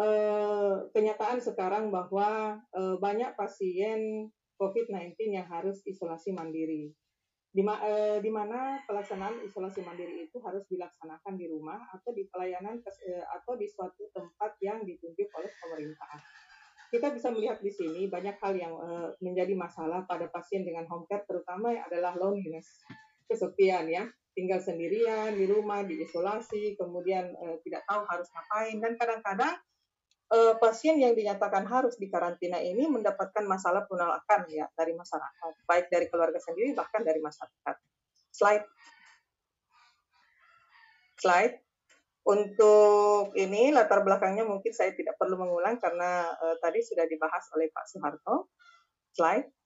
eh, 0.00 0.74
kenyataan 0.96 1.44
sekarang 1.44 1.92
bahwa 1.92 2.56
eh, 2.72 2.96
banyak 2.96 3.36
pasien 3.36 4.32
COVID-19 4.56 5.12
yang 5.28 5.44
harus 5.44 5.84
isolasi 5.84 6.32
mandiri. 6.32 6.88
Di, 7.50 7.66
eh, 7.66 8.22
di 8.22 8.30
mana 8.30 8.78
pelaksanaan 8.86 9.42
isolasi 9.42 9.82
mandiri 9.82 10.22
itu 10.30 10.38
harus 10.38 10.62
dilaksanakan 10.70 11.34
di 11.34 11.50
rumah 11.50 11.82
atau 11.90 12.14
di 12.14 12.22
pelayanan 12.30 12.78
eh, 12.78 13.24
atau 13.26 13.58
di 13.58 13.66
suatu 13.66 14.06
tempat 14.14 14.54
yang 14.62 14.86
ditunjuk 14.86 15.26
oleh 15.34 15.50
pemerintah. 15.58 16.14
Kita 16.94 17.10
bisa 17.10 17.34
melihat 17.34 17.58
di 17.58 17.70
sini 17.74 18.06
banyak 18.06 18.38
hal 18.38 18.54
yang 18.54 18.74
eh, 18.78 19.10
menjadi 19.18 19.58
masalah 19.58 20.06
pada 20.06 20.30
pasien 20.30 20.62
dengan 20.62 20.86
home 20.86 21.10
care, 21.10 21.26
terutama 21.26 21.74
adalah 21.74 22.14
loneliness, 22.14 22.86
kesepian 23.26 23.90
ya 23.90 24.06
tinggal 24.34 24.62
sendirian 24.62 25.34
di 25.34 25.44
rumah, 25.50 25.82
diisolasi, 25.82 26.78
kemudian 26.78 27.34
uh, 27.34 27.58
tidak 27.66 27.82
tahu 27.84 28.02
harus 28.06 28.28
ngapain, 28.30 28.76
dan 28.78 28.92
kadang-kadang 28.96 29.54
uh, 30.30 30.54
pasien 30.56 30.96
yang 30.96 31.12
dinyatakan 31.12 31.66
harus 31.66 31.98
dikarantina 31.98 32.62
ini 32.62 32.86
mendapatkan 32.86 33.42
masalah 33.44 33.84
penolakan 33.84 34.46
ya 34.48 34.66
dari 34.74 34.94
masyarakat, 34.94 35.52
baik 35.66 35.86
dari 35.90 36.06
keluarga 36.06 36.38
sendiri 36.38 36.72
bahkan 36.72 37.02
dari 37.02 37.18
masyarakat. 37.18 37.76
Slide. 38.30 38.64
Slide. 41.20 41.54
Untuk 42.20 43.32
ini 43.34 43.72
latar 43.74 44.04
belakangnya 44.06 44.44
mungkin 44.46 44.70
saya 44.70 44.92
tidak 44.94 45.16
perlu 45.18 45.40
mengulang 45.40 45.80
karena 45.80 46.30
uh, 46.30 46.56
tadi 46.62 46.84
sudah 46.84 47.08
dibahas 47.08 47.44
oleh 47.56 47.68
Pak 47.72 47.84
Soeharto. 47.90 48.54
Slide. 49.12 49.59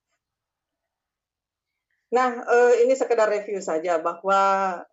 Nah, 2.15 2.31
eh, 2.47 2.87
ini 2.87 2.95
sekedar 2.95 3.27
review 3.27 3.59
saja 3.59 3.99
bahwa 3.99 4.43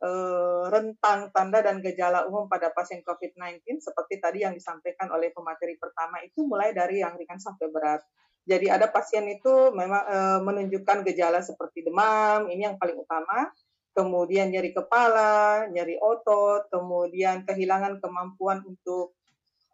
eh, 0.02 0.64
rentang 0.74 1.30
tanda 1.30 1.62
dan 1.62 1.78
gejala 1.78 2.26
umum 2.26 2.50
pada 2.50 2.74
pasien 2.74 3.06
COVID-19 3.06 3.62
seperti 3.78 4.18
tadi 4.18 4.42
yang 4.42 4.58
disampaikan 4.58 5.06
oleh 5.14 5.30
pemateri 5.30 5.78
pertama 5.78 6.18
itu 6.26 6.42
mulai 6.50 6.74
dari 6.74 7.06
yang 7.06 7.14
ringan 7.14 7.38
sampai 7.38 7.70
berat. 7.70 8.02
Jadi 8.42 8.74
ada 8.74 8.90
pasien 8.90 9.30
itu 9.30 9.70
memang 9.70 10.02
eh, 10.10 10.40
menunjukkan 10.42 11.06
gejala 11.14 11.46
seperti 11.46 11.86
demam, 11.86 12.50
ini 12.50 12.66
yang 12.66 12.82
paling 12.82 12.98
utama, 12.98 13.54
kemudian 13.94 14.50
nyeri 14.50 14.74
kepala, 14.74 15.70
nyeri 15.70 16.02
otot, 16.02 16.74
kemudian 16.74 17.46
kehilangan 17.46 18.02
kemampuan 18.02 18.66
untuk 18.66 19.14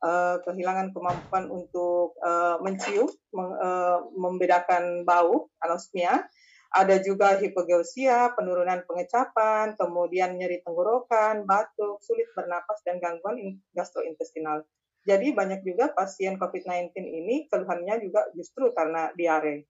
uh, 0.01 0.41
kehilangan 0.45 0.93
kemampuan 0.93 1.49
untuk 1.49 2.17
uh, 2.21 2.57
mencium, 2.61 3.09
meng, 3.33 3.53
uh, 3.57 4.01
membedakan 4.17 5.05
bau, 5.05 5.49
anosmia, 5.61 6.25
ada 6.71 6.99
juga 6.99 7.39
hipogeusia, 7.39 8.35
penurunan 8.35 8.83
pengecapan, 8.83 9.75
kemudian 9.79 10.35
nyeri 10.35 10.59
tenggorokan, 10.61 11.47
batuk, 11.47 12.03
sulit 12.03 12.27
bernapas, 12.35 12.83
dan 12.83 12.99
gangguan 12.99 13.59
gastrointestinal. 13.71 14.67
Jadi 15.07 15.31
banyak 15.31 15.63
juga 15.63 15.95
pasien 15.95 16.35
COVID-19 16.35 16.91
ini 16.99 17.47
keluhannya 17.47 18.03
juga 18.03 18.27
justru 18.35 18.75
karena 18.75 19.07
diare. 19.15 19.63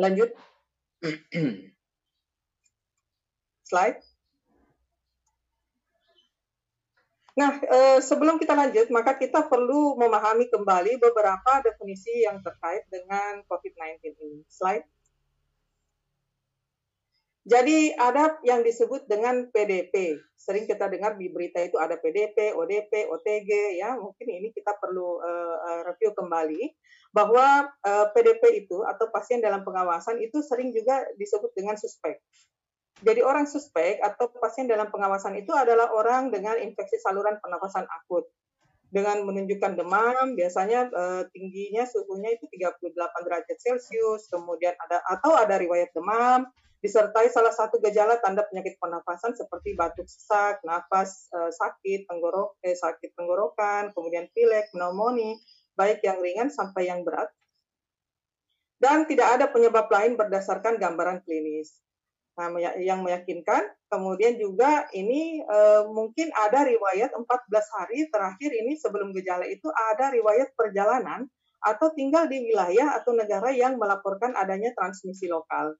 Lanjut. 0.00 0.32
Slide. 3.68 4.00
Nah, 7.38 7.56
eh, 7.62 7.98
sebelum 8.02 8.36
kita 8.36 8.52
lanjut, 8.52 8.88
maka 8.92 9.14
kita 9.16 9.46
perlu 9.46 9.96
memahami 9.96 10.50
kembali 10.50 10.98
beberapa 10.98 11.62
definisi 11.62 12.26
yang 12.26 12.42
terkait 12.42 12.84
dengan 12.90 13.44
COVID-19 13.46 14.12
ini. 14.18 14.40
Slide. 14.50 14.84
Jadi 17.40 17.96
ada 17.96 18.36
yang 18.44 18.60
disebut 18.60 19.08
dengan 19.08 19.48
PDP. 19.48 20.20
Sering 20.36 20.68
kita 20.68 20.92
dengar 20.92 21.16
di 21.16 21.32
berita 21.32 21.64
itu 21.64 21.80
ada 21.80 21.96
PDP, 21.96 22.52
ODP, 22.52 23.08
OTG 23.08 23.80
ya. 23.80 23.96
Mungkin 23.96 24.28
ini 24.28 24.52
kita 24.52 24.76
perlu 24.76 25.24
uh, 25.24 25.80
review 25.88 26.12
kembali 26.12 26.68
bahwa 27.16 27.64
uh, 27.80 28.06
PDP 28.12 28.66
itu 28.66 28.84
atau 28.84 29.08
pasien 29.08 29.40
dalam 29.40 29.64
pengawasan 29.64 30.20
itu 30.20 30.44
sering 30.44 30.76
juga 30.76 31.00
disebut 31.16 31.56
dengan 31.56 31.80
suspek. 31.80 32.20
Jadi 33.00 33.24
orang 33.24 33.48
suspek 33.48 33.96
atau 34.04 34.28
pasien 34.36 34.68
dalam 34.68 34.92
pengawasan 34.92 35.32
itu 35.40 35.56
adalah 35.56 35.88
orang 35.96 36.28
dengan 36.28 36.60
infeksi 36.60 37.00
saluran 37.00 37.40
pernafasan 37.40 37.88
akut 37.88 38.28
dengan 38.92 39.24
menunjukkan 39.24 39.80
demam, 39.80 40.36
biasanya 40.36 40.92
uh, 40.92 41.22
tingginya 41.32 41.86
suhunya 41.88 42.36
itu 42.36 42.44
38 42.52 43.00
derajat 43.24 43.56
Celcius, 43.56 44.28
kemudian 44.28 44.74
ada 44.76 45.00
atau 45.08 45.38
ada 45.38 45.56
riwayat 45.56 45.94
demam, 45.94 46.44
disertai 46.80 47.28
salah 47.28 47.52
satu 47.52 47.76
gejala 47.84 48.16
tanda 48.24 48.40
penyakit 48.48 48.80
pernafasan 48.80 49.36
seperti 49.36 49.76
batuk 49.76 50.08
sesak, 50.08 50.64
nafas 50.64 51.28
uh, 51.36 51.52
sakit, 51.52 52.08
tenggorok, 52.08 52.56
eh, 52.64 52.72
sakit 52.72 53.12
tenggorokan, 53.12 53.92
kemudian 53.92 54.32
pilek, 54.32 54.72
pneumonia, 54.72 55.36
baik 55.76 56.00
yang 56.00 56.18
ringan 56.24 56.48
sampai 56.48 56.88
yang 56.88 57.04
berat. 57.04 57.28
Dan 58.80 59.04
tidak 59.04 59.36
ada 59.36 59.46
penyebab 59.52 59.92
lain 59.92 60.16
berdasarkan 60.16 60.80
gambaran 60.80 61.20
klinis. 61.20 61.76
Nah, 62.40 62.48
yang 62.80 63.04
meyakinkan, 63.04 63.68
kemudian 63.92 64.40
juga 64.40 64.88
ini 64.96 65.44
uh, 65.44 65.84
mungkin 65.92 66.32
ada 66.32 66.64
riwayat 66.64 67.12
14 67.12 67.76
hari 67.76 68.08
terakhir 68.08 68.50
ini 68.56 68.80
sebelum 68.80 69.12
gejala 69.12 69.44
itu 69.44 69.68
ada 69.92 70.08
riwayat 70.08 70.56
perjalanan 70.56 71.28
atau 71.60 71.92
tinggal 71.92 72.24
di 72.24 72.40
wilayah 72.40 72.96
atau 72.96 73.12
negara 73.12 73.52
yang 73.52 73.76
melaporkan 73.76 74.32
adanya 74.32 74.72
transmisi 74.72 75.28
lokal. 75.28 75.76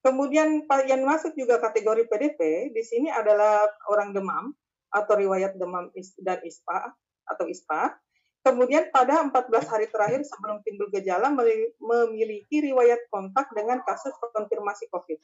Kemudian 0.00 0.64
yang 0.88 1.02
masuk 1.04 1.36
juga 1.36 1.60
kategori 1.60 2.08
PDP 2.08 2.72
di 2.72 2.80
sini 2.80 3.12
adalah 3.12 3.68
orang 3.92 4.16
demam 4.16 4.56
atau 4.88 5.14
riwayat 5.14 5.60
demam 5.60 5.92
dan 6.24 6.40
ISPA 6.40 6.96
atau 7.28 7.44
ISPA. 7.44 8.00
Kemudian 8.40 8.88
pada 8.88 9.20
14 9.20 9.52
hari 9.68 9.86
terakhir 9.92 10.24
sebelum 10.24 10.64
timbul 10.64 10.88
gejala 10.88 11.28
memiliki 11.76 12.64
riwayat 12.64 13.04
kontak 13.12 13.52
dengan 13.52 13.84
kasus 13.84 14.16
konfirmasi 14.16 14.88
COVID. 14.88 15.20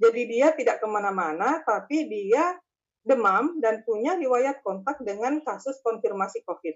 Jadi 0.00 0.20
dia 0.26 0.56
tidak 0.56 0.80
ke 0.80 0.86
mana-mana, 0.88 1.60
tapi 1.60 2.08
dia 2.08 2.56
demam 3.04 3.60
dan 3.60 3.84
punya 3.84 4.16
riwayat 4.16 4.64
kontak 4.64 4.96
dengan 5.04 5.44
kasus 5.44 5.76
konfirmasi 5.84 6.40
COVID. 6.48 6.74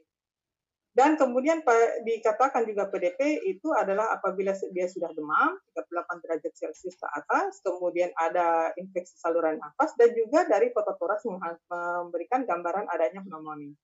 Dan 0.98 1.14
kemudian 1.14 1.62
dikatakan 2.02 2.66
juga 2.66 2.90
PDP 2.90 3.46
itu 3.46 3.70
adalah 3.70 4.18
apabila 4.18 4.50
dia 4.74 4.90
sudah 4.90 5.14
demam 5.14 5.54
38 5.78 5.94
derajat 6.26 6.52
Celcius 6.58 6.98
ke 6.98 7.06
atas, 7.14 7.62
kemudian 7.62 8.11
ada 8.18 8.74
infeksi 8.74 9.14
saluran 9.14 9.62
nafas 9.62 9.94
dan 9.94 10.11
juga 10.11 10.42
dari 10.50 10.74
fototoras 10.74 11.22
memberikan 11.22 12.42
gambaran 12.42 12.90
adanya 12.90 13.22
pneumonia. 13.22 13.78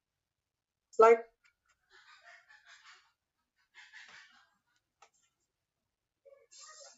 Slide. 0.91 1.23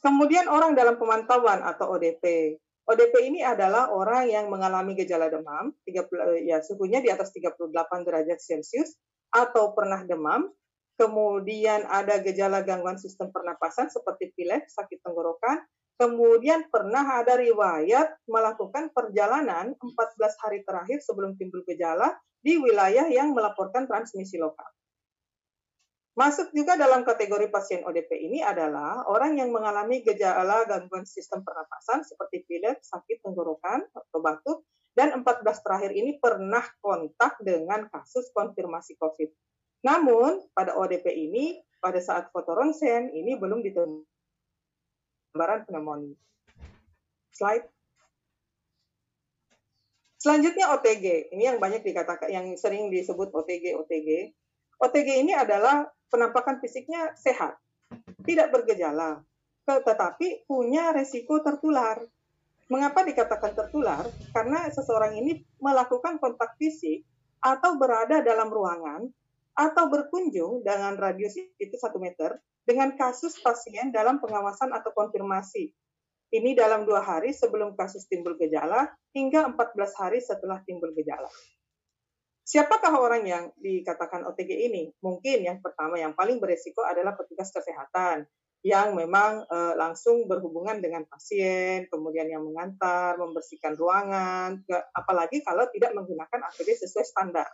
Kemudian 0.00 0.48
orang 0.48 0.72
dalam 0.72 0.96
pemantauan 0.96 1.60
atau 1.60 1.92
ODP. 1.92 2.56
ODP 2.88 3.14
ini 3.20 3.44
adalah 3.44 3.92
orang 3.92 4.32
yang 4.32 4.48
mengalami 4.48 4.96
gejala 4.96 5.28
demam, 5.28 5.76
30, 5.84 6.40
ya 6.40 6.64
suhunya 6.64 7.04
di 7.04 7.12
atas 7.12 7.36
38 7.36 7.68
derajat 8.00 8.40
Celcius, 8.40 8.96
atau 9.30 9.72
pernah 9.76 10.02
demam, 10.04 10.48
kemudian 10.96 11.84
ada 11.86 12.18
gejala 12.24 12.64
gangguan 12.64 12.96
sistem 12.96 13.28
pernapasan 13.30 13.92
seperti 13.92 14.32
pilek, 14.32 14.66
sakit 14.72 15.04
tenggorokan, 15.04 15.60
kemudian 16.00 16.68
pernah 16.72 17.20
ada 17.20 17.36
riwayat 17.36 18.16
melakukan 18.28 18.92
perjalanan 18.92 19.76
14 19.80 20.42
hari 20.44 20.60
terakhir 20.64 21.00
sebelum 21.04 21.36
timbul 21.36 21.64
gejala 21.68 22.16
di 22.40 22.56
wilayah 22.60 23.08
yang 23.08 23.32
melaporkan 23.32 23.84
transmisi 23.88 24.40
lokal. 24.40 24.68
Masuk 26.16 26.48
juga 26.56 26.80
dalam 26.80 27.04
kategori 27.04 27.52
pasien 27.52 27.84
ODP 27.84 28.08
ini 28.16 28.40
adalah 28.40 29.04
orang 29.04 29.36
yang 29.36 29.52
mengalami 29.52 30.00
gejala 30.00 30.64
gangguan 30.64 31.04
sistem 31.04 31.44
pernapasan 31.44 32.08
seperti 32.08 32.40
pilek, 32.48 32.80
sakit 32.80 33.20
tenggorokan, 33.20 33.84
atau 33.92 34.18
batuk, 34.24 34.64
dan 34.96 35.12
14 35.20 35.44
terakhir 35.60 35.92
ini 35.92 36.16
pernah 36.16 36.64
kontak 36.80 37.36
dengan 37.44 37.84
kasus 37.92 38.32
konfirmasi 38.32 38.96
COVID. 38.96 39.28
Namun, 39.84 40.48
pada 40.56 40.72
ODP 40.72 41.04
ini, 41.12 41.60
pada 41.78 42.00
saat 42.00 42.32
foto 42.32 42.56
ronsen, 42.56 43.12
ini 43.12 43.36
belum 43.36 43.60
ditemukan 43.60 44.02
gambaran 45.36 45.68
pneumonia. 45.68 46.16
Slide. 47.36 47.68
Selanjutnya 50.16 50.72
OTG. 50.72 51.28
Ini 51.36 51.52
yang 51.52 51.58
banyak 51.60 51.84
dikatakan, 51.84 52.32
yang 52.32 52.56
sering 52.56 52.88
disebut 52.88 53.28
OTG, 53.36 53.76
OTG. 53.76 54.32
OTG 54.80 55.08
ini 55.20 55.36
adalah 55.36 55.84
penampakan 56.08 56.56
fisiknya 56.56 57.12
sehat, 57.20 57.60
tidak 58.24 58.48
bergejala, 58.48 59.20
tetapi 59.68 60.48
punya 60.48 60.96
resiko 60.96 61.44
tertular. 61.44 62.00
Mengapa 62.66 63.06
dikatakan 63.06 63.54
tertular? 63.54 64.02
Karena 64.34 64.66
seseorang 64.74 65.14
ini 65.14 65.46
melakukan 65.62 66.18
kontak 66.18 66.58
fisik 66.58 67.06
atau 67.38 67.78
berada 67.78 68.26
dalam 68.26 68.50
ruangan 68.50 69.06
atau 69.54 69.84
berkunjung 69.86 70.66
dengan 70.66 70.98
radius 70.98 71.38
itu 71.38 71.76
satu 71.78 72.02
meter 72.02 72.42
dengan 72.66 72.98
kasus 72.98 73.38
pasien 73.38 73.94
dalam 73.94 74.18
pengawasan 74.18 74.74
atau 74.74 74.90
konfirmasi. 74.90 75.70
Ini 76.34 76.58
dalam 76.58 76.82
dua 76.82 77.06
hari 77.06 77.30
sebelum 77.30 77.78
kasus 77.78 78.10
timbul 78.10 78.34
gejala 78.34 78.90
hingga 79.14 79.46
14 79.54 79.78
hari 80.02 80.18
setelah 80.18 80.58
timbul 80.66 80.90
gejala. 80.90 81.30
Siapakah 82.42 82.98
orang 82.98 83.22
yang 83.22 83.44
dikatakan 83.62 84.26
OTG 84.26 84.50
ini? 84.66 84.90
Mungkin 85.06 85.46
yang 85.46 85.62
pertama 85.62 86.02
yang 86.02 86.18
paling 86.18 86.42
beresiko 86.42 86.82
adalah 86.82 87.14
petugas 87.14 87.54
kesehatan 87.54 88.26
yang 88.66 88.98
memang 88.98 89.46
e, 89.46 89.58
langsung 89.78 90.26
berhubungan 90.26 90.82
dengan 90.82 91.06
pasien, 91.06 91.86
kemudian 91.86 92.26
yang 92.26 92.42
mengantar, 92.42 93.14
membersihkan 93.14 93.78
ruangan, 93.78 94.58
apalagi 94.90 95.46
kalau 95.46 95.70
tidak 95.70 95.94
menggunakan 95.94 96.50
APD 96.50 96.74
sesuai 96.74 97.06
standar. 97.06 97.46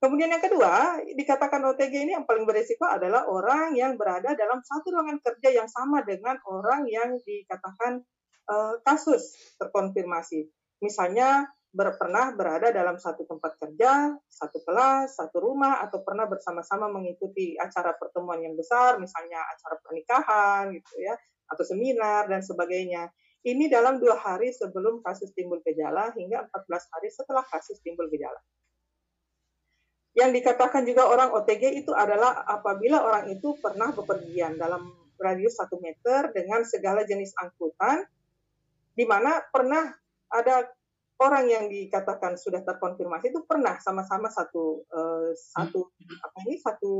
Kemudian 0.00 0.32
yang 0.32 0.44
kedua, 0.44 1.00
dikatakan 1.12 1.64
OTG 1.72 2.04
ini 2.04 2.12
yang 2.16 2.28
paling 2.28 2.44
berisiko 2.44 2.84
adalah 2.84 3.28
orang 3.28 3.76
yang 3.76 3.96
berada 3.96 4.32
dalam 4.36 4.60
satu 4.60 4.92
ruangan 4.92 5.20
kerja 5.24 5.64
yang 5.64 5.68
sama 5.68 6.04
dengan 6.04 6.36
orang 6.48 6.88
yang 6.88 7.20
dikatakan 7.20 8.00
uh, 8.48 8.80
kasus 8.84 9.56
terkonfirmasi. 9.60 10.48
Misalnya 10.80 11.48
ber, 11.70 11.94
pernah 11.94 12.34
berada 12.34 12.74
dalam 12.74 12.98
satu 12.98 13.22
tempat 13.26 13.54
kerja, 13.58 14.18
satu 14.26 14.58
kelas, 14.66 15.14
satu 15.14 15.38
rumah, 15.38 15.78
atau 15.86 16.02
pernah 16.02 16.26
bersama-sama 16.26 16.90
mengikuti 16.90 17.54
acara 17.54 17.94
pertemuan 17.94 18.42
yang 18.42 18.58
besar, 18.58 18.98
misalnya 18.98 19.38
acara 19.38 19.78
pernikahan, 19.78 20.74
gitu 20.74 20.94
ya, 20.98 21.14
atau 21.46 21.64
seminar 21.66 22.26
dan 22.26 22.42
sebagainya. 22.42 23.10
Ini 23.40 23.72
dalam 23.72 23.96
dua 24.02 24.20
hari 24.20 24.52
sebelum 24.52 25.00
kasus 25.00 25.32
timbul 25.32 25.64
gejala 25.64 26.12
hingga 26.12 26.44
14 26.52 26.92
hari 26.92 27.08
setelah 27.08 27.40
kasus 27.48 27.80
timbul 27.80 28.10
gejala. 28.12 28.36
Yang 30.12 30.42
dikatakan 30.42 30.82
juga 30.84 31.08
orang 31.08 31.32
OTG 31.32 31.80
itu 31.80 31.94
adalah 31.96 32.44
apabila 32.44 33.00
orang 33.00 33.32
itu 33.32 33.56
pernah 33.62 33.94
bepergian 33.94 34.60
dalam 34.60 34.92
radius 35.16 35.56
satu 35.56 35.80
meter 35.80 36.34
dengan 36.36 36.66
segala 36.68 37.06
jenis 37.06 37.32
angkutan, 37.40 38.04
di 38.92 39.08
mana 39.08 39.40
pernah 39.48 39.88
ada 40.28 40.68
orang 41.20 41.44
yang 41.52 41.64
dikatakan 41.68 42.40
sudah 42.40 42.64
terkonfirmasi 42.64 43.28
itu 43.30 43.44
pernah 43.44 43.76
sama-sama 43.78 44.32
satu 44.32 44.88
uh, 44.88 45.30
satu 45.36 45.92
apa 46.24 46.36
ini 46.48 46.56
satu 46.56 46.94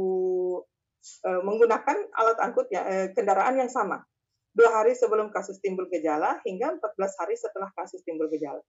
uh, 1.25 1.43
menggunakan 1.43 1.97
alat 2.13 2.39
angkut 2.45 2.69
ya 2.69 2.85
uh, 2.85 3.09
kendaraan 3.17 3.57
yang 3.57 3.73
sama 3.73 4.05
dua 4.51 4.71
hari 4.83 4.99
sebelum 4.99 5.31
kasus 5.31 5.63
timbul 5.63 5.87
gejala 5.87 6.43
hingga 6.43 6.75
14 6.79 7.21
hari 7.23 7.35
setelah 7.39 7.71
kasus 7.75 8.03
timbul 8.03 8.27
gejala. 8.27 8.63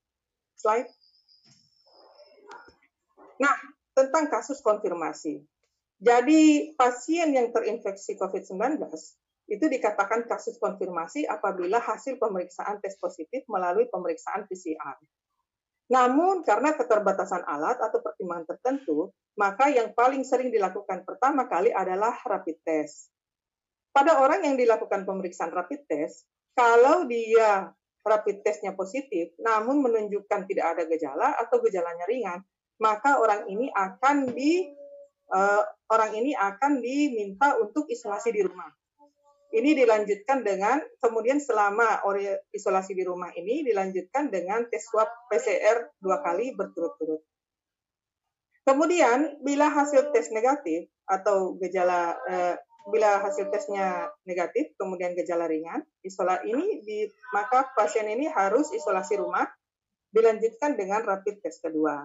Slide. 0.54 0.90
Nah, 3.42 3.56
tentang 3.98 4.30
kasus 4.30 4.62
konfirmasi. 4.62 5.42
Jadi 6.02 6.74
pasien 6.74 7.34
yang 7.34 7.54
terinfeksi 7.54 8.18
COVID-19 8.18 8.82
itu 9.50 9.66
dikatakan 9.70 10.26
kasus 10.26 10.58
konfirmasi 10.58 11.30
apabila 11.30 11.78
hasil 11.78 12.18
pemeriksaan 12.18 12.82
tes 12.82 12.98
positif 12.98 13.46
melalui 13.50 13.86
pemeriksaan 13.90 14.50
PCR. 14.50 14.98
Namun 15.92 16.48
karena 16.48 16.72
keterbatasan 16.72 17.44
alat 17.44 17.76
atau 17.84 18.00
pertimbangan 18.00 18.56
tertentu, 18.56 19.12
maka 19.36 19.68
yang 19.68 19.92
paling 19.92 20.24
sering 20.24 20.48
dilakukan 20.48 21.04
pertama 21.04 21.52
kali 21.52 21.68
adalah 21.76 22.16
rapid 22.24 22.64
test. 22.64 23.12
Pada 23.92 24.24
orang 24.24 24.48
yang 24.48 24.56
dilakukan 24.56 25.04
pemeriksaan 25.04 25.52
rapid 25.52 25.84
test, 25.92 26.24
kalau 26.56 27.04
dia 27.12 27.76
rapid 28.08 28.40
testnya 28.40 28.72
positif, 28.72 29.36
namun 29.44 29.84
menunjukkan 29.84 30.48
tidak 30.48 30.66
ada 30.80 30.84
gejala 30.88 31.36
atau 31.36 31.60
gejalanya 31.60 32.08
ringan, 32.08 32.40
maka 32.80 33.20
orang 33.20 33.52
ini 33.52 33.68
akan 33.76 34.32
di 34.32 34.72
uh, 35.28 35.64
orang 35.92 36.12
ini 36.16 36.32
akan 36.34 36.80
diminta 36.80 37.60
untuk 37.60 37.92
isolasi 37.92 38.32
di 38.32 38.42
rumah. 38.48 38.72
Ini 39.52 39.76
dilanjutkan 39.76 40.48
dengan 40.48 40.80
kemudian 41.04 41.44
selama 41.44 42.00
isolasi 42.56 42.96
di 42.96 43.04
rumah 43.04 43.36
ini 43.36 43.68
dilanjutkan 43.68 44.32
dengan 44.32 44.64
tes 44.72 44.88
swab 44.88 45.12
PCR 45.28 45.92
dua 46.00 46.24
kali 46.24 46.56
berturut-turut. 46.56 47.20
Kemudian 48.64 49.44
bila 49.44 49.68
hasil 49.68 50.16
tes 50.16 50.32
negatif 50.32 50.88
atau 51.04 51.60
gejala 51.60 52.16
eh, 52.32 52.56
bila 52.90 53.22
hasil 53.22 53.54
tesnya 53.54 54.10
negatif 54.26 54.74
kemudian 54.80 55.14
gejala 55.14 55.46
ringan, 55.46 55.86
isola 56.02 56.42
ini 56.42 56.82
di, 56.82 57.06
maka 57.30 57.70
pasien 57.78 58.10
ini 58.10 58.26
harus 58.26 58.74
isolasi 58.74 59.22
rumah 59.22 59.46
dilanjutkan 60.10 60.74
dengan 60.74 61.06
rapid 61.06 61.46
test 61.46 61.62
kedua. 61.62 62.02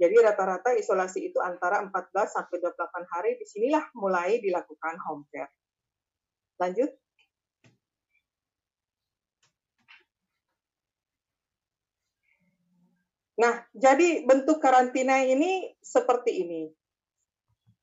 Jadi 0.00 0.16
rata-rata 0.16 0.72
isolasi 0.72 1.28
itu 1.28 1.36
antara 1.44 1.84
14 1.84 1.92
sampai 2.24 2.56
28 2.56 3.12
hari. 3.12 3.30
Di 3.36 3.44
sinilah 3.44 3.84
mulai 4.00 4.40
dilakukan 4.40 4.96
home 4.96 5.28
care. 5.28 5.52
Lanjut. 6.60 6.92
Nah, 13.40 13.64
jadi 13.72 14.28
bentuk 14.28 14.60
karantina 14.60 15.24
ini 15.24 15.72
seperti 15.80 16.44
ini. 16.44 16.62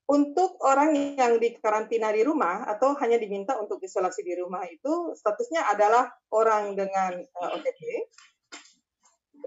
Untuk 0.07 0.61
orang 0.63 0.95
yang 1.19 1.35
dikarantina 1.35 2.13
di 2.15 2.23
rumah 2.23 2.63
atau 2.63 2.95
hanya 3.03 3.19
diminta 3.19 3.59
untuk 3.59 3.81
isolasi 3.83 4.23
di 4.23 4.39
rumah 4.39 4.63
itu 4.69 5.11
statusnya 5.17 5.67
adalah 5.67 6.07
orang 6.31 6.79
dengan 6.79 7.19
eh, 7.19 7.55
ODP, 7.59 7.81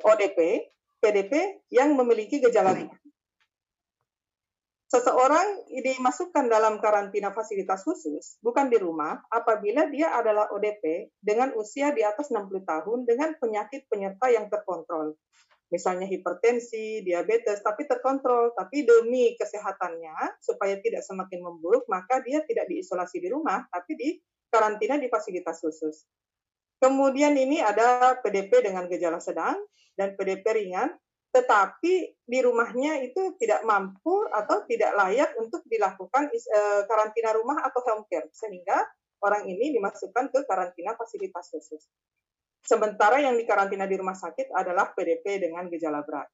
ODP 0.04 0.38
PDP 1.00 1.64
yang 1.72 1.96
memiliki 1.96 2.44
gejala 2.44 2.76
ringan. 2.76 3.09
Seseorang 4.90 5.70
dimasukkan 5.70 6.50
dalam 6.50 6.82
karantina 6.82 7.30
fasilitas 7.30 7.86
khusus, 7.86 8.42
bukan 8.42 8.66
di 8.66 8.74
rumah, 8.74 9.22
apabila 9.30 9.86
dia 9.86 10.10
adalah 10.18 10.50
ODP 10.50 11.14
dengan 11.22 11.54
usia 11.54 11.94
di 11.94 12.02
atas 12.02 12.34
60 12.34 12.50
tahun 12.66 13.06
dengan 13.06 13.38
penyakit 13.38 13.86
penyerta 13.86 14.26
yang 14.34 14.50
terkontrol. 14.50 15.14
Misalnya 15.70 16.10
hipertensi, 16.10 17.06
diabetes, 17.06 17.62
tapi 17.62 17.86
terkontrol. 17.86 18.50
Tapi 18.58 18.82
demi 18.82 19.38
kesehatannya, 19.38 20.42
supaya 20.42 20.74
tidak 20.82 21.06
semakin 21.06 21.38
memburuk, 21.38 21.86
maka 21.86 22.18
dia 22.26 22.42
tidak 22.42 22.66
diisolasi 22.66 23.22
di 23.22 23.30
rumah, 23.30 23.62
tapi 23.70 23.94
di 23.94 24.18
karantina 24.50 24.98
di 24.98 25.06
fasilitas 25.06 25.62
khusus. 25.62 26.02
Kemudian 26.82 27.38
ini 27.38 27.62
ada 27.62 28.18
PDP 28.18 28.66
dengan 28.66 28.90
gejala 28.90 29.22
sedang, 29.22 29.54
dan 29.94 30.18
PDP 30.18 30.66
ringan, 30.66 30.90
tetapi 31.30 31.94
di 32.26 32.38
rumahnya 32.42 33.06
itu 33.06 33.38
tidak 33.38 33.62
mampu 33.62 34.26
atau 34.34 34.66
tidak 34.66 34.90
layak 34.98 35.30
untuk 35.38 35.62
dilakukan 35.70 36.26
eh, 36.34 36.82
karantina 36.90 37.30
rumah 37.38 37.62
atau 37.62 37.80
home 37.86 38.06
care, 38.10 38.26
sehingga 38.34 38.82
orang 39.22 39.46
ini 39.46 39.70
dimasukkan 39.78 40.34
ke 40.34 40.42
karantina 40.42 40.98
fasilitas 40.98 41.54
khusus. 41.54 41.86
Sementara 42.60 43.22
yang 43.22 43.38
dikarantina 43.38 43.86
di 43.86 43.96
rumah 43.96 44.18
sakit 44.18 44.52
adalah 44.52 44.92
PDP 44.92 45.40
dengan 45.40 45.70
gejala 45.70 46.04
berat. 46.04 46.28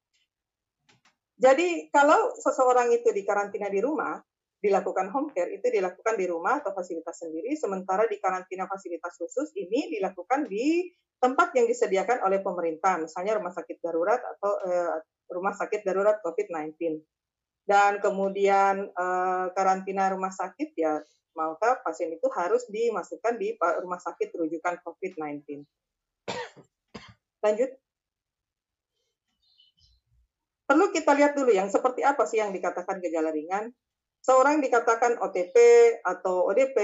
Jadi 1.36 1.92
kalau 1.92 2.32
seseorang 2.40 2.88
itu 2.96 3.12
dikarantina 3.12 3.68
di 3.68 3.84
rumah, 3.84 4.16
dilakukan 4.56 5.12
home 5.12 5.30
care 5.36 5.52
itu 5.52 5.68
dilakukan 5.68 6.16
di 6.16 6.24
rumah 6.24 6.64
atau 6.64 6.72
fasilitas 6.72 7.20
sendiri, 7.20 7.52
sementara 7.54 8.08
di 8.08 8.16
karantina 8.16 8.64
fasilitas 8.64 9.20
khusus 9.20 9.52
ini 9.54 9.92
dilakukan 9.92 10.48
di 10.48 10.88
tempat 11.18 11.52
yang 11.56 11.66
disediakan 11.66 12.22
oleh 12.24 12.40
pemerintah, 12.44 13.00
misalnya 13.00 13.40
rumah 13.40 13.52
sakit 13.54 13.80
darurat 13.80 14.20
atau 14.20 14.52
uh, 14.62 15.00
rumah 15.32 15.54
sakit 15.56 15.82
darurat 15.82 16.20
COVID-19. 16.22 17.02
Dan 17.66 17.98
kemudian 17.98 18.94
uh, 18.94 19.50
karantina 19.50 20.06
rumah 20.14 20.30
sakit 20.30 20.70
ya 20.78 21.02
maka 21.36 21.78
pasien 21.84 22.08
itu 22.08 22.26
harus 22.32 22.64
dimasukkan 22.72 23.36
di 23.36 23.52
rumah 23.60 24.00
sakit 24.00 24.32
rujukan 24.32 24.80
COVID-19. 24.80 25.62
Lanjut. 27.44 27.70
Perlu 30.66 30.90
kita 30.90 31.14
lihat 31.14 31.38
dulu 31.38 31.54
yang 31.54 31.70
seperti 31.70 32.02
apa 32.02 32.26
sih 32.26 32.42
yang 32.42 32.50
dikatakan 32.50 32.98
gejala 32.98 33.30
ringan. 33.30 33.70
Seorang 34.26 34.58
dikatakan 34.58 35.22
OTP 35.22 35.54
atau 36.02 36.50
ODP 36.50 36.74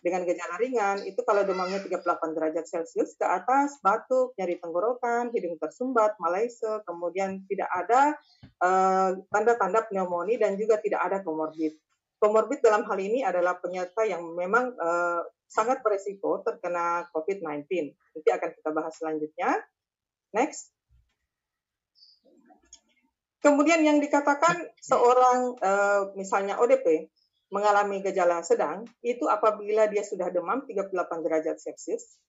dengan 0.00 0.24
gejala 0.24 0.56
ringan 0.56 1.04
itu 1.04 1.20
kalau 1.28 1.44
demamnya 1.44 1.76
38 1.84 2.00
derajat 2.32 2.64
Celcius 2.64 3.20
ke 3.20 3.26
atas, 3.28 3.76
batuk, 3.84 4.32
nyeri 4.40 4.56
tenggorokan, 4.56 5.28
hidung 5.36 5.60
tersumbat, 5.60 6.16
malaise, 6.16 6.64
kemudian 6.88 7.44
tidak 7.52 7.68
ada 7.68 8.16
eh, 8.40 9.10
tanda-tanda 9.28 9.84
pneumonia 9.92 10.40
dan 10.40 10.56
juga 10.56 10.80
tidak 10.80 11.04
ada 11.04 11.20
komorbid. 11.20 11.76
Komorbid 12.16 12.64
dalam 12.64 12.88
hal 12.88 12.96
ini 13.00 13.24
adalah 13.24 13.56
penyerta 13.56 14.04
yang 14.04 14.20
memang 14.36 14.76
uh, 14.76 15.24
sangat 15.48 15.80
beresiko 15.80 16.44
terkena 16.44 17.08
COVID-19. 17.16 17.64
Nanti 17.96 18.28
akan 18.28 18.50
kita 18.60 18.70
bahas 18.76 18.92
selanjutnya. 19.00 19.56
Next. 20.36 20.68
Kemudian 23.40 23.80
yang 23.80 24.04
dikatakan 24.04 24.68
seorang 24.84 25.56
uh, 25.64 26.12
misalnya 26.12 26.60
ODP 26.60 27.08
mengalami 27.50 28.04
gejala 28.04 28.44
sedang 28.44 28.84
itu 29.00 29.26
apabila 29.26 29.88
dia 29.88 30.04
sudah 30.04 30.28
demam 30.28 30.62
38 30.68 30.92
derajat 31.24 31.56
Celcius, 31.56 32.20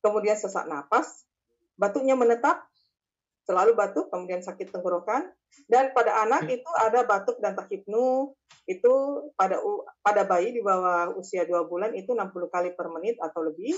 kemudian 0.00 0.38
sesak 0.38 0.70
napas, 0.70 1.26
batuknya 1.74 2.14
menetap, 2.16 2.64
selalu 3.44 3.76
batuk, 3.76 4.08
kemudian 4.08 4.40
sakit 4.40 4.70
tenggorokan, 4.70 5.28
dan 5.66 5.90
pada 5.90 6.22
anak 6.22 6.46
hmm. 6.46 6.56
itu 6.62 6.70
ada 6.78 7.02
batuk 7.02 7.42
dan 7.42 7.58
takipnu, 7.58 8.32
itu 8.70 8.92
pada 9.34 9.58
pada 10.06 10.22
bayi 10.22 10.54
di 10.54 10.62
bawah 10.62 11.12
usia 11.18 11.42
2 11.44 11.66
bulan 11.66 11.92
itu 11.98 12.14
60 12.14 12.30
kali 12.46 12.70
per 12.78 12.88
menit 12.94 13.18
atau 13.18 13.42
lebih, 13.42 13.74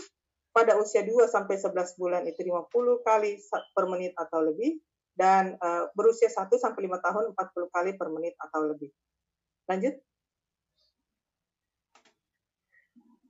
pada 0.52 0.76
usia 0.76 1.00
2 1.00 1.24
sampai 1.24 1.56
11 1.56 1.96
bulan 1.96 2.22
itu 2.28 2.44
50 2.44 2.68
kali 3.00 3.40
per 3.48 3.84
menit 3.88 4.12
atau 4.14 4.44
lebih 4.44 4.76
dan 5.12 5.56
uh, 5.60 5.88
berusia 5.92 6.28
1 6.28 6.48
sampai 6.56 6.88
5 6.88 7.04
tahun 7.04 7.24
40 7.36 7.74
kali 7.74 7.90
per 7.96 8.08
menit 8.08 8.34
atau 8.40 8.66
lebih. 8.68 8.90
Lanjut. 9.68 9.94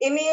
Ini 0.03 0.29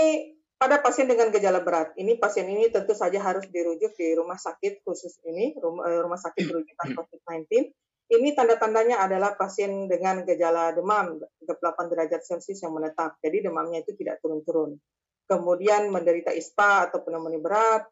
pada 0.58 0.82
pasien 0.82 1.06
dengan 1.06 1.30
gejala 1.30 1.62
berat. 1.62 1.94
Ini 1.94 2.18
pasien 2.18 2.50
ini 2.50 2.74
tentu 2.74 2.98
saja 2.98 3.22
harus 3.22 3.46
dirujuk 3.48 3.94
di 3.94 4.18
rumah 4.18 4.38
sakit 4.38 4.82
khusus 4.82 5.22
ini, 5.30 5.54
rumah, 5.62 5.86
eh, 5.86 6.02
rumah 6.02 6.18
sakit 6.18 6.50
rujukan 6.50 6.88
COVID-19. 6.98 7.70
Ini 8.10 8.34
tanda-tandanya 8.34 9.06
adalah 9.06 9.38
pasien 9.38 9.86
dengan 9.86 10.26
gejala 10.26 10.74
demam 10.74 11.22
38 11.46 11.94
derajat 11.94 12.22
Celcius 12.26 12.66
yang 12.66 12.74
menetap. 12.74 13.22
Jadi 13.22 13.46
demamnya 13.46 13.86
itu 13.86 13.94
tidak 13.94 14.18
turun-turun 14.26 14.82
kemudian 15.30 15.94
menderita 15.94 16.34
ISPA 16.34 16.90
atau 16.90 17.06
pneumonia 17.06 17.38
berat. 17.38 17.86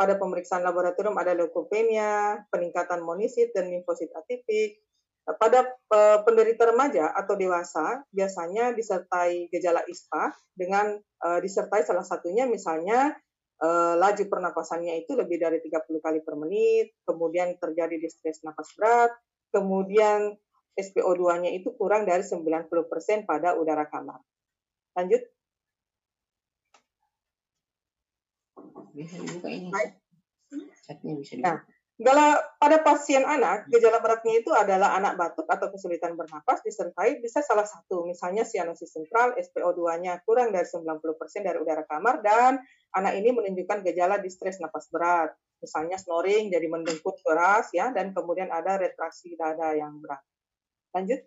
Pada 0.00 0.16
pemeriksaan 0.16 0.64
laboratorium 0.64 1.12
ada 1.20 1.36
leukopenia, 1.36 2.40
peningkatan 2.48 3.04
monosit 3.04 3.52
dan 3.52 3.68
limfosit 3.68 4.08
atipik. 4.16 4.80
Pada 5.28 5.68
eh, 5.68 6.18
penderita 6.24 6.72
remaja 6.72 7.12
atau 7.12 7.36
dewasa 7.36 8.00
biasanya 8.08 8.72
disertai 8.72 9.52
gejala 9.52 9.84
ISPA 9.84 10.32
dengan 10.56 10.96
uh, 10.96 11.38
disertai 11.38 11.84
salah 11.84 12.02
satunya 12.02 12.48
misalnya 12.48 13.12
uh, 13.60 13.94
laju 14.00 14.24
pernapasannya 14.26 15.04
itu 15.04 15.12
lebih 15.14 15.36
dari 15.38 15.60
30 15.60 16.00
kali 16.00 16.20
per 16.24 16.34
menit, 16.40 16.96
kemudian 17.04 17.54
terjadi 17.60 18.00
distres 18.00 18.40
napas 18.42 18.72
berat, 18.74 19.12
kemudian 19.52 20.34
SPO2-nya 20.80 21.52
itu 21.52 21.76
kurang 21.76 22.08
dari 22.08 22.24
90% 22.24 23.28
pada 23.28 23.54
udara 23.60 23.84
kamar. 23.86 24.20
Lanjut. 24.96 25.22
Bisa 28.94 29.16
dibuka 29.20 29.48
ini. 29.48 29.70
Chatnya 30.82 31.12
bisa 31.18 31.32
dibuka. 31.38 31.46
Nah, 31.46 31.56
gejala 32.00 32.26
pada 32.56 32.78
pasien 32.80 33.22
anak, 33.28 33.68
gejala 33.68 34.00
beratnya 34.00 34.40
itu 34.40 34.48
adalah 34.56 34.96
anak 34.96 35.20
batuk 35.20 35.44
atau 35.44 35.68
kesulitan 35.68 36.16
bernapas 36.16 36.64
disertai 36.64 37.20
bisa 37.20 37.44
salah 37.44 37.68
satu, 37.68 38.08
misalnya 38.08 38.40
sianosis 38.40 38.88
sentral, 38.88 39.36
SPO2-nya 39.36 40.24
kurang 40.24 40.48
dari 40.48 40.64
90% 40.64 41.44
dari 41.44 41.60
udara 41.60 41.84
kamar, 41.84 42.24
dan 42.24 42.56
anak 42.96 43.20
ini 43.20 43.36
menunjukkan 43.36 43.84
gejala 43.84 44.16
distres 44.16 44.56
napas 44.64 44.88
berat, 44.88 45.36
misalnya 45.60 46.00
snoring, 46.00 46.48
jadi 46.48 46.66
mendengkut 46.72 47.20
keras, 47.20 47.68
ya, 47.76 47.92
dan 47.92 48.16
kemudian 48.16 48.48
ada 48.48 48.80
retraksi 48.80 49.36
dada 49.36 49.76
yang 49.76 50.00
berat. 50.00 50.24
Lanjut. 50.96 51.20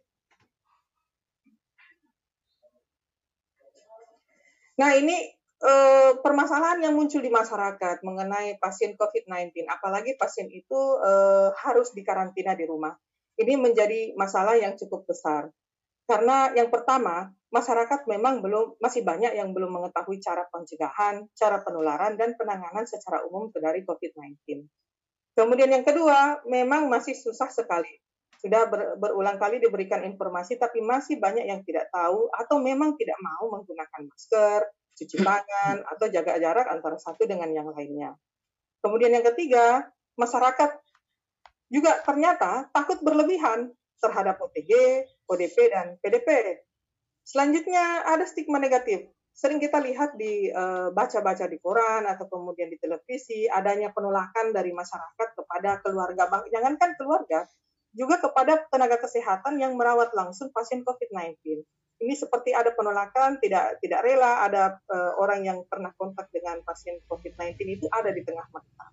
Nah, 4.74 4.98
ini 4.98 5.43
eh, 5.64 6.12
permasalahan 6.20 6.84
yang 6.84 6.94
muncul 6.94 7.24
di 7.24 7.32
masyarakat 7.32 8.04
mengenai 8.04 8.60
pasien 8.60 9.00
COVID-19, 9.00 9.64
apalagi 9.72 10.20
pasien 10.20 10.52
itu 10.52 10.80
eh, 11.00 11.50
harus 11.64 11.96
dikarantina 11.96 12.54
di 12.54 12.68
rumah. 12.68 12.92
Ini 13.40 13.58
menjadi 13.58 14.14
masalah 14.14 14.60
yang 14.60 14.78
cukup 14.78 15.10
besar. 15.10 15.50
Karena 16.04 16.52
yang 16.52 16.68
pertama, 16.68 17.32
masyarakat 17.50 18.06
memang 18.12 18.44
belum 18.44 18.76
masih 18.78 19.08
banyak 19.08 19.40
yang 19.40 19.56
belum 19.56 19.72
mengetahui 19.72 20.20
cara 20.20 20.44
pencegahan, 20.52 21.24
cara 21.32 21.64
penularan 21.64 22.20
dan 22.20 22.36
penanganan 22.36 22.84
secara 22.84 23.24
umum 23.24 23.48
dari 23.56 23.88
COVID-19. 23.88 24.68
Kemudian 25.34 25.72
yang 25.72 25.82
kedua, 25.88 26.44
memang 26.46 26.92
masih 26.92 27.18
susah 27.18 27.50
sekali. 27.50 27.90
Sudah 28.38 28.68
ber, 28.68 29.00
berulang 29.00 29.40
kali 29.40 29.64
diberikan 29.64 30.04
informasi, 30.04 30.60
tapi 30.60 30.84
masih 30.84 31.18
banyak 31.18 31.48
yang 31.48 31.64
tidak 31.64 31.88
tahu 31.90 32.28
atau 32.36 32.60
memang 32.60 33.00
tidak 33.00 33.16
mau 33.24 33.48
menggunakan 33.56 34.04
masker, 34.04 34.62
cuci 34.94 35.18
tangan, 35.22 35.82
atau 35.90 36.06
jaga 36.10 36.38
jarak 36.38 36.70
antara 36.70 36.98
satu 36.98 37.26
dengan 37.26 37.50
yang 37.50 37.70
lainnya. 37.74 38.14
Kemudian 38.84 39.16
yang 39.16 39.26
ketiga, 39.34 39.90
masyarakat 40.20 40.80
juga 41.74 42.04
ternyata 42.06 42.70
takut 42.70 43.02
berlebihan 43.02 43.74
terhadap 43.98 44.38
OTG, 44.38 44.72
ODP, 45.26 45.58
dan 45.72 45.98
PDP. 46.04 46.60
Selanjutnya 47.24 48.04
ada 48.04 48.28
stigma 48.28 48.60
negatif. 48.60 49.08
Sering 49.34 49.58
kita 49.58 49.82
lihat 49.82 50.14
di 50.14 50.52
eh, 50.54 50.88
baca-baca 50.94 51.50
di 51.50 51.58
koran 51.58 52.06
atau 52.06 52.30
kemudian 52.30 52.70
di 52.70 52.78
televisi 52.78 53.50
adanya 53.50 53.90
penolakan 53.90 54.54
dari 54.54 54.70
masyarakat 54.70 55.28
kepada 55.34 55.82
keluarga, 55.82 56.30
jangankan 56.54 56.94
keluarga, 57.00 57.48
juga 57.96 58.22
kepada 58.22 58.62
tenaga 58.70 59.02
kesehatan 59.02 59.58
yang 59.58 59.74
merawat 59.74 60.14
langsung 60.14 60.54
pasien 60.54 60.86
COVID-19 60.86 61.66
ini 62.02 62.14
seperti 62.18 62.56
ada 62.56 62.74
penolakan, 62.74 63.38
tidak 63.44 63.78
tidak 63.84 64.02
rela 64.02 64.46
ada 64.46 64.78
uh, 64.90 65.14
orang 65.22 65.46
yang 65.46 65.62
pernah 65.70 65.94
kontak 65.98 66.32
dengan 66.34 66.64
pasien 66.66 66.98
COVID-19 67.06 67.60
itu 67.68 67.86
ada 67.94 68.10
di 68.10 68.22
tengah 68.26 68.46
mereka. 68.50 68.86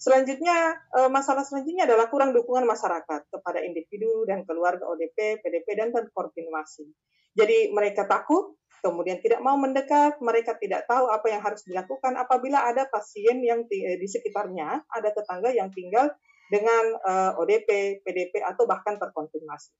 Selanjutnya, 0.00 0.80
uh, 0.96 1.10
masalah 1.12 1.44
selanjutnya 1.44 1.84
adalah 1.84 2.08
kurang 2.08 2.32
dukungan 2.32 2.64
masyarakat 2.64 3.28
kepada 3.28 3.60
individu 3.60 4.24
dan 4.24 4.48
keluarga 4.48 4.88
ODP, 4.88 5.44
PDP, 5.44 5.76
dan 5.76 5.92
koordinasi. 5.92 6.88
Jadi 7.36 7.68
mereka 7.70 8.08
takut, 8.08 8.56
kemudian 8.80 9.20
tidak 9.20 9.44
mau 9.44 9.60
mendekat, 9.60 10.16
mereka 10.24 10.56
tidak 10.56 10.88
tahu 10.88 11.12
apa 11.12 11.28
yang 11.28 11.44
harus 11.44 11.62
dilakukan 11.68 12.16
apabila 12.16 12.64
ada 12.64 12.88
pasien 12.88 13.44
yang 13.44 13.68
di, 13.68 13.84
eh, 13.84 14.00
di 14.00 14.08
sekitarnya, 14.08 14.88
ada 14.88 15.08
tetangga 15.12 15.52
yang 15.52 15.68
tinggal 15.70 16.10
dengan 16.50 16.98
uh, 17.06 17.38
ODP, 17.38 18.02
PDP, 18.02 18.42
atau 18.42 18.66
bahkan 18.66 18.98
terkonfirmasi. 18.98 19.70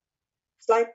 Slide. 0.62 0.92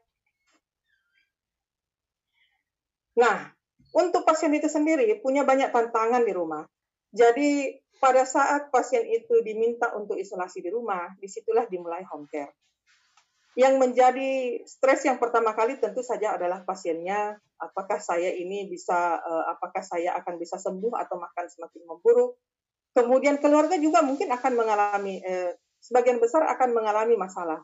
Nah, 3.16 3.55
untuk 3.95 4.28
pasien 4.28 4.51
itu 4.51 4.68
sendiri 4.68 5.07
punya 5.24 5.47
banyak 5.47 5.72
tantangan 5.72 6.24
di 6.28 6.36
rumah. 6.36 6.68
Jadi 7.16 7.80
pada 7.95 8.28
saat 8.28 8.68
pasien 8.68 9.07
itu 9.07 9.39
diminta 9.39 9.95
untuk 9.95 10.20
isolasi 10.20 10.59
di 10.59 10.68
rumah, 10.68 11.16
di 11.16 11.32
situlah 11.32 11.63
dimulai 11.72 12.03
home 12.03 12.28
care. 12.28 12.51
Yang 13.55 13.80
menjadi 13.80 14.32
stres 14.68 15.07
yang 15.07 15.16
pertama 15.16 15.55
kali 15.55 15.80
tentu 15.80 16.03
saja 16.03 16.36
adalah 16.36 16.68
pasiennya, 16.68 17.39
apakah 17.55 18.03
saya 18.03 18.36
ini 18.36 18.68
bisa, 18.68 19.16
uh, 19.24 19.47
apakah 19.55 19.80
saya 19.80 20.11
akan 20.20 20.36
bisa 20.36 20.59
sembuh 20.59 20.91
atau 20.99 21.16
makan 21.16 21.45
semakin 21.47 21.82
memburuk. 21.88 22.36
Kemudian 22.91 23.39
keluarga 23.39 23.80
juga 23.80 24.03
mungkin 24.03 24.28
akan 24.28 24.53
mengalami, 24.59 25.24
uh, 25.24 25.55
sebagian 25.80 26.20
besar 26.20 26.43
akan 26.51 26.76
mengalami 26.76 27.16
masalah 27.16 27.63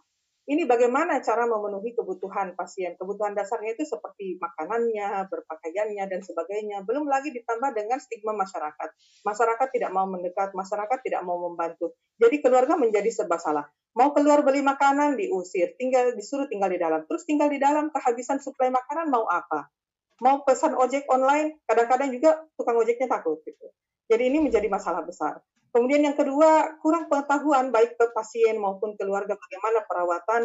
ini 0.52 0.68
bagaimana 0.68 1.24
cara 1.24 1.48
memenuhi 1.48 1.96
kebutuhan 1.96 2.60
pasien. 2.60 3.00
Kebutuhan 3.00 3.32
dasarnya 3.32 3.72
itu 3.72 3.88
seperti 3.88 4.36
makanannya, 4.36 5.32
berpakaiannya, 5.32 6.04
dan 6.12 6.20
sebagainya. 6.20 6.84
Belum 6.84 7.08
lagi 7.08 7.32
ditambah 7.32 7.72
dengan 7.72 8.04
stigma 8.04 8.36
masyarakat. 8.36 8.90
Masyarakat 9.24 9.68
tidak 9.72 9.96
mau 9.96 10.04
mendekat, 10.12 10.52
masyarakat 10.52 11.00
tidak 11.08 11.24
mau 11.24 11.40
membantu. 11.40 11.96
Jadi 12.20 12.44
keluarga 12.44 12.76
menjadi 12.76 13.08
serba 13.08 13.40
salah. 13.40 13.64
Mau 13.96 14.12
keluar 14.12 14.44
beli 14.44 14.60
makanan, 14.60 15.16
diusir. 15.16 15.72
Tinggal 15.80 16.20
disuruh 16.20 16.52
tinggal 16.52 16.68
di 16.68 16.84
dalam. 16.84 17.08
Terus 17.08 17.24
tinggal 17.24 17.48
di 17.48 17.56
dalam, 17.56 17.88
kehabisan 17.88 18.44
suplai 18.44 18.68
makanan 18.68 19.08
mau 19.08 19.24
apa? 19.32 19.72
Mau 20.20 20.44
pesan 20.44 20.76
ojek 20.76 21.08
online, 21.08 21.64
kadang-kadang 21.64 22.12
juga 22.12 22.44
tukang 22.60 22.76
ojeknya 22.76 23.08
takut. 23.08 23.40
Gitu. 23.48 23.72
Jadi 24.10 24.24
ini 24.30 24.40
menjadi 24.42 24.68
masalah 24.72 25.04
besar. 25.06 25.42
Kemudian 25.72 26.04
yang 26.04 26.18
kedua, 26.20 26.80
kurang 26.84 27.08
pengetahuan 27.08 27.72
baik 27.72 27.96
ke 27.96 28.12
pasien 28.12 28.60
maupun 28.60 29.00
keluarga 29.00 29.40
bagaimana 29.40 29.80
perawatan, 29.88 30.42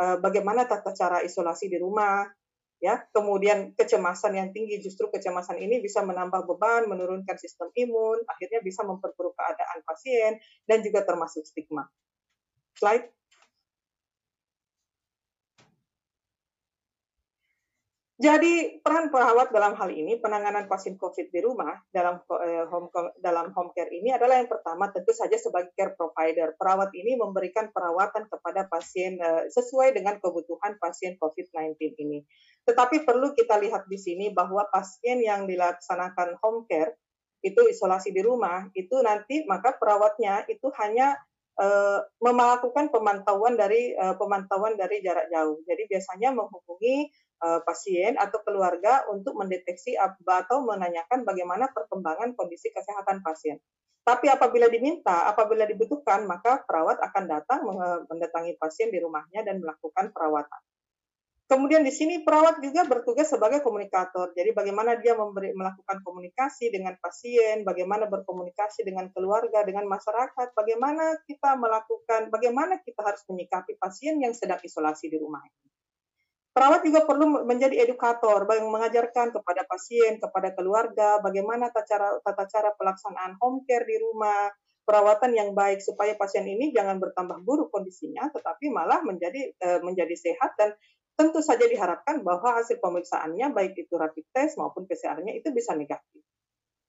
eh, 0.00 0.16
bagaimana 0.24 0.64
tata 0.64 0.96
cara 0.96 1.20
isolasi 1.20 1.68
di 1.68 1.76
rumah, 1.76 2.24
ya. 2.80 2.96
Kemudian 3.12 3.76
kecemasan 3.76 4.40
yang 4.40 4.48
tinggi, 4.56 4.80
justru 4.80 5.12
kecemasan 5.12 5.60
ini 5.60 5.84
bisa 5.84 6.00
menambah 6.00 6.48
beban, 6.48 6.88
menurunkan 6.88 7.36
sistem 7.36 7.68
imun, 7.76 8.24
akhirnya 8.24 8.64
bisa 8.64 8.80
memperburuk 8.82 9.36
keadaan 9.36 9.84
pasien 9.84 10.40
dan 10.64 10.80
juga 10.80 11.04
termasuk 11.04 11.44
stigma. 11.44 11.84
Slide. 12.74 13.19
Jadi 18.20 18.84
peran 18.84 19.08
perawat 19.08 19.48
dalam 19.48 19.72
hal 19.80 19.88
ini 19.96 20.20
penanganan 20.20 20.68
pasien 20.68 21.00
COVID 21.00 21.32
di 21.32 21.40
rumah 21.40 21.72
dalam 21.88 22.20
eh, 22.44 22.68
home 22.68 22.92
dalam 23.16 23.48
home 23.56 23.72
care 23.72 23.88
ini 23.88 24.12
adalah 24.12 24.44
yang 24.44 24.50
pertama 24.52 24.92
tentu 24.92 25.16
saja 25.16 25.40
sebagai 25.40 25.72
care 25.72 25.96
provider. 25.96 26.52
Perawat 26.60 26.92
ini 26.92 27.16
memberikan 27.16 27.72
perawatan 27.72 28.28
kepada 28.28 28.68
pasien 28.68 29.16
eh, 29.16 29.48
sesuai 29.48 29.96
dengan 29.96 30.20
kebutuhan 30.20 30.76
pasien 30.76 31.16
COVID-19 31.16 31.96
ini. 31.96 32.20
Tetapi 32.68 33.08
perlu 33.08 33.32
kita 33.32 33.56
lihat 33.56 33.88
di 33.88 33.96
sini 33.96 34.28
bahwa 34.36 34.68
pasien 34.68 35.24
yang 35.24 35.48
dilaksanakan 35.48 36.36
home 36.44 36.68
care 36.68 37.00
itu 37.40 37.72
isolasi 37.72 38.12
di 38.12 38.20
rumah 38.20 38.68
itu 38.76 39.00
nanti 39.00 39.48
maka 39.48 39.80
perawatnya 39.80 40.44
itu 40.44 40.68
hanya 40.76 41.16
uh, 41.56 42.04
melakukan 42.20 42.92
pemantauan 42.92 43.56
dari 43.56 43.96
pemantauan 43.96 44.76
dari 44.76 45.00
jarak 45.00 45.32
jauh. 45.32 45.56
Jadi 45.64 45.88
biasanya 45.88 46.36
menghubungi 46.36 47.08
pasien 47.40 48.20
atau 48.20 48.44
keluarga 48.44 49.08
untuk 49.08 49.36
mendeteksi 49.36 49.96
atau 49.96 50.58
menanyakan 50.64 51.24
bagaimana 51.24 51.72
perkembangan 51.72 52.36
kondisi 52.36 52.68
kesehatan 52.70 53.24
pasien. 53.24 53.56
Tapi 54.00 54.32
apabila 54.32 54.68
diminta, 54.68 55.28
apabila 55.28 55.68
dibutuhkan, 55.68 56.24
maka 56.24 56.64
perawat 56.64 57.00
akan 57.04 57.24
datang 57.28 57.60
mendatangi 58.08 58.56
pasien 58.56 58.88
di 58.88 58.98
rumahnya 58.98 59.44
dan 59.44 59.60
melakukan 59.60 60.08
perawatan. 60.12 60.60
Kemudian 61.50 61.82
di 61.82 61.90
sini 61.90 62.22
perawat 62.22 62.62
juga 62.62 62.86
bertugas 62.86 63.26
sebagai 63.26 63.58
komunikator. 63.58 64.30
Jadi 64.38 64.54
bagaimana 64.54 64.94
dia 65.02 65.18
memberi, 65.18 65.50
melakukan 65.50 65.98
komunikasi 66.06 66.70
dengan 66.70 66.94
pasien, 67.02 67.66
bagaimana 67.66 68.06
berkomunikasi 68.06 68.86
dengan 68.86 69.10
keluarga, 69.10 69.66
dengan 69.66 69.90
masyarakat, 69.90 70.54
bagaimana 70.54 71.18
kita 71.26 71.58
melakukan, 71.58 72.30
bagaimana 72.30 72.78
kita 72.86 73.02
harus 73.02 73.26
menyikapi 73.26 73.74
pasien 73.82 74.22
yang 74.22 74.30
sedang 74.30 74.62
isolasi 74.62 75.10
di 75.10 75.18
rumah. 75.18 75.42
Perawat 76.50 76.82
juga 76.82 77.06
perlu 77.06 77.46
menjadi 77.46 77.86
edukator, 77.86 78.42
mengajarkan 78.44 79.30
kepada 79.30 79.62
pasien, 79.70 80.18
kepada 80.18 80.50
keluarga, 80.50 81.22
bagaimana 81.22 81.70
tata 81.70 81.86
cara, 81.86 82.08
tata 82.26 82.44
cara 82.50 82.70
pelaksanaan 82.74 83.38
home 83.38 83.62
care 83.70 83.86
di 83.86 83.94
rumah, 84.02 84.50
perawatan 84.82 85.30
yang 85.30 85.54
baik 85.54 85.78
supaya 85.78 86.18
pasien 86.18 86.42
ini 86.50 86.74
jangan 86.74 86.98
bertambah 86.98 87.46
buruk 87.46 87.70
kondisinya, 87.70 88.26
tetapi 88.34 88.66
malah 88.66 88.98
menjadi 89.06 89.54
eh, 89.54 89.80
menjadi 89.86 90.18
sehat 90.18 90.58
dan 90.58 90.74
tentu 91.14 91.38
saja 91.38 91.70
diharapkan 91.70 92.26
bahwa 92.26 92.58
hasil 92.58 92.82
pemeriksaannya 92.82 93.54
baik 93.54 93.78
itu 93.78 93.94
rapid 93.94 94.26
test 94.34 94.58
maupun 94.58 94.90
PCR-nya 94.90 95.38
itu 95.38 95.54
bisa 95.54 95.78
negatif. 95.78 96.26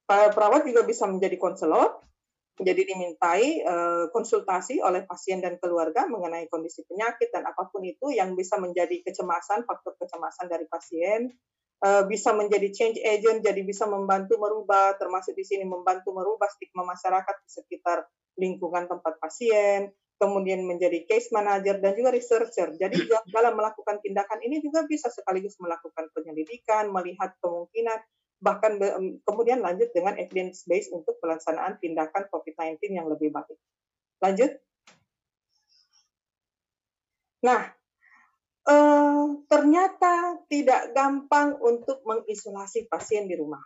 Perawat 0.10 0.66
juga 0.66 0.82
bisa 0.84 1.06
menjadi 1.06 1.38
konselor, 1.38 2.02
jadi 2.62 2.82
dimintai 2.86 3.66
uh, 3.66 4.06
konsultasi 4.14 4.86
oleh 4.86 5.02
pasien 5.10 5.42
dan 5.42 5.58
keluarga 5.58 6.06
mengenai 6.06 6.46
kondisi 6.46 6.86
penyakit 6.86 7.34
dan 7.34 7.50
apa 7.50 7.68
pun 7.74 7.82
itu 7.82 8.14
yang 8.14 8.38
bisa 8.38 8.62
menjadi 8.62 9.02
kecemasan, 9.02 9.66
faktor 9.66 9.98
kecemasan 9.98 10.46
dari 10.46 10.70
pasien, 10.70 11.34
uh, 11.82 12.06
bisa 12.06 12.38
menjadi 12.38 12.70
change 12.70 13.02
agent, 13.02 13.42
jadi 13.42 13.62
bisa 13.66 13.90
membantu 13.90 14.38
merubah, 14.38 14.94
termasuk 15.02 15.34
di 15.34 15.42
sini 15.42 15.66
membantu 15.66 16.14
merubah 16.14 16.48
stigma 16.54 16.86
masyarakat 16.86 17.36
di 17.42 17.50
sekitar 17.50 18.06
lingkungan 18.38 18.86
tempat 18.86 19.18
pasien, 19.18 19.90
kemudian 20.22 20.62
menjadi 20.62 21.02
case 21.10 21.34
manager 21.34 21.82
dan 21.82 21.98
juga 21.98 22.14
researcher. 22.14 22.78
Jadi 22.78 23.10
dalam 23.34 23.58
melakukan 23.58 23.98
tindakan 24.06 24.40
ini 24.46 24.62
juga 24.62 24.86
bisa 24.86 25.10
sekaligus 25.10 25.58
melakukan 25.58 26.14
penyelidikan, 26.14 26.94
melihat 26.94 27.34
kemungkinan, 27.42 28.00
bahkan 28.42 28.76
kemudian 29.24 29.62
lanjut 29.62 29.94
dengan 29.94 30.18
evidence 30.18 30.66
base 30.66 30.90
untuk 30.90 31.22
pelaksanaan 31.22 31.78
tindakan 31.78 32.26
COVID-19 32.34 32.82
yang 32.98 33.08
lebih 33.08 33.30
baik. 33.30 33.58
Lanjut. 34.20 34.52
Nah, 37.46 37.70
eh, 38.66 39.26
ternyata 39.46 40.42
tidak 40.50 40.94
gampang 40.94 41.58
untuk 41.62 42.02
mengisolasi 42.06 42.90
pasien 42.90 43.30
di 43.30 43.38
rumah. 43.38 43.62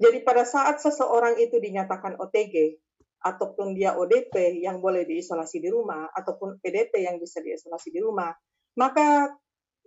Jadi 0.00 0.22
pada 0.26 0.42
saat 0.42 0.82
seseorang 0.82 1.38
itu 1.38 1.58
dinyatakan 1.62 2.18
OTG, 2.18 2.78
ataupun 3.20 3.76
dia 3.76 3.92
ODP 4.00 4.64
yang 4.64 4.80
boleh 4.80 5.04
diisolasi 5.04 5.60
di 5.60 5.68
rumah 5.68 6.08
ataupun 6.16 6.56
PDP 6.60 7.04
yang 7.04 7.20
bisa 7.20 7.44
diisolasi 7.44 7.92
di 7.92 8.00
rumah, 8.00 8.32
maka 8.80 9.28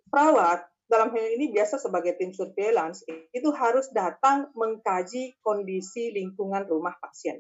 perawat 0.06 0.62
dalam 0.88 1.10
hal 1.16 1.26
ini 1.40 1.50
biasa 1.56 1.80
sebagai 1.80 2.20
tim 2.20 2.36
surveillance 2.36 3.08
itu 3.32 3.50
harus 3.56 3.90
datang 3.96 4.52
mengkaji 4.54 5.40
kondisi 5.42 6.12
lingkungan 6.12 6.68
rumah 6.68 6.94
pasien. 7.00 7.40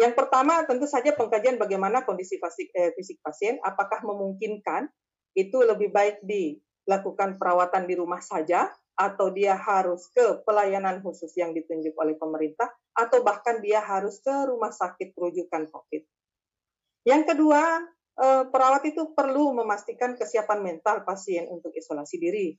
Yang 0.00 0.16
pertama 0.16 0.64
tentu 0.64 0.88
saja 0.88 1.12
pengkajian 1.12 1.60
bagaimana 1.60 2.02
kondisi 2.08 2.40
fisik, 2.40 2.72
eh, 2.72 2.96
fisik 2.96 3.20
pasien, 3.20 3.60
apakah 3.60 4.00
memungkinkan 4.00 4.88
itu 5.36 5.60
lebih 5.60 5.92
baik 5.92 6.24
dilakukan 6.24 7.36
perawatan 7.36 7.84
di 7.84 7.94
rumah 8.00 8.24
saja 8.24 8.72
atau 8.96 9.32
dia 9.32 9.56
harus 9.56 10.08
ke 10.12 10.44
pelayanan 10.44 11.00
khusus 11.00 11.32
yang 11.36 11.56
ditunjuk 11.56 11.96
oleh 11.96 12.20
pemerintah, 12.20 12.68
atau 12.92 13.24
bahkan 13.24 13.64
dia 13.64 13.80
harus 13.80 14.20
ke 14.20 14.34
rumah 14.44 14.68
sakit 14.68 15.16
rujukan 15.16 15.72
COVID. 15.72 16.02
Yang 17.08 17.22
kedua, 17.32 17.80
perawat 18.18 18.82
itu 18.84 19.14
perlu 19.16 19.56
memastikan 19.56 20.18
kesiapan 20.18 20.60
mental 20.60 21.02
pasien 21.06 21.48
untuk 21.48 21.72
isolasi 21.72 22.16
diri. 22.20 22.52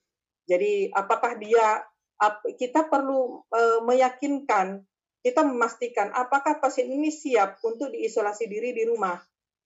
Jadi, 0.46 0.90
apakah 0.90 1.38
dia 1.38 1.86
kita 2.58 2.86
perlu 2.86 3.42
eh, 3.50 3.80
meyakinkan, 3.82 4.82
kita 5.22 5.42
memastikan 5.46 6.10
apakah 6.14 6.58
pasien 6.58 6.90
ini 6.90 7.14
siap 7.14 7.62
untuk 7.62 7.94
diisolasi 7.94 8.50
diri 8.50 8.74
di 8.74 8.84
rumah. 8.90 9.18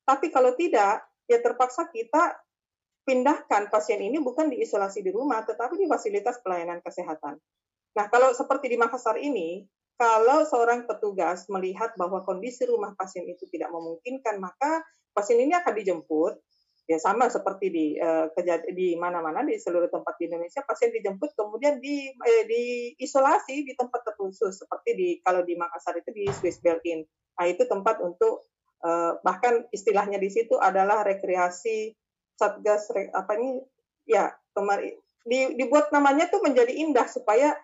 Tapi 0.03 0.29
kalau 0.31 0.51
tidak, 0.55 1.03
ya 1.25 1.39
terpaksa 1.39 1.88
kita 1.89 2.36
pindahkan 3.07 3.71
pasien 3.71 4.03
ini 4.03 4.19
bukan 4.19 4.51
diisolasi 4.51 4.99
di 5.05 5.11
rumah, 5.15 5.45
tetapi 5.47 5.79
di 5.79 5.88
fasilitas 5.88 6.43
pelayanan 6.43 6.83
kesehatan. 6.83 7.39
Nah, 7.95 8.05
kalau 8.11 8.36
seperti 8.36 8.75
di 8.75 8.77
Makassar 8.77 9.15
ini, 9.15 9.63
kalau 9.95 10.43
seorang 10.43 10.83
petugas 10.83 11.47
melihat 11.47 11.95
bahwa 11.95 12.19
kondisi 12.27 12.67
rumah 12.67 12.91
pasien 12.99 13.23
itu 13.31 13.47
tidak 13.47 13.71
memungkinkan, 13.71 14.43
maka 14.43 14.83
pasien 15.16 15.39
ini 15.39 15.55
akan 15.55 15.74
dijemput. 15.74 16.36
Ya 16.86 17.01
sama 17.01 17.34
seperti 17.34 17.74
di 17.74 17.86
uh, 17.97 18.30
di 18.70 18.93
mana-mana 18.93 19.41
di 19.41 19.57
seluruh 19.57 19.89
tempat 19.89 20.22
di 20.22 20.30
Indonesia 20.30 20.61
pasien 20.61 20.93
dijemput 20.93 21.34
kemudian 21.34 21.82
di 21.82 22.13
eh, 22.13 22.43
diisolasi 22.45 23.66
di 23.66 23.74
tempat 23.74 24.05
terkhusus 24.05 24.61
seperti 24.61 24.93
di 24.93 25.09
kalau 25.26 25.41
di 25.41 25.57
Makassar 25.57 25.97
itu 25.97 26.13
di 26.13 26.30
Swiss 26.30 26.61
Berlin. 26.61 27.01
Nah, 27.41 27.49
itu 27.49 27.66
tempat 27.66 28.05
untuk 28.05 28.45
uh, 28.86 29.18
bahkan 29.26 29.66
istilahnya 29.74 30.22
di 30.22 30.30
situ 30.30 30.61
adalah 30.61 31.01
rekreasi 31.01 31.97
satgas 32.38 32.93
apa 33.18 33.34
ini 33.34 33.66
ya 34.05 34.30
kemarin 34.53 34.93
di, 35.26 35.57
dibuat 35.57 35.89
namanya 35.89 36.30
tuh 36.30 36.45
menjadi 36.45 36.70
indah 36.70 37.09
supaya 37.09 37.57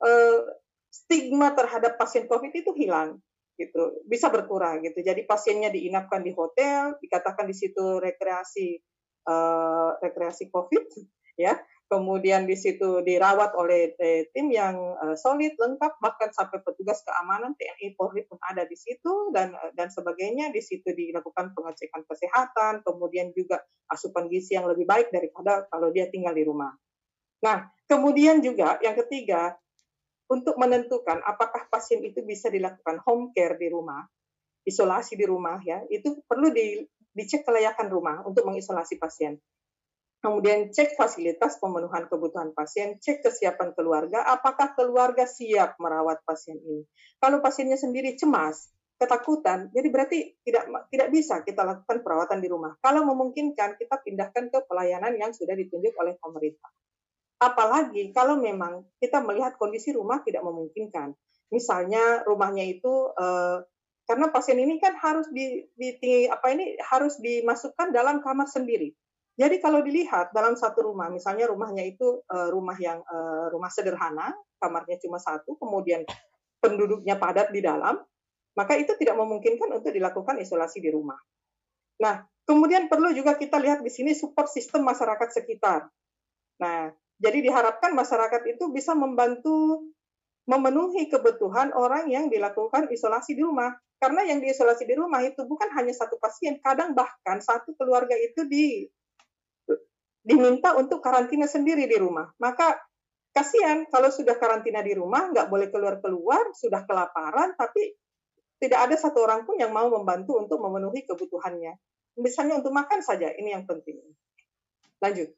uh, 0.00 0.40
stigma 0.88 1.52
terhadap 1.52 2.00
pasien 2.00 2.24
COVID 2.24 2.52
itu 2.56 2.72
hilang 2.72 3.20
gitu. 3.62 4.02
Bisa 4.02 4.28
berkurang 4.28 4.82
gitu. 4.82 4.98
Jadi 4.98 5.22
pasiennya 5.22 5.70
diinapkan 5.70 6.26
di 6.26 6.34
hotel 6.34 6.98
dikatakan 6.98 7.46
di 7.46 7.54
situ 7.54 8.02
rekreasi 8.02 8.82
uh, 9.30 9.98
rekreasi 10.02 10.50
COVID 10.50 10.84
ya. 11.46 11.54
Kemudian 11.92 12.48
di 12.48 12.56
situ 12.56 13.04
dirawat 13.04 13.52
oleh 13.52 13.92
eh, 14.00 14.24
tim 14.32 14.48
yang 14.48 14.80
uh, 14.96 15.12
solid 15.12 15.52
lengkap 15.60 16.00
bahkan 16.00 16.32
sampai 16.32 16.64
petugas 16.64 17.04
keamanan 17.04 17.52
TNI 17.52 17.92
Polri 18.00 18.24
pun 18.24 18.40
ada 18.48 18.64
di 18.64 18.72
situ 18.72 19.28
dan 19.36 19.52
uh, 19.52 19.70
dan 19.76 19.92
sebagainya. 19.92 20.48
Di 20.56 20.64
situ 20.64 20.88
dilakukan 20.88 21.52
pengecekan 21.52 22.08
kesehatan 22.08 22.80
kemudian 22.80 23.36
juga 23.36 23.60
asupan 23.92 24.32
gizi 24.32 24.56
yang 24.56 24.64
lebih 24.72 24.88
baik 24.88 25.12
daripada 25.12 25.68
kalau 25.68 25.92
dia 25.92 26.08
tinggal 26.08 26.32
di 26.32 26.48
rumah. 26.48 26.72
Nah 27.44 27.68
kemudian 27.84 28.40
juga 28.40 28.80
yang 28.80 28.96
ketiga 28.96 29.52
untuk 30.32 30.56
menentukan 30.56 31.20
apakah 31.20 31.68
pasien 31.68 32.00
itu 32.00 32.24
bisa 32.24 32.48
dilakukan 32.48 33.04
home 33.04 33.36
care 33.36 33.60
di 33.60 33.68
rumah 33.68 34.00
isolasi 34.64 35.20
di 35.20 35.28
rumah 35.28 35.60
ya 35.60 35.84
itu 35.92 36.24
perlu 36.24 36.48
di, 36.48 36.80
dicek 37.12 37.44
kelayakan 37.44 37.92
rumah 37.92 38.24
untuk 38.24 38.48
mengisolasi 38.48 38.96
pasien 38.96 39.36
kemudian 40.22 40.70
cek 40.70 40.94
fasilitas 40.94 41.58
pemenuhan 41.58 42.06
kebutuhan 42.06 42.54
pasien, 42.54 42.96
cek 43.02 43.26
kesiapan 43.26 43.74
keluarga, 43.74 44.22
apakah 44.22 44.70
keluarga 44.78 45.26
siap 45.26 45.74
merawat 45.82 46.22
pasien 46.22 46.62
ini. 46.62 46.86
Kalau 47.18 47.42
pasiennya 47.42 47.74
sendiri 47.74 48.14
cemas, 48.14 48.70
ketakutan, 49.02 49.66
jadi 49.74 49.88
berarti 49.90 50.18
tidak 50.46 50.70
tidak 50.94 51.08
bisa 51.10 51.42
kita 51.42 51.66
lakukan 51.66 52.06
perawatan 52.06 52.38
di 52.38 52.46
rumah. 52.46 52.78
Kalau 52.78 53.02
memungkinkan, 53.02 53.74
kita 53.74 53.98
pindahkan 53.98 54.46
ke 54.46 54.58
pelayanan 54.70 55.18
yang 55.18 55.34
sudah 55.34 55.58
ditunjuk 55.58 55.90
oleh 55.98 56.14
pemerintah. 56.22 56.70
Apalagi 57.42 58.14
kalau 58.14 58.38
memang 58.38 58.86
kita 59.02 59.18
melihat 59.18 59.58
kondisi 59.58 59.90
rumah 59.90 60.22
tidak 60.22 60.46
memungkinkan. 60.46 61.10
Misalnya 61.50 62.22
rumahnya 62.22 62.62
itu 62.62 63.10
eh, 63.18 63.66
karena 64.06 64.30
pasien 64.30 64.62
ini 64.62 64.78
kan 64.78 64.94
harus 64.94 65.26
di, 65.34 65.66
di 65.74 66.30
apa 66.30 66.54
ini 66.54 66.78
harus 66.78 67.18
dimasukkan 67.18 67.90
dalam 67.90 68.22
kamar 68.22 68.46
sendiri 68.46 68.94
jadi 69.32 69.64
kalau 69.64 69.80
dilihat 69.80 70.36
dalam 70.36 70.60
satu 70.60 70.92
rumah, 70.92 71.08
misalnya 71.08 71.48
rumahnya 71.48 71.88
itu 71.88 72.20
uh, 72.28 72.52
rumah 72.52 72.76
yang 72.76 73.00
uh, 73.00 73.48
rumah 73.48 73.72
sederhana, 73.72 74.36
kamarnya 74.60 75.00
cuma 75.00 75.16
satu, 75.16 75.56
kemudian 75.56 76.04
penduduknya 76.60 77.16
padat 77.16 77.48
di 77.48 77.64
dalam, 77.64 77.96
maka 78.52 78.76
itu 78.76 78.92
tidak 79.00 79.16
memungkinkan 79.16 79.72
untuk 79.72 79.88
dilakukan 79.88 80.36
isolasi 80.36 80.84
di 80.84 80.92
rumah. 80.92 81.16
Nah, 82.04 82.20
kemudian 82.44 82.92
perlu 82.92 83.16
juga 83.16 83.40
kita 83.40 83.56
lihat 83.56 83.80
di 83.80 83.88
sini 83.88 84.12
support 84.12 84.52
sistem 84.52 84.84
masyarakat 84.84 85.28
sekitar. 85.32 85.88
Nah, 86.60 86.92
jadi 87.22 87.38
diharapkan 87.38 87.94
masyarakat 87.94 88.42
itu 88.50 88.74
bisa 88.74 88.98
membantu 88.98 89.86
memenuhi 90.50 91.06
kebutuhan 91.06 91.70
orang 91.70 92.10
yang 92.10 92.26
dilakukan 92.26 92.90
isolasi 92.90 93.38
di 93.38 93.46
rumah. 93.46 93.70
Karena 94.02 94.26
yang 94.26 94.42
diisolasi 94.42 94.82
di 94.82 94.98
rumah 94.98 95.22
itu 95.22 95.46
bukan 95.46 95.70
hanya 95.78 95.94
satu 95.94 96.18
pasien, 96.18 96.58
kadang 96.58 96.98
bahkan 96.98 97.38
satu 97.38 97.78
keluarga 97.78 98.18
itu 98.18 98.42
di 98.50 98.90
diminta 100.26 100.74
untuk 100.74 100.98
karantina 100.98 101.46
sendiri 101.46 101.86
di 101.86 101.94
rumah. 101.94 102.26
Maka 102.42 102.82
kasihan 103.30 103.86
kalau 103.86 104.10
sudah 104.10 104.34
karantina 104.42 104.82
di 104.82 104.98
rumah, 104.98 105.30
nggak 105.30 105.46
boleh 105.46 105.70
keluar-keluar, 105.70 106.50
sudah 106.58 106.82
kelaparan, 106.82 107.54
tapi 107.54 107.94
tidak 108.58 108.90
ada 108.90 108.98
satu 108.98 109.22
orang 109.22 109.46
pun 109.46 109.58
yang 109.62 109.70
mau 109.70 109.86
membantu 109.86 110.42
untuk 110.42 110.58
memenuhi 110.58 111.06
kebutuhannya. 111.06 111.78
Misalnya 112.18 112.58
untuk 112.58 112.74
makan 112.74 113.06
saja, 113.06 113.30
ini 113.30 113.54
yang 113.54 113.70
penting. 113.70 114.02
Lanjut. 114.98 115.30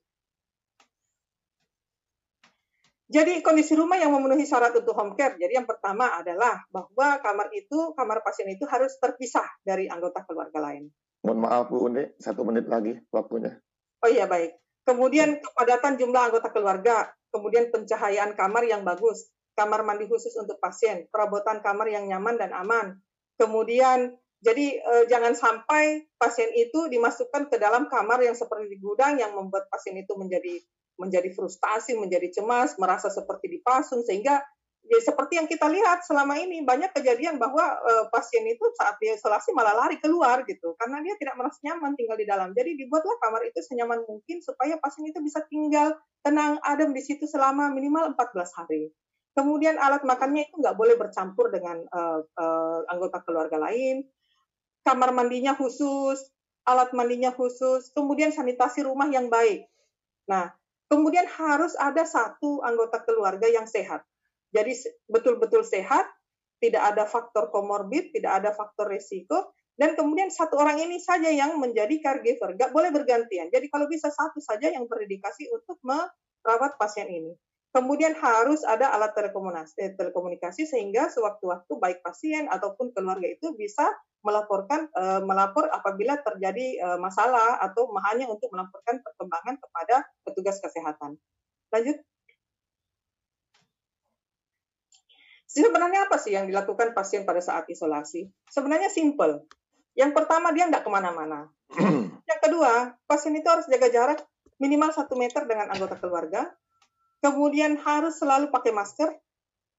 Jadi 3.05 3.45
kondisi 3.45 3.77
rumah 3.77 4.01
yang 4.01 4.17
memenuhi 4.17 4.49
syarat 4.49 4.73
untuk 4.73 4.97
home 4.97 5.13
care. 5.13 5.37
Jadi 5.37 5.61
yang 5.61 5.69
pertama 5.69 6.17
adalah 6.17 6.65
bahwa 6.73 7.21
kamar 7.21 7.53
itu, 7.53 7.93
kamar 7.93 8.25
pasien 8.25 8.49
itu 8.49 8.65
harus 8.65 8.97
terpisah 8.97 9.45
dari 9.61 9.85
anggota 9.93 10.25
keluarga 10.25 10.57
lain. 10.73 10.89
Mohon 11.25 11.41
maaf 11.45 11.65
Bu 11.69 11.77
Uni, 11.85 12.05
satu 12.17 12.45
menit 12.49 12.65
lagi 12.69 12.97
waktunya. 13.13 13.61
Oh 14.05 14.11
iya 14.13 14.29
baik. 14.29 14.61
kemudian 14.85 15.41
kepadatan 15.41 15.97
jumlah 15.97 16.29
anggota 16.29 16.53
keluarga, 16.53 17.09
kemudian 17.33 17.73
pencahayaan 17.73 18.37
kamar 18.37 18.69
yang 18.69 18.85
bagus, 18.85 19.33
kamar 19.57 19.81
mandi 19.81 20.05
khusus 20.05 20.37
untuk 20.37 20.61
pasien, 20.61 21.09
perabotan 21.09 21.65
kamar 21.65 21.89
yang 21.89 22.05
nyaman 22.05 22.37
dan 22.37 22.53
aman. 22.53 23.01
Kemudian 23.41 24.13
jadi 24.45 24.67
eh, 24.77 25.05
jangan 25.09 25.33
sampai 25.33 26.05
pasien 26.21 26.53
itu 26.53 26.93
dimasukkan 26.93 27.49
ke 27.49 27.57
dalam 27.57 27.89
kamar 27.89 28.21
yang 28.21 28.37
seperti 28.37 28.69
di 28.69 28.77
gudang 28.77 29.17
yang 29.17 29.33
membuat 29.33 29.73
pasien 29.73 29.97
itu 29.97 30.13
menjadi 30.21 30.61
menjadi 31.01 31.31
frustasi, 31.35 31.99
menjadi 31.99 32.31
cemas, 32.31 32.79
merasa 32.79 33.11
seperti 33.11 33.51
dipasung 33.51 34.07
sehingga 34.07 34.43
ya 34.85 35.01
seperti 35.01 35.41
yang 35.41 35.49
kita 35.49 35.65
lihat 35.65 36.05
selama 36.05 36.37
ini 36.37 36.61
banyak 36.61 36.93
kejadian 36.93 37.41
bahwa 37.41 37.81
uh, 37.81 38.05
pasien 38.13 38.45
itu 38.45 38.61
saat 38.77 39.01
dia 39.01 39.17
isolasi 39.17 39.57
malah 39.57 39.73
lari 39.73 39.97
keluar 39.97 40.45
gitu 40.45 40.77
karena 40.77 41.01
dia 41.01 41.17
tidak 41.17 41.41
merasa 41.41 41.57
nyaman 41.65 41.97
tinggal 41.97 42.17
di 42.21 42.27
dalam. 42.29 42.53
Jadi 42.53 42.77
dibuatlah 42.77 43.17
kamar 43.25 43.43
itu 43.49 43.61
senyaman 43.65 44.05
mungkin 44.05 44.45
supaya 44.45 44.77
pasien 44.77 45.09
itu 45.09 45.19
bisa 45.25 45.41
tinggal 45.49 45.97
tenang 46.21 46.61
adem 46.61 46.93
di 46.93 47.01
situ 47.01 47.25
selama 47.25 47.73
minimal 47.73 48.13
14 48.13 48.59
hari. 48.61 48.93
Kemudian 49.35 49.81
alat 49.83 50.07
makannya 50.07 50.47
itu 50.47 50.63
nggak 50.63 50.79
boleh 50.79 50.95
bercampur 50.95 51.51
dengan 51.51 51.83
uh, 51.91 52.23
uh, 52.23 52.81
anggota 52.87 53.25
keluarga 53.27 53.59
lain. 53.59 54.07
Kamar 54.85 55.11
mandinya 55.17 55.57
khusus, 55.57 56.23
alat 56.69 56.93
mandinya 56.93 57.33
khusus, 57.33 57.91
kemudian 57.97 58.31
sanitasi 58.31 58.85
rumah 58.85 59.09
yang 59.11 59.33
baik. 59.33 59.67
Nah, 60.29 60.53
kemudian 60.95 61.27
harus 61.27 61.75
ada 61.75 62.07
satu 62.07 62.63
anggota 62.63 63.03
keluarga 63.03 63.51
yang 63.51 63.67
sehat 63.67 64.07
jadi 64.55 64.71
betul-betul 65.11 65.67
sehat, 65.67 66.07
tidak 66.63 66.95
ada 66.95 67.05
faktor 67.11 67.51
komorbid, 67.51 68.15
tidak 68.15 68.39
ada 68.39 68.51
faktor 68.55 68.87
resiko, 68.87 69.51
dan 69.75 69.99
kemudian 69.99 70.31
satu 70.31 70.55
orang 70.55 70.79
ini 70.79 71.03
saja 71.03 71.27
yang 71.27 71.59
menjadi 71.59 71.99
caregiver, 71.99 72.55
nggak 72.55 72.71
boleh 72.71 72.95
bergantian. 72.95 73.51
Jadi 73.51 73.67
kalau 73.67 73.91
bisa 73.91 74.15
satu 74.15 74.39
saja 74.39 74.71
yang 74.71 74.87
berdedikasi 74.87 75.51
untuk 75.51 75.83
merawat 75.83 76.79
pasien 76.79 77.11
ini. 77.11 77.35
Kemudian 77.75 78.15
harus 78.15 78.63
ada 78.63 78.95
alat 78.95 79.19
telekomunikasi, 79.19 79.75
eh, 79.83 79.91
telekomunikasi 79.99 80.63
sehingga 80.63 81.11
sewaktu-waktu 81.11 81.75
baik 81.75 82.07
pasien 82.07 82.47
ataupun 82.47 82.95
keluarga 82.95 83.27
itu 83.27 83.51
bisa 83.59 83.83
melaporkan 84.23 84.87
eh, 84.95 85.19
melapor 85.27 85.67
apabila 85.75 86.23
terjadi 86.23 86.79
eh, 86.79 86.99
masalah 87.03 87.59
atau 87.59 87.91
hanya 88.07 88.31
untuk 88.31 88.55
melaporkan 88.55 89.03
perkembangan 89.03 89.59
kepada 89.59 90.07
petugas 90.23 90.63
kesehatan. 90.63 91.19
Lanjut. 91.75 91.99
Sebenarnya 95.51 96.07
apa 96.07 96.15
sih 96.23 96.31
yang 96.31 96.47
dilakukan 96.47 96.95
pasien 96.95 97.27
pada 97.27 97.43
saat 97.43 97.67
isolasi? 97.67 98.31
Sebenarnya 98.55 98.87
simple. 98.87 99.51
Yang 99.99 100.15
pertama 100.15 100.55
dia 100.55 100.71
nggak 100.71 100.87
ke 100.87 100.91
mana-mana. 100.95 101.51
yang 102.31 102.41
kedua, 102.43 102.95
pasien 103.11 103.35
itu 103.35 103.51
harus 103.51 103.67
jaga 103.67 103.91
jarak 103.91 104.23
minimal 104.63 104.95
satu 104.95 105.19
meter 105.19 105.43
dengan 105.51 105.75
anggota 105.75 105.99
keluarga. 105.99 106.55
Kemudian 107.25 107.81
harus 107.81 108.21
selalu 108.21 108.53
pakai 108.53 108.77
masker. 108.77 109.09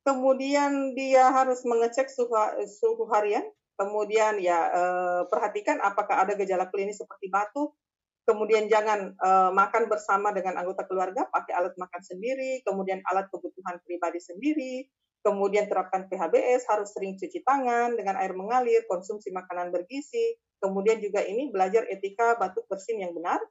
Kemudian 0.02 0.98
dia 0.98 1.30
harus 1.30 1.62
mengecek 1.62 2.10
suhu, 2.10 2.34
suhu 2.66 3.06
harian. 3.14 3.46
Kemudian 3.78 4.41
ya 4.41 4.60
eh, 4.74 5.22
perhatikan 5.30 5.78
apakah 5.86 6.26
ada 6.26 6.34
gejala 6.34 6.66
klinis 6.74 6.98
seperti 6.98 7.30
batuk. 7.30 7.78
Kemudian 8.26 8.66
jangan 8.66 9.14
eh, 9.14 9.52
makan 9.54 9.86
bersama 9.86 10.34
dengan 10.34 10.58
anggota 10.58 10.89
keluarga, 10.89 11.30
pakai 11.30 11.54
alat 11.54 11.78
makan 11.78 12.02
sendiri. 12.02 12.66
Kemudian 12.66 13.06
alat 13.06 13.30
kebutuhan 13.30 13.78
pribadi 13.86 14.18
sendiri 14.18 14.89
kemudian 15.26 15.66
terapkan 15.66 16.06
PHBS, 16.06 16.70
harus 16.70 16.93
sering 16.93 17.18
cuci 17.18 17.41
tangan 17.41 17.98
dengan 17.98 18.22
air 18.22 18.38
mengalir, 18.38 18.86
konsumsi 18.86 19.34
makanan 19.34 19.74
bergizi, 19.74 20.38
kemudian 20.62 21.02
juga 21.02 21.26
ini 21.26 21.50
belajar 21.50 21.89
etika 21.89 22.38
batuk 22.38 22.70
bersin 22.70 23.02
yang 23.02 23.18
benar. 23.18 23.41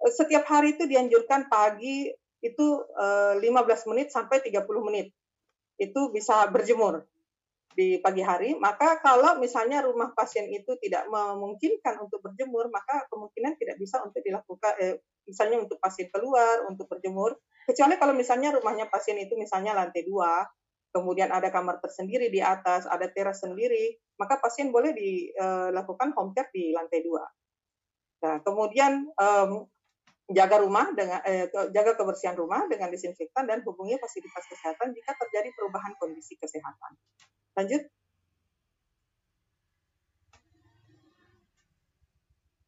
Eh, 0.00 0.08
setiap 0.08 0.48
hari 0.48 0.72
itu 0.80 0.88
dianjurkan 0.88 1.52
pagi 1.52 2.08
itu 2.42 2.66
15 3.38 3.40
eh, 3.40 3.86
menit 3.88 4.08
sampai 4.10 4.42
30 4.42 4.66
menit. 4.82 5.14
Itu 5.78 6.10
bisa 6.10 6.44
berjemur 6.50 7.06
di 7.72 8.02
pagi 8.02 8.20
hari. 8.20 8.58
Maka 8.58 9.00
kalau 9.00 9.38
misalnya 9.40 9.80
rumah 9.80 10.12
pasien 10.12 10.50
itu 10.50 10.76
tidak 10.82 11.08
memungkinkan 11.08 12.02
untuk 12.02 12.20
berjemur, 12.20 12.68
maka 12.68 13.06
kemungkinan 13.08 13.56
tidak 13.56 13.78
bisa 13.78 14.02
untuk 14.02 14.20
dilakukan, 14.20 14.74
eh, 14.82 14.98
misalnya 15.24 15.62
untuk 15.62 15.78
pasien 15.78 16.10
keluar, 16.10 16.66
untuk 16.68 16.90
berjemur. 16.90 17.38
Kecuali 17.62 17.94
kalau 17.96 18.12
misalnya 18.12 18.52
rumahnya 18.58 18.90
pasien 18.90 19.16
itu 19.22 19.38
misalnya 19.38 19.72
lantai 19.78 20.02
dua, 20.02 20.42
kemudian 20.92 21.32
ada 21.32 21.48
kamar 21.48 21.80
tersendiri 21.80 22.28
di 22.28 22.42
atas, 22.42 22.84
ada 22.84 23.08
teras 23.08 23.40
sendiri, 23.40 23.96
maka 24.20 24.36
pasien 24.42 24.68
boleh 24.68 24.92
dilakukan 24.92 26.12
home 26.12 26.36
care 26.36 26.52
di 26.52 26.74
lantai 26.74 27.00
dua. 27.00 27.24
Nah, 28.22 28.38
kemudian 28.44 29.08
um, 29.18 29.66
jaga 30.32 30.60
rumah 30.60 30.90
dengan 30.92 31.20
eh, 31.24 31.48
jaga 31.48 31.96
kebersihan 31.96 32.36
rumah 32.36 32.64
dengan 32.68 32.88
disinfektan 32.92 33.48
dan 33.48 33.60
hubungi 33.64 33.96
fasilitas 33.96 34.44
kesehatan 34.48 34.92
jika 34.92 35.12
terjadi 35.16 35.48
perubahan 35.56 35.92
kondisi 35.96 36.36
kesehatan. 36.36 36.92
Lanjut. 37.56 37.82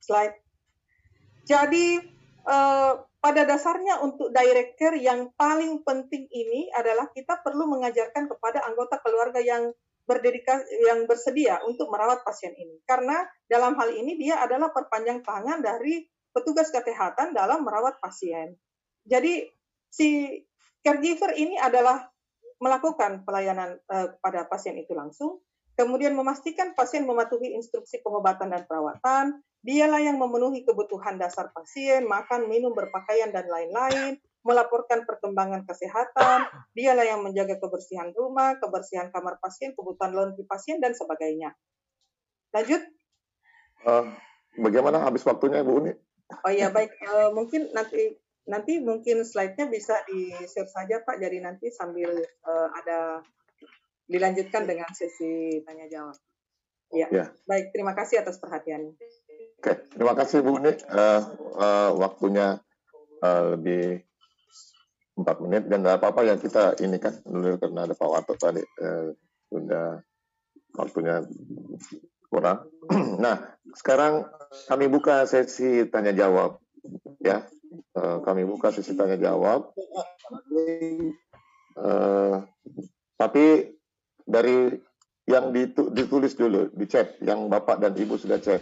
Slide. 0.05 0.37
Jadi 1.45 1.87
eh, 2.45 2.93
pada 3.25 3.43
dasarnya 3.49 4.05
untuk 4.05 4.29
direct 4.37 4.77
care 4.77 5.01
yang 5.01 5.33
paling 5.33 5.81
penting 5.81 6.29
ini 6.29 6.69
adalah 6.77 7.09
kita 7.09 7.41
perlu 7.41 7.65
mengajarkan 7.73 8.29
kepada 8.29 8.61
anggota 8.69 9.01
keluarga 9.01 9.41
yang 9.41 9.73
berdedikasi 10.05 10.69
yang 10.85 11.09
bersedia 11.09 11.65
untuk 11.65 11.89
merawat 11.89 12.21
pasien 12.21 12.53
ini. 12.53 12.85
Karena 12.85 13.25
dalam 13.49 13.73
hal 13.81 13.97
ini 13.97 14.21
dia 14.21 14.45
adalah 14.45 14.69
perpanjang 14.69 15.25
tangan 15.25 15.65
dari 15.65 16.05
petugas 16.35 16.69
kesehatan 16.75 17.33
dalam 17.33 17.63
merawat 17.63 18.03
pasien. 18.03 18.59
Jadi 19.07 19.47
si 19.89 20.43
caregiver 20.83 21.39
ini 21.39 21.55
adalah 21.57 22.11
melakukan 22.59 23.23
pelayanan 23.23 23.79
uh, 23.89 24.19
kepada 24.19 24.51
pasien 24.51 24.75
itu 24.77 24.91
langsung, 24.93 25.39
kemudian 25.79 26.19
memastikan 26.19 26.75
pasien 26.75 27.07
mematuhi 27.07 27.55
instruksi 27.55 28.03
pengobatan 28.03 28.51
dan 28.51 28.67
perawatan, 28.67 29.39
Dialah 29.65 29.97
yang 29.97 30.21
memenuhi 30.21 30.61
kebutuhan 30.69 31.17
dasar 31.17 31.49
pasien, 31.57 32.05
makan, 32.05 32.53
minum, 32.53 32.77
berpakaian, 32.77 33.33
dan 33.33 33.49
lain-lain, 33.49 34.21
melaporkan 34.45 35.09
perkembangan 35.09 35.65
kesehatan, 35.65 36.45
dialah 36.77 37.09
yang 37.09 37.25
menjaga 37.25 37.57
kebersihan 37.57 38.13
rumah, 38.13 38.61
kebersihan 38.61 39.09
kamar 39.09 39.41
pasien, 39.41 39.73
kebutuhan 39.73 40.13
laundry 40.13 40.45
pasien, 40.45 40.85
dan 40.85 40.93
sebagainya. 40.93 41.57
Lanjut. 42.53 42.85
Uh, 43.89 44.13
bagaimana 44.61 45.01
habis 45.01 45.25
waktunya, 45.25 45.65
Bu 45.65 45.81
Uni? 45.81 45.97
Oh 46.33 46.53
iya, 46.53 46.73
baik. 46.73 46.93
Uh, 47.05 47.31
mungkin 47.37 47.69
nanti 47.77 48.17
nanti 48.45 48.81
mungkin 48.81 49.25
slide-nya 49.25 49.69
bisa 49.69 50.01
di-share 50.09 50.69
saja, 50.69 51.01
Pak. 51.05 51.21
Jadi 51.21 51.41
nanti 51.41 51.69
sambil 51.69 52.17
uh, 52.45 52.69
ada 52.73 53.21
dilanjutkan 54.09 54.69
dengan 54.69 54.89
sesi 54.93 55.61
tanya-jawab. 55.65 56.17
Ya. 56.95 57.09
ya, 57.11 57.27
baik. 57.49 57.75
Terima 57.75 57.97
kasih 57.97 58.23
atas 58.23 58.39
perhatiannya. 58.39 58.95
Oke, 59.59 59.73
terima 59.97 60.15
kasih 60.15 60.45
Bu 60.45 60.61
Uni. 60.61 60.77
Uh, 60.87 61.23
uh, 61.57 61.91
waktunya 61.97 62.61
uh, 63.25 63.57
lebih 63.57 64.05
empat 65.15 65.37
menit 65.43 65.63
dan 65.71 65.83
tidak 65.83 66.03
apa-apa 66.03 66.21
yang 66.27 66.39
kita 66.43 66.75
ini 66.83 66.99
kan 66.99 67.15
dulu 67.23 67.55
karena 67.59 67.87
ada 67.87 67.95
Pak 67.95 68.09
Wato 68.11 68.35
tadi 68.35 68.61
uh, 68.61 69.15
sudah 69.51 70.03
waktunya 70.75 71.23
kurang. 72.29 72.67
nah, 73.25 73.57
sekarang 73.75 74.29
kami 74.71 74.87
buka 74.87 75.27
sesi 75.27 75.87
tanya 75.91 76.15
jawab 76.15 76.61
ya. 77.21 77.47
Uh, 77.95 78.23
kami 78.23 78.47
buka 78.47 78.71
sesi 78.71 78.95
tanya 78.95 79.19
jawab. 79.19 79.75
Uh, 81.75 82.47
tapi 83.19 83.75
dari 84.23 84.79
yang 85.25 85.51
ditulis 85.95 86.37
dulu 86.37 86.71
di 86.71 86.87
chat 86.87 87.19
yang 87.25 87.49
Bapak 87.49 87.81
dan 87.81 87.97
Ibu 87.97 88.15
sudah 88.21 88.39
chat 88.39 88.61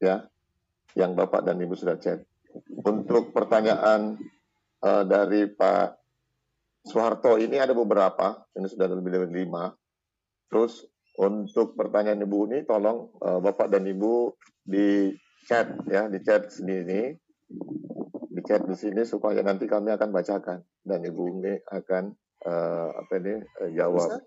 ya 0.00 0.30
yang 0.94 1.14
Bapak 1.14 1.46
dan 1.46 1.60
Ibu 1.60 1.74
sudah 1.76 1.98
chat. 2.00 2.24
Untuk 2.82 3.30
pertanyaan 3.30 4.18
uh, 4.82 5.04
dari 5.06 5.46
Pak 5.46 6.00
Soeharto 6.82 7.36
ini 7.38 7.60
ada 7.60 7.76
beberapa, 7.76 8.42
ini 8.56 8.66
sudah 8.66 8.90
lebih 8.90 9.12
dari 9.12 9.28
lima. 9.44 9.70
Terus 10.50 10.82
untuk 11.20 11.76
pertanyaan 11.76 12.24
Ibu 12.24 12.38
ini 12.48 12.58
tolong 12.64 13.12
uh, 13.20 13.38
Bapak 13.44 13.68
dan 13.68 13.84
Ibu 13.84 14.32
di 14.64 15.12
chat 15.44 15.68
ya, 15.84 16.08
di 16.08 16.18
chat 16.24 16.48
sini 16.48 17.12
di 18.30 18.40
chat 18.48 18.64
di 18.64 18.72
sini 18.72 19.04
supaya 19.04 19.44
nanti 19.44 19.68
kami 19.68 19.92
akan 19.92 20.08
bacakan 20.08 20.64
dan 20.80 21.00
Ibu 21.04 21.22
ini 21.36 21.60
akan 21.68 22.04
uh, 22.48 22.88
apa 22.96 23.12
ini 23.20 23.34
uh, 23.36 23.70
jawab. 23.76 24.24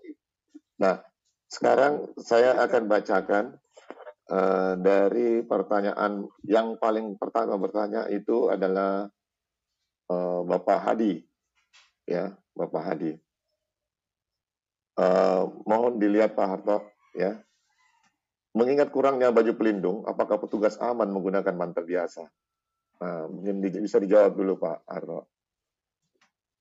Nah, 0.78 1.02
sekarang 1.50 2.14
saya 2.22 2.62
akan 2.62 2.82
bacakan 2.86 3.58
Uh, 4.24 4.72
dari 4.80 5.44
pertanyaan 5.44 6.24
yang 6.48 6.80
paling 6.80 7.12
pertama 7.20 7.60
bertanya 7.60 8.08
itu 8.08 8.48
adalah 8.48 9.04
uh, 10.08 10.40
Bapak 10.48 10.80
Hadi, 10.80 11.20
ya 12.08 12.32
Bapak 12.56 12.88
Hadi. 12.88 13.12
Uh, 14.94 15.50
mohon 15.66 15.98
dilihat 15.98 16.38
Pak 16.38 16.46
Harto, 16.46 16.86
ya. 17.18 17.34
Mengingat 18.54 18.94
kurangnya 18.94 19.34
baju 19.34 19.50
pelindung, 19.58 20.06
apakah 20.06 20.38
petugas 20.38 20.78
aman 20.78 21.10
menggunakan 21.10 21.50
mantel 21.50 21.82
biasa? 21.82 22.22
Nah, 23.02 23.26
mungkin 23.26 23.58
di, 23.58 23.68
bisa 23.82 23.98
dijawab 23.98 24.38
dulu 24.38 24.54
Pak 24.62 24.86
Harto. 24.86 25.26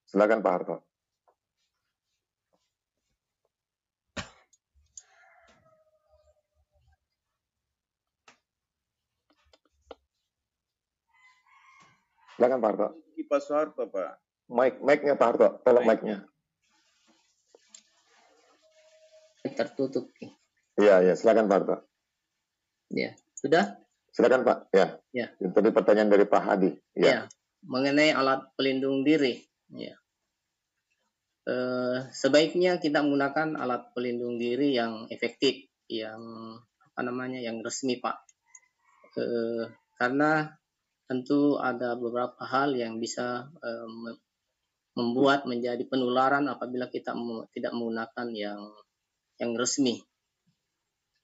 Silakan 0.10 0.42
Pak 0.42 0.54
Harto. 0.58 0.78
Silakan 12.34 12.58
Pak 12.58 12.70
Harto. 12.74 12.88
Pak 13.30 13.42
Soeharto, 13.42 13.84
Pak. 13.90 14.12
Mic, 14.50 14.78
mic-nya 14.82 15.14
Pak 15.18 15.28
Harto, 15.34 15.48
tolong 15.62 15.86
mic-nya. 15.86 16.26
Tertutup. 19.52 20.08
Iya, 20.80 21.04
iya, 21.04 21.14
silakan 21.20 21.52
Pak 21.52 21.58
Harto. 21.60 21.76
Ya, 22.94 23.12
sudah? 23.36 23.84
Silakan 24.14 24.46
Pak. 24.48 24.58
Ya. 24.72 25.02
Ya. 25.12 25.28
Tadi 25.36 25.70
pertanyaan 25.74 26.10
dari 26.14 26.26
Pak 26.30 26.42
Hadi. 26.46 26.72
Ya. 26.96 27.04
Ya, 27.04 27.20
mengenai 27.66 28.14
alat 28.14 28.48
pelindung 28.56 29.02
diri. 29.02 29.42
Ya. 29.74 29.98
Eh, 31.44 31.98
sebaiknya 32.16 32.80
kita 32.80 33.04
menggunakan 33.04 33.60
alat 33.60 33.92
pelindung 33.92 34.40
diri 34.40 34.78
yang 34.78 35.12
efektif, 35.12 35.68
yang 35.92 36.22
apa 36.94 37.02
namanya, 37.04 37.44
yang 37.44 37.60
resmi 37.60 38.00
Pak. 38.00 38.16
Eh, 39.20 39.66
karena 40.00 40.48
tentu 41.04 41.60
ada 41.60 42.00
beberapa 42.00 42.40
hal 42.48 42.78
yang 42.78 43.02
bisa 43.02 43.50
eh, 43.60 43.90
membuat 44.94 45.50
menjadi 45.50 45.82
penularan 45.90 46.46
apabila 46.46 46.86
kita 46.88 47.18
tidak 47.50 47.74
menggunakan 47.74 48.28
yang 48.32 48.62
yang 49.44 49.60
resmi. 49.60 50.00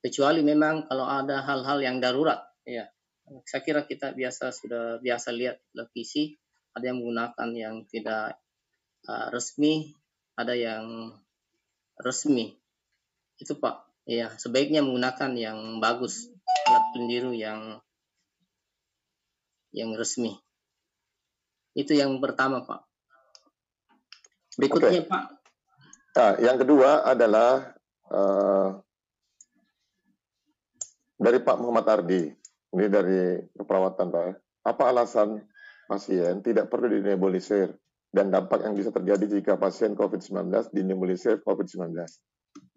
Kecuali 0.03 0.43
memang 0.43 0.87
kalau 0.91 1.07
ada 1.07 1.39
hal-hal 1.43 1.79
yang 1.79 2.03
darurat, 2.03 2.43
ya. 2.67 2.91
Saya 3.47 3.61
kira 3.61 3.85
kita 3.85 4.11
biasa 4.11 4.51
sudah 4.51 4.97
biasa 4.99 5.29
lihat 5.31 5.61
televisi, 5.71 6.35
ada 6.73 6.91
yang 6.91 6.99
menggunakan 6.99 7.49
yang 7.53 7.75
tidak 7.87 8.41
uh, 9.05 9.27
resmi, 9.31 9.93
ada 10.33 10.57
yang 10.57 11.13
resmi. 12.01 12.57
Itu 13.37 13.55
Pak, 13.59 14.03
ya 14.09 14.33
sebaiknya 14.35 14.81
menggunakan 14.81 15.31
yang 15.37 15.59
bagus, 15.77 16.27
alat 16.65 16.85
pendiru 16.95 17.31
yang 17.31 17.77
yang 19.69 19.93
resmi. 19.93 20.33
Itu 21.77 21.93
yang 21.93 22.17
pertama 22.17 22.65
Pak. 22.65 22.81
Berikutnya 24.57 25.05
okay. 25.05 25.07
Pak. 25.07 25.23
Nah, 26.17 26.33
yang 26.41 26.57
kedua 26.57 27.05
adalah 27.05 27.78
uh, 28.09 28.69
dari 31.19 31.39
Pak 31.43 31.57
Muhammad 31.59 31.87
Ardi, 31.87 32.21
ini 32.73 32.85
dari 32.87 33.37
keperawatan 33.53 34.07
Pak. 34.07 34.23
Ya. 34.23 34.33
Apa 34.69 34.93
alasan 34.93 35.43
pasien 35.89 36.45
tidak 36.45 36.69
perlu 36.69 36.87
dinebulisir 37.01 37.73
dan 38.09 38.29
dampak 38.29 38.65
yang 38.65 38.73
bisa 38.77 38.89
terjadi 38.89 39.39
jika 39.39 39.53
pasien 39.57 39.93
COVID-19 39.97 40.73
dinebulisir 40.73 41.41
COVID-19? 41.41 41.93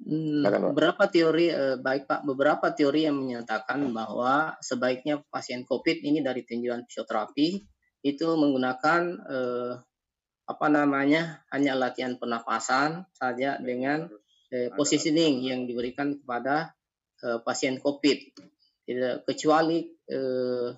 Hmm, 0.03 0.45
beberapa 0.75 1.09
teori 1.09 1.49
eh, 1.49 1.77
baik 1.79 2.05
Pak, 2.11 2.21
beberapa 2.27 2.75
teori 2.75 3.09
yang 3.09 3.17
menyatakan 3.17 3.81
bahwa 3.95 4.59
sebaiknya 4.61 5.23
pasien 5.31 5.65
COVID 5.65 6.03
ini 6.05 6.21
dari 6.21 6.43
tinjauan 6.45 6.85
fisioterapi 6.85 7.49
itu 8.03 8.29
menggunakan 8.35 9.03
eh, 9.31 9.73
apa 10.43 10.67
namanya 10.69 11.47
hanya 11.55 11.79
latihan 11.79 12.19
pernafasan 12.19 13.07
saja 13.15 13.57
dengan 13.63 14.11
eh, 14.53 14.69
positioning 14.77 15.41
yang 15.41 15.65
diberikan 15.65 16.21
kepada 16.21 16.77
eh, 17.25 17.41
pasien 17.41 17.81
COVID. 17.81 18.19
Tidak 18.85 19.25
kecuali 19.25 19.81
eh, 19.89 20.69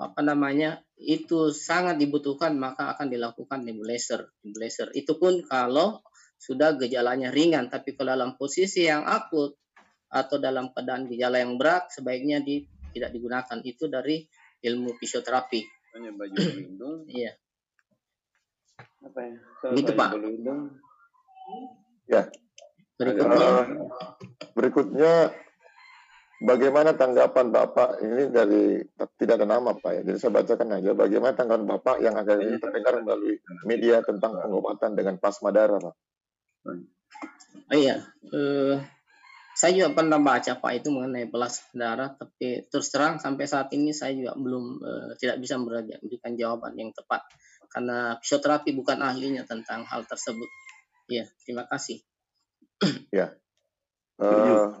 apa 0.00 0.20
namanya 0.22 0.80
itu 1.00 1.52
sangat 1.52 1.96
dibutuhkan 2.00 2.54
maka 2.60 2.92
akan 2.92 3.08
dilakukan 3.08 3.64
nebulizer. 3.64 4.28
Nebulizer 4.44 4.92
itu 4.92 5.16
pun 5.16 5.40
kalau 5.48 6.04
sudah 6.40 6.76
gejalanya 6.76 7.28
ringan, 7.28 7.68
tapi 7.68 7.92
kalau 7.92 8.16
dalam 8.16 8.32
posisi 8.40 8.88
yang 8.88 9.04
akut 9.04 9.60
atau 10.08 10.36
dalam 10.40 10.72
keadaan 10.72 11.04
gejala 11.06 11.38
yang 11.38 11.60
berat 11.60 11.92
sebaiknya 11.92 12.40
di, 12.40 12.64
tidak 12.96 13.12
digunakan. 13.12 13.58
Itu 13.60 13.92
dari 13.92 14.24
ilmu 14.64 14.96
fisioterapi. 14.96 15.60
Hanya 15.96 16.10
baju 16.16 16.36
pelindung. 16.36 16.96
Iya. 17.20 17.32
Apa 19.00 19.20
ya? 19.20 19.36
gitu 19.76 19.92
Pak. 19.92 20.10
Ya, 22.08 22.26
Berikutnya, 23.00 23.40
uh, 23.40 23.64
berikutnya 24.52 25.12
bagaimana 26.44 26.92
tanggapan 26.92 27.48
Bapak 27.48 27.96
ini 28.04 28.28
dari 28.28 28.76
tidak 29.16 29.40
ada 29.40 29.48
nama 29.48 29.72
Pak 29.72 29.90
ya. 29.96 30.00
Jadi 30.04 30.18
saya 30.20 30.32
bacakan 30.36 30.76
aja 30.76 30.92
bagaimana 30.92 31.32
tanggapan 31.32 31.64
Bapak 31.64 31.96
yang 32.04 32.12
akan 32.20 32.36
ini 32.44 32.56
terdengar 32.60 33.00
melalui 33.00 33.40
media 33.64 34.04
tentang 34.04 34.36
pengobatan 34.36 34.92
dengan 34.92 35.16
plasma 35.16 35.48
darah 35.48 35.80
Pak. 35.80 35.96
Oh 37.72 37.78
iya, 37.78 38.04
uh, 38.36 38.76
saya 39.56 39.72
juga 39.72 39.96
pernah 39.96 40.20
baca 40.20 40.60
Pak 40.60 40.72
itu 40.76 40.92
mengenai 40.92 41.24
plasma 41.32 41.72
darah, 41.72 42.12
tapi 42.12 42.68
terus 42.68 42.92
terang 42.92 43.16
sampai 43.16 43.48
saat 43.48 43.72
ini 43.72 43.96
saya 43.96 44.12
juga 44.12 44.36
belum 44.36 44.64
uh, 44.84 45.10
tidak 45.16 45.40
bisa 45.40 45.56
memberikan 45.56 46.36
jawaban 46.36 46.76
yang 46.76 46.92
tepat 46.92 47.24
karena 47.72 48.20
fisioterapi 48.20 48.76
bukan 48.76 49.00
ahlinya 49.00 49.48
tentang 49.48 49.88
hal 49.88 50.04
tersebut. 50.04 50.52
Ya, 51.08 51.24
terima 51.42 51.64
kasih 51.64 52.04
ya. 53.18 53.36
Uh, 54.20 54.76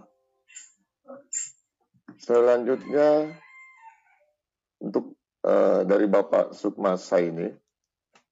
selanjutnya 2.20 3.32
untuk 4.80 5.16
uh, 5.44 5.84
dari 5.84 6.04
Bapak 6.08 6.52
Sukma 6.52 6.96
ini, 7.20 7.48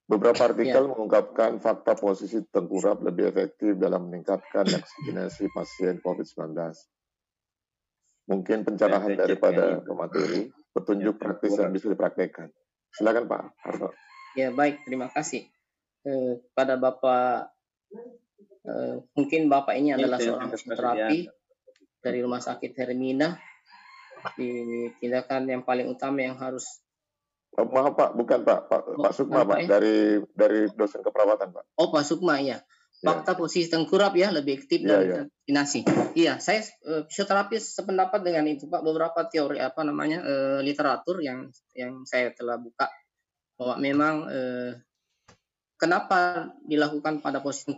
beberapa 0.08 0.48
artikel 0.48 0.84
ya. 0.84 0.90
mengungkapkan 0.90 1.60
fakta 1.60 1.96
posisi 1.96 2.40
tengkurap 2.48 3.04
lebih 3.04 3.28
efektif 3.28 3.76
dalam 3.76 4.08
meningkatkan 4.08 4.64
vaksinasi 4.74 5.52
pasien 5.52 6.00
COVID-19. 6.00 6.56
Mungkin 8.28 8.58
pencerahan 8.68 9.16
ya, 9.16 9.24
daripada 9.24 9.80
pemateri, 9.80 10.52
petunjuk 10.76 11.16
ya, 11.16 11.20
praktis 11.20 11.56
yang 11.56 11.72
bisa 11.72 11.88
dipraktekkan. 11.88 12.52
Silakan 12.92 13.24
Pak 13.24 13.40
Harto. 13.64 13.88
Ya 14.36 14.52
baik, 14.52 14.84
terima 14.84 15.08
kasih. 15.08 15.48
Eh, 16.04 16.40
pada 16.52 16.76
Bapak 16.76 17.52
Eh, 18.68 18.94
mungkin 19.16 19.48
bapak 19.48 19.74
ini 19.80 19.96
adalah 19.96 20.20
seorang 20.20 20.52
terapi 20.52 21.26
dari 21.98 22.18
rumah 22.20 22.42
sakit 22.42 22.76
Hermina. 22.76 23.38
Di 24.34 24.50
tindakan 24.98 25.46
yang 25.46 25.62
paling 25.62 25.86
utama 25.86 26.26
yang 26.26 26.34
harus 26.36 26.82
Oh, 27.58 27.64
maaf 27.64 27.96
Pak, 27.96 28.14
bukan 28.14 28.44
Pak, 28.44 28.70
Pak, 28.70 28.82
oh, 28.86 29.02
Pak 29.02 29.12
Sukma 29.16 29.42
Pak, 29.42 29.64
ya? 29.64 29.66
dari 29.66 30.20
dari 30.36 30.68
dosen 30.78 31.02
keperawatan 31.02 31.50
Pak. 31.50 31.64
Oh 31.80 31.90
Pak 31.90 32.04
Sukma 32.06 32.38
ya. 32.38 32.60
Fakta 32.98 33.34
ya. 33.34 33.38
posisi 33.38 33.66
tengkurap 33.66 34.14
ya 34.14 34.30
lebih 34.30 34.62
aktif 34.62 34.82
ya, 34.82 34.90
dari 34.94 35.06
ya. 35.10 35.22
Iya, 36.14 36.32
saya 36.38 36.66
uh, 36.86 37.02
fisioterapis 37.08 37.78
sependapat 37.78 38.20
dengan 38.22 38.46
itu 38.46 38.70
Pak. 38.70 38.82
Beberapa 38.84 39.26
teori 39.26 39.58
apa 39.58 39.80
namanya 39.82 40.22
uh, 40.22 40.60
literatur 40.62 41.18
yang 41.18 41.50
yang 41.74 42.06
saya 42.06 42.30
telah 42.36 42.58
buka 42.60 42.86
bahwa 43.58 43.74
memang 43.82 44.14
uh, 44.28 44.70
kenapa 45.78 46.52
dilakukan 46.62 47.22
pada 47.22 47.42
posisi 47.42 47.74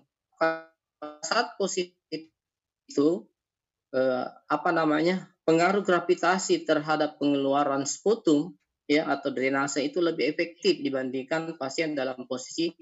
saat 1.20 1.55
positif 1.61 1.95
itu 2.88 3.09
eh, 3.93 4.26
apa 4.26 4.70
namanya 4.72 5.28
pengaruh 5.45 5.84
gravitasi 5.84 6.64
terhadap 6.64 7.20
pengeluaran 7.20 7.84
sputum 7.84 8.57
ya 8.91 9.07
atau 9.07 9.30
drainase 9.30 9.86
itu 9.86 10.03
lebih 10.03 10.26
efektif 10.26 10.82
dibandingkan 10.82 11.55
pasien 11.55 11.95
dalam 11.95 12.26
posisi 12.26 12.72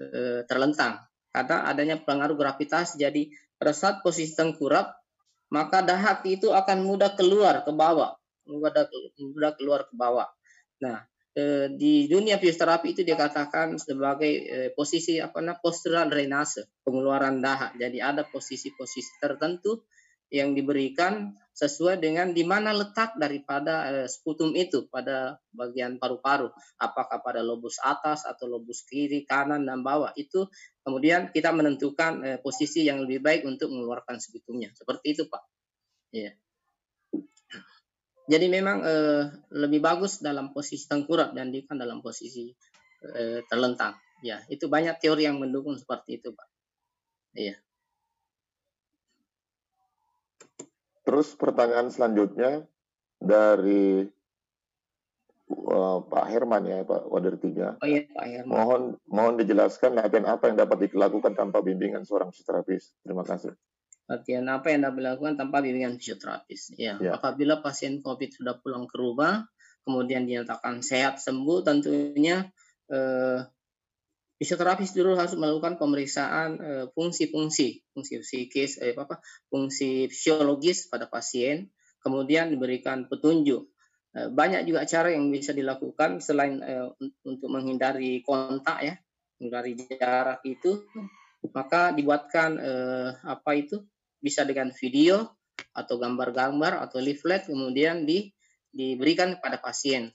eh, 0.00 0.44
terlentang. 0.44 1.00
Karena 1.30 1.70
adanya 1.70 1.96
pengaruh 2.02 2.34
gravitasi. 2.34 2.98
Jadi 2.98 3.30
pada 3.54 3.70
saat 3.70 4.02
posisi 4.02 4.34
tengkurap 4.34 4.90
maka 5.50 5.82
dahat 5.82 6.22
itu 6.26 6.50
akan 6.50 6.86
mudah 6.86 7.14
keluar 7.14 7.62
ke 7.62 7.72
bawah. 7.74 8.18
Mudah 8.46 8.86
mudah 9.18 9.52
keluar 9.54 9.86
ke 9.86 9.94
bawah. 9.94 10.26
Nah 10.82 11.06
Eh, 11.30 11.70
di 11.78 12.10
dunia 12.10 12.42
fisioterapi 12.42 12.90
itu 12.90 13.06
dikatakan 13.06 13.78
sebagai 13.78 14.32
eh, 14.50 14.70
posisi 14.74 15.22
apa 15.22 15.38
namanya 15.38 15.62
postural 15.62 16.10
drainase, 16.10 16.82
pengeluaran 16.82 17.38
dahak. 17.38 17.78
Jadi 17.78 18.02
ada 18.02 18.26
posisi-posisi 18.26 19.22
tertentu 19.22 19.86
yang 20.26 20.58
diberikan 20.58 21.30
sesuai 21.54 22.02
dengan 22.02 22.34
di 22.34 22.42
mana 22.42 22.74
letak 22.74 23.14
daripada 23.14 23.74
eh, 23.94 24.08
sputum 24.10 24.58
itu 24.58 24.90
pada 24.90 25.38
bagian 25.54 26.02
paru-paru, 26.02 26.50
apakah 26.82 27.22
pada 27.22 27.46
lobus 27.46 27.78
atas 27.78 28.26
atau 28.26 28.50
lobus 28.50 28.82
kiri, 28.90 29.22
kanan 29.22 29.62
dan 29.62 29.86
bawah. 29.86 30.10
Itu 30.18 30.50
kemudian 30.82 31.30
kita 31.30 31.54
menentukan 31.54 32.12
eh, 32.26 32.38
posisi 32.42 32.82
yang 32.90 33.06
lebih 33.06 33.22
baik 33.22 33.46
untuk 33.46 33.70
mengeluarkan 33.70 34.18
sputumnya. 34.18 34.74
Seperti 34.74 35.14
itu, 35.14 35.30
Pak. 35.30 35.42
Iya. 36.10 36.34
Yeah. 36.34 36.49
Jadi 38.30 38.46
memang 38.46 38.78
eh, 38.86 39.26
lebih 39.58 39.82
bagus 39.82 40.22
dalam 40.22 40.54
posisi 40.54 40.86
tengkurap 40.86 41.34
dibandingkan 41.34 41.74
dalam 41.74 41.98
posisi 41.98 42.46
eh, 43.02 43.42
terlentang. 43.50 43.98
Ya, 44.22 44.38
itu 44.46 44.70
banyak 44.70 45.02
teori 45.02 45.26
yang 45.26 45.42
mendukung 45.42 45.74
seperti 45.74 46.22
itu, 46.22 46.30
Pak. 46.30 46.48
Iya. 47.34 47.58
Terus 51.02 51.34
pertanyaan 51.34 51.90
selanjutnya 51.90 52.70
dari 53.18 54.06
eh, 55.50 55.98
Pak 56.06 56.24
Herman 56.30 56.70
ya, 56.70 56.86
Pak 56.86 57.10
Wadir 57.10 57.34
tiga. 57.34 57.82
Oh 57.82 57.88
iya 57.90 58.06
Pak 58.14 58.26
Herman. 58.30 58.54
Mohon 58.54 58.82
mohon 59.10 59.34
dijelaskan 59.42 59.98
latihan 59.98 60.30
apa 60.30 60.46
yang 60.46 60.54
dapat 60.54 60.86
dilakukan 60.86 61.34
tanpa 61.34 61.66
bimbingan 61.66 62.06
seorang 62.06 62.30
fisioterapis. 62.30 62.94
Terima 63.02 63.26
kasih. 63.26 63.58
Latihan 64.10 64.42
apa 64.50 64.74
yang 64.74 64.82
dapat 64.90 65.06
dilakukan 65.06 65.34
tanpa 65.38 65.62
bimbingan 65.62 65.94
fisioterapis? 66.02 66.74
Ya, 66.74 66.98
Ya. 66.98 67.14
apabila 67.14 67.62
pasien 67.62 68.02
COVID 68.02 68.42
sudah 68.42 68.58
pulang 68.58 68.90
ke 68.90 68.98
rumah, 68.98 69.46
kemudian 69.86 70.26
dinyatakan 70.26 70.82
sehat 70.82 71.22
sembuh, 71.22 71.62
tentunya 71.62 72.50
eh, 72.90 73.46
fisioterapis 74.42 74.96
dulu 74.98 75.14
harus 75.14 75.38
melakukan 75.38 75.78
pemeriksaan 75.78 76.50
eh, 76.58 76.84
fungsi-fungsi, 76.90 77.86
fungsi 77.94 78.18
psikis, 78.18 78.82
eh, 78.82 78.98
apa, 78.98 79.22
fungsi 79.46 80.10
fisiologis 80.10 80.90
pada 80.90 81.06
pasien, 81.06 81.70
kemudian 82.02 82.50
diberikan 82.50 83.06
petunjuk. 83.06 83.70
Eh, 84.10 84.26
banyak 84.26 84.66
juga 84.66 84.82
cara 84.90 85.14
yang 85.14 85.30
bisa 85.30 85.54
dilakukan 85.54 86.18
selain 86.18 86.58
eh, 86.66 86.90
un- 86.98 87.14
untuk 87.22 87.46
menghindari 87.46 88.26
kontak 88.26 88.82
ya, 88.82 88.94
menghindari 89.38 89.78
jarak 89.86 90.42
itu, 90.42 90.82
maka 91.54 91.94
dibuatkan 91.94 92.58
eh, 92.58 93.10
apa 93.22 93.50
itu 93.54 93.86
bisa 94.20 94.44
dengan 94.44 94.70
video 94.70 95.36
atau 95.74 95.96
gambar-gambar 96.00 96.84
atau 96.88 97.00
leaflet 97.00 97.48
kemudian 97.48 98.04
di, 98.04 98.30
diberikan 98.70 99.36
kepada 99.40 99.60
pasien. 99.60 100.12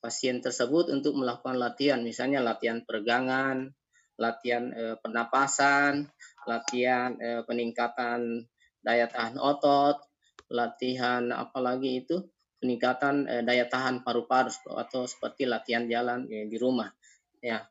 Pasien 0.00 0.40
tersebut 0.40 0.88
untuk 0.90 1.16
melakukan 1.16 1.60
latihan, 1.60 2.00
misalnya 2.00 2.40
latihan 2.40 2.80
peregangan, 2.84 3.68
latihan 4.16 4.72
eh, 4.72 4.96
pernapasan, 5.00 6.08
latihan 6.48 7.16
eh, 7.20 7.44
peningkatan 7.44 8.48
daya 8.80 9.06
tahan 9.12 9.36
otot, 9.36 10.00
latihan 10.48 11.30
apalagi 11.30 12.04
itu 12.04 12.24
peningkatan 12.60 13.24
eh, 13.24 13.42
daya 13.44 13.68
tahan 13.68 14.04
paru-paru 14.04 14.52
atau 14.76 15.08
seperti 15.08 15.48
latihan 15.48 15.88
jalan 15.88 16.28
eh, 16.28 16.44
di 16.48 16.56
rumah. 16.60 16.88
Ya. 17.40 17.64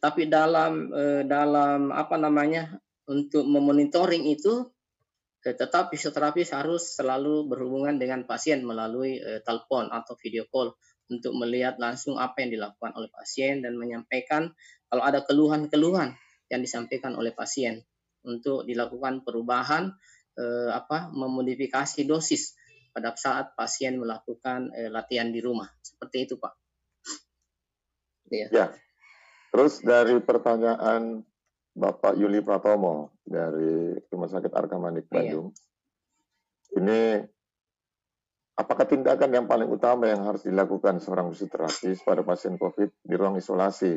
Tapi 0.00 0.28
dalam 0.32 0.88
eh, 0.92 1.22
dalam 1.28 1.92
apa 1.92 2.16
namanya 2.16 2.72
untuk 3.04 3.44
memonitoring 3.44 4.24
itu 4.32 4.64
tetap 5.40 5.88
fisioterapis 5.88 6.52
harus 6.52 7.00
selalu 7.00 7.48
berhubungan 7.48 7.96
dengan 7.96 8.28
pasien 8.28 8.60
melalui 8.60 9.16
eh, 9.16 9.40
telepon 9.40 9.88
atau 9.88 10.12
video 10.20 10.44
call 10.52 10.76
untuk 11.10 11.32
melihat 11.34 11.80
langsung 11.80 12.20
apa 12.20 12.44
yang 12.44 12.54
dilakukan 12.54 12.92
oleh 12.94 13.08
pasien 13.08 13.64
dan 13.64 13.74
menyampaikan 13.74 14.52
kalau 14.86 15.02
ada 15.02 15.24
keluhan-keluhan 15.24 16.14
yang 16.52 16.60
disampaikan 16.60 17.16
oleh 17.16 17.32
pasien 17.32 17.80
untuk 18.20 18.68
dilakukan 18.68 19.24
perubahan 19.24 19.96
eh, 20.36 20.70
apa 20.70 21.08
memodifikasi 21.08 22.04
dosis 22.04 22.54
pada 22.92 23.16
saat 23.16 23.56
pasien 23.56 23.96
melakukan 23.96 24.68
eh, 24.76 24.92
latihan 24.92 25.32
di 25.32 25.40
rumah 25.40 25.72
seperti 25.80 26.28
itu 26.28 26.34
Pak. 26.36 26.52
Iya. 28.30 28.70
Terus 29.50 29.82
dari 29.82 30.20
pertanyaan 30.22 31.26
Bapak 31.70 32.18
Yuli 32.18 32.42
Pratomo 32.42 33.14
dari 33.22 33.94
Rumah 34.10 34.28
Sakit 34.28 34.52
Arkamanik 34.52 35.06
Iya. 35.06 35.14
Bandung, 35.14 35.48
ini 36.76 37.00
apakah 38.58 38.84
tindakan 38.84 39.30
yang 39.30 39.46
paling 39.46 39.70
utama 39.70 40.10
yang 40.10 40.26
harus 40.26 40.42
dilakukan 40.44 40.98
seorang 40.98 41.30
fisioterapis 41.30 42.02
pada 42.02 42.26
pasien 42.26 42.58
COVID 42.58 42.90
di 43.06 43.14
ruang 43.14 43.38
isolasi? 43.38 43.94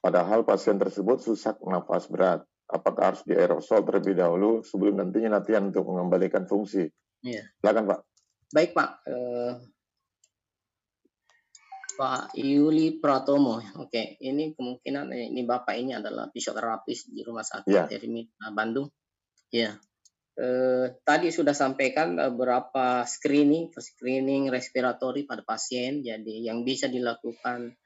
Padahal 0.00 0.44
pasien 0.44 0.80
tersebut 0.80 1.20
susah 1.20 1.56
nafas 1.64 2.08
berat. 2.08 2.40
Apakah 2.70 3.12
harus 3.12 3.26
di 3.26 3.34
aerosol 3.34 3.82
terlebih 3.82 4.14
dahulu 4.14 4.62
sebelum 4.62 4.96
nantinya 5.02 5.42
latihan 5.42 5.66
untuk 5.68 5.90
mengembalikan 5.90 6.46
fungsi? 6.46 6.86
Iya. 7.20 7.44
Silakan 7.58 7.84
Pak. 7.90 8.00
Baik 8.50 8.70
Pak, 8.74 8.90
Eh, 9.06 9.52
Pak 12.00 12.32
Yuli 12.32 12.96
Pratomo. 12.96 13.60
Oke, 13.76 14.16
ini 14.24 14.56
kemungkinan 14.56 15.12
eh, 15.12 15.28
ini 15.28 15.44
Bapak 15.44 15.76
ini 15.76 15.92
adalah 15.92 16.32
fisioterapis 16.32 17.12
di 17.12 17.20
Rumah 17.20 17.44
Sakit 17.44 17.68
Iya. 17.68 17.84
Hermit 17.92 18.32
Bandung. 18.56 18.88
Ya. 19.52 19.76
Eh, 20.32 20.96
tadi 21.04 21.28
sudah 21.28 21.52
sampaikan 21.52 22.16
eh, 22.16 22.32
beberapa 22.32 23.04
screening, 23.04 23.76
screening 23.76 24.48
respiratori 24.48 25.28
pada 25.28 25.44
pasien. 25.44 26.00
Jadi 26.00 26.40
yang 26.40 26.64
bisa 26.64 26.88
dilakukan 26.88 27.76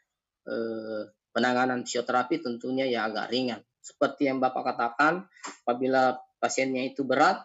eh, 0.46 1.02
penanganan 1.34 1.82
fisioterapi 1.82 2.38
tentunya 2.38 2.86
ya 2.86 3.10
agak 3.10 3.34
ringan. 3.34 3.66
Seperti 3.82 4.30
yang 4.30 4.38
Bapak 4.38 4.62
katakan, 4.62 5.26
apabila 5.66 6.22
pasiennya 6.38 6.86
itu 6.86 7.02
berat, 7.02 7.42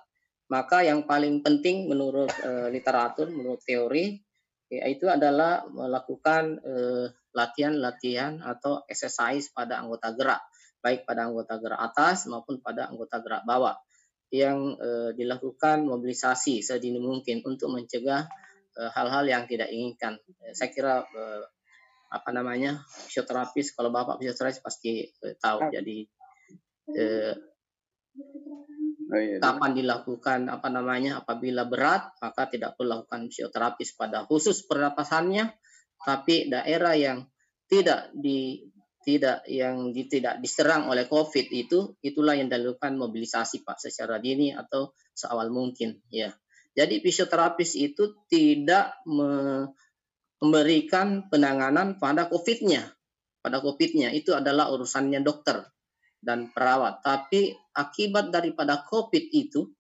maka 0.53 0.85
yang 0.85 1.09
paling 1.09 1.41
penting 1.41 1.89
menurut 1.89 2.29
eh, 2.45 2.69
literatur, 2.69 3.33
menurut 3.33 3.65
teori, 3.65 4.21
yaitu 4.69 5.09
adalah 5.09 5.65
melakukan 5.69 6.61
eh, 6.61 7.07
latihan-latihan 7.33 8.41
atau 8.41 8.85
exercise 8.85 9.49
pada 9.49 9.81
anggota 9.81 10.13
gerak, 10.13 10.41
baik 10.81 11.05
pada 11.09 11.29
anggota 11.29 11.57
gerak 11.57 11.81
atas 11.81 12.29
maupun 12.29 12.61
pada 12.61 12.89
anggota 12.89 13.21
gerak 13.21 13.43
bawah, 13.45 13.77
yang 14.29 14.77
eh, 14.77 15.11
dilakukan 15.17 15.89
mobilisasi 15.89 16.61
sedini 16.61 17.01
mungkin 17.01 17.41
untuk 17.45 17.73
mencegah 17.73 18.29
eh, 18.77 18.91
hal-hal 18.93 19.25
yang 19.25 19.43
tidak 19.49 19.73
inginkan. 19.73 20.21
Eh, 20.45 20.53
Saya 20.53 20.69
kira 20.69 21.01
eh, 21.01 21.43
apa 22.09 22.29
namanya 22.33 22.81
fisioterapis, 23.05 23.73
kalau 23.77 23.89
bapak 23.93 24.21
fisioterapis 24.21 24.61
pasti 24.61 25.05
eh, 25.05 25.35
tahu. 25.37 25.69
Jadi 25.73 26.05
eh, 26.93 27.33
Oh, 29.09 29.17
iya. 29.17 29.41
kapan 29.41 29.73
dilakukan 29.73 30.53
apa 30.53 30.69
namanya 30.69 31.25
apabila 31.25 31.65
berat 31.65 32.13
maka 32.21 32.45
tidak 32.45 32.77
perlu 32.77 33.01
lakukan 33.01 33.25
fisioterapis 33.25 33.97
pada 33.97 34.21
khusus 34.29 34.69
pernapasannya 34.69 35.49
tapi 36.05 36.45
daerah 36.45 36.93
yang 36.93 37.25
tidak 37.65 38.13
di 38.13 38.69
tidak 38.99 39.47
yang 39.49 39.89
di, 39.95 40.05
tidak 40.05 40.37
diserang 40.43 40.91
oleh 40.91 41.09
COVID 41.09 41.47
itu 41.49 41.97
itulah 42.05 42.35
yang 42.35 42.51
dilakukan 42.51 42.99
mobilisasi 42.99 43.65
Pak 43.65 43.81
secara 43.81 44.21
dini 44.21 44.53
atau 44.53 44.93
seawal 45.15 45.49
mungkin 45.49 46.03
ya. 46.11 46.29
Jadi 46.75 47.01
fisioterapis 47.01 47.79
itu 47.79 48.21
tidak 48.29 49.01
me- 49.09 49.73
memberikan 50.39 51.27
penanganan 51.27 51.97
pada 51.97 52.29
COVID-nya. 52.29 52.85
Pada 53.39 53.63
COVID-nya 53.63 54.11
itu 54.13 54.35
adalah 54.35 54.69
urusannya 54.71 55.23
dokter 55.23 55.63
dan 56.19 56.51
perawat. 56.51 57.03
Tapi 57.03 57.55
akibat 57.79 58.35
daripada 58.35 58.83
COVID 58.83 59.31
itu, 59.31 59.71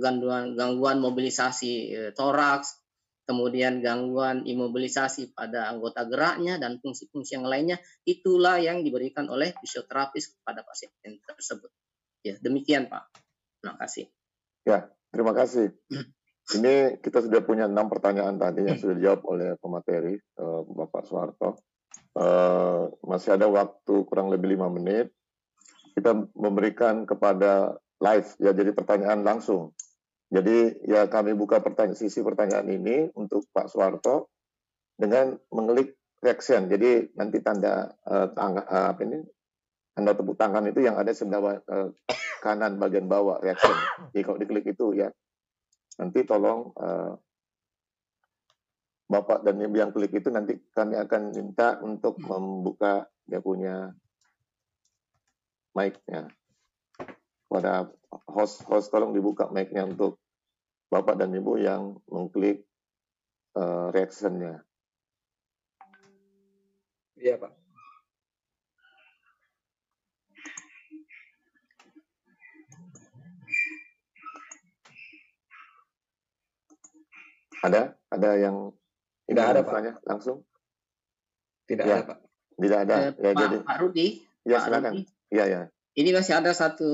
gangguan, 0.00 0.56
gangguan 0.56 0.98
mobilisasi 1.04 1.72
eh, 1.92 2.10
toraks, 2.16 2.80
kemudian 3.28 3.84
gangguan 3.84 4.44
imobilisasi 4.48 5.36
pada 5.36 5.68
anggota 5.68 6.08
geraknya 6.08 6.56
dan 6.56 6.80
fungsi-fungsi 6.80 7.36
yang 7.36 7.46
lainnya, 7.48 7.76
itulah 8.08 8.56
yang 8.56 8.80
diberikan 8.80 9.28
oleh 9.28 9.52
fisioterapis 9.60 10.40
kepada 10.40 10.64
pasien 10.64 10.92
tersebut. 11.28 11.68
Ya, 12.24 12.40
demikian 12.40 12.88
Pak. 12.88 13.12
Terima 13.60 13.76
kasih. 13.80 14.08
Terima 15.14 15.30
kasih. 15.30 15.70
Ini 16.60 17.00
kita 17.00 17.24
sudah 17.24 17.40
punya 17.40 17.64
enam 17.70 17.88
pertanyaan 17.88 18.36
tadi 18.36 18.68
yang 18.68 18.76
sudah 18.76 18.94
dijawab 18.98 19.20
oleh 19.30 19.48
pemateri 19.56 20.18
eh, 20.18 20.60
Bapak 20.66 21.06
Soeharto. 21.06 21.56
Eh, 22.18 22.82
masih 23.06 23.30
ada 23.38 23.46
waktu 23.48 23.94
kurang 24.10 24.28
lebih 24.34 24.58
lima 24.58 24.68
menit. 24.68 25.14
Kita 25.94 26.10
memberikan 26.34 27.06
kepada 27.06 27.78
live 28.02 28.28
ya 28.42 28.50
jadi 28.50 28.70
pertanyaan 28.74 29.22
langsung. 29.22 29.72
Jadi 30.34 30.82
ya 30.90 31.06
kami 31.06 31.38
buka 31.38 31.62
pertanyaan 31.62 31.94
sisi 31.94 32.18
pertanyaan 32.20 32.66
ini 32.66 33.06
untuk 33.14 33.46
Pak 33.54 33.70
Soeharto 33.70 34.34
dengan 34.98 35.38
mengklik 35.54 35.94
reaction. 36.18 36.66
Jadi 36.66 37.14
nanti 37.14 37.38
tanda 37.38 37.94
eh, 38.02 38.28
tangga, 38.34 38.62
eh, 38.66 38.86
apa 38.90 39.00
ini 39.06 39.18
tanda 39.94 40.12
tepuk 40.18 40.34
tangan 40.34 40.66
itu 40.66 40.82
yang 40.82 40.98
ada 40.98 41.14
sebelah 41.14 41.62
eh, 41.62 41.88
kanan 42.42 42.82
bagian 42.82 43.06
bawah 43.06 43.38
reaction. 43.38 43.76
Jadi 44.10 44.22
kalau 44.26 44.38
diklik 44.42 44.66
itu 44.74 44.98
ya 44.98 45.08
nanti 46.02 46.26
tolong 46.26 46.74
eh, 46.74 47.14
Bapak 49.04 49.44
dan 49.44 49.60
Ibu 49.60 49.76
yang 49.76 49.92
klik 49.92 50.16
itu 50.16 50.32
nanti 50.32 50.56
kami 50.72 50.96
akan 50.96 51.36
minta 51.36 51.76
untuk 51.84 52.16
membuka 52.24 53.04
dia 53.28 53.38
punya 53.38 53.92
mic-nya. 55.74 56.30
Pada 57.50 57.90
host 58.30 58.62
host 58.66 58.90
tolong 58.90 59.14
dibuka 59.14 59.50
mic-nya 59.50 59.84
untuk 59.84 60.18
Bapak 60.90 61.18
dan 61.18 61.34
Ibu 61.34 61.58
yang 61.58 61.98
mengklik 62.06 62.62
eh, 63.54 63.86
reaction-nya. 63.90 64.62
Iya, 67.14 67.38
Pak. 67.38 67.52
Ada? 77.64 77.96
Ada 78.12 78.30
yang 78.36 78.56
Tidak 79.24 79.40
ada, 79.40 79.60
Pak. 79.64 80.04
langsung? 80.04 80.44
Tidak 81.64 81.80
Ya. 81.80 82.04
ada, 82.04 82.04
Pak. 82.12 82.18
Tidak 82.60 82.78
ada. 82.84 82.94
Eh, 83.00 83.12
Ya 83.16 83.30
Pak, 83.32 83.40
jadi 83.40 83.56
Pak 83.64 83.76
Rudi, 83.80 84.06
ya 84.44 84.56
Pak 84.60 84.64
silakan. 84.68 84.92
Rudi, 84.92 85.02
Iya 85.34 85.44
ya. 85.50 85.62
ini 85.98 86.14
masih 86.14 86.38
ada 86.38 86.54
satu 86.54 86.90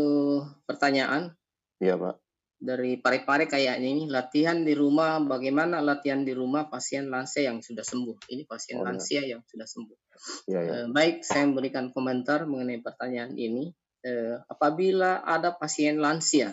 pertanyaan. 0.65 1.37
Iya 1.77 2.01
Pak. 2.01 2.17
dari 2.61 3.01
pare-pare 3.01 3.49
kayak 3.49 3.81
ini 3.81 4.05
latihan 4.05 4.61
di 4.61 4.77
rumah 4.77 5.17
bagaimana 5.25 5.81
latihan 5.81 6.21
di 6.21 6.37
rumah 6.37 6.69
pasien 6.69 7.09
lansia 7.09 7.49
yang 7.49 7.65
sudah 7.65 7.81
sembuh 7.81 8.29
ini 8.29 8.45
pasien 8.45 8.77
oh, 8.77 8.85
ya. 8.85 8.93
lansia 8.93 9.21
ya. 9.25 9.33
yang 9.33 9.41
sudah 9.49 9.65
sembuh 9.65 9.99
ya, 10.45 10.61
ya. 10.61 10.75
baik 10.93 11.25
saya 11.25 11.49
memberikan 11.49 11.89
komentar 11.89 12.45
mengenai 12.45 12.85
pertanyaan 12.85 13.33
ini 13.33 13.73
eh, 14.05 14.37
apabila 14.45 15.25
ada 15.25 15.57
pasien 15.57 16.05
lansia 16.05 16.53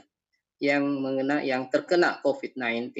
yang 0.63 0.87
mengena 0.87 1.43
yang 1.43 1.67
terkena 1.67 2.23
COVID-19 2.23 2.95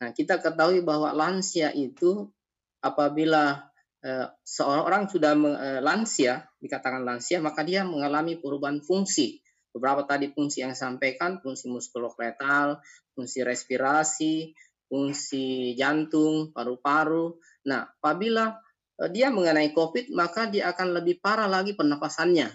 nah 0.00 0.08
kita 0.16 0.40
ketahui 0.40 0.80
bahwa 0.80 1.12
lansia 1.12 1.76
itu 1.76 2.32
apabila 2.80 3.67
eh, 4.04 4.26
seorang 4.42 5.10
sudah 5.10 5.32
eh, 5.34 5.80
lansia 5.82 6.46
dikatakan 6.58 7.02
lansia 7.02 7.38
maka 7.42 7.62
dia 7.62 7.82
mengalami 7.82 8.38
perubahan 8.38 8.82
fungsi 8.82 9.42
beberapa 9.72 10.02
tadi 10.08 10.32
fungsi 10.32 10.64
yang 10.64 10.74
sampaikan, 10.74 11.38
fungsi 11.38 11.70
muskuloskeletal, 11.70 12.80
fungsi 13.14 13.44
respirasi, 13.44 14.50
fungsi 14.88 15.78
jantung, 15.78 16.50
paru-paru. 16.50 17.38
Nah, 17.68 17.86
apabila 17.86 18.58
eh, 18.98 19.10
dia 19.12 19.30
mengenai 19.30 19.70
COVID, 19.70 20.10
maka 20.16 20.50
dia 20.50 20.72
akan 20.74 20.98
lebih 20.98 21.22
parah 21.22 21.46
lagi 21.46 21.78
pernapasannya. 21.78 22.48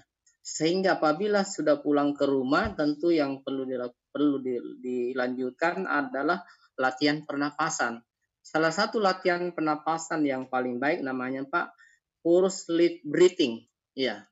Sehingga 0.43 0.99
apabila 0.99 1.47
sudah 1.47 1.79
pulang 1.79 2.11
ke 2.11 2.27
rumah, 2.27 2.75
tentu 2.75 3.15
yang 3.15 3.39
perlu 3.39 3.63
perlu 4.11 4.43
dilanjutkan 4.83 5.87
adalah 5.87 6.43
latihan 6.75 7.23
pernapasan. 7.23 8.03
Salah 8.43 8.75
satu 8.75 8.99
latihan 8.99 9.55
pernapasan 9.55 10.27
yang 10.27 10.51
paling 10.51 10.75
baik 10.75 10.99
namanya 10.99 11.47
Pak 11.47 11.71
force 12.19 12.67
lead 12.67 12.99
breathing. 13.07 13.63
Ya, 13.95 14.27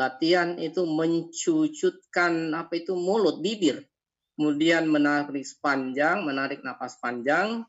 latihan 0.00 0.56
itu 0.56 0.88
mencucutkan 0.88 2.56
apa 2.56 2.80
itu 2.80 2.96
mulut 2.96 3.44
bibir. 3.44 3.84
Kemudian 4.32 4.88
menarik 4.88 5.44
panjang 5.60 6.24
menarik 6.24 6.64
napas 6.64 6.96
panjang 6.96 7.68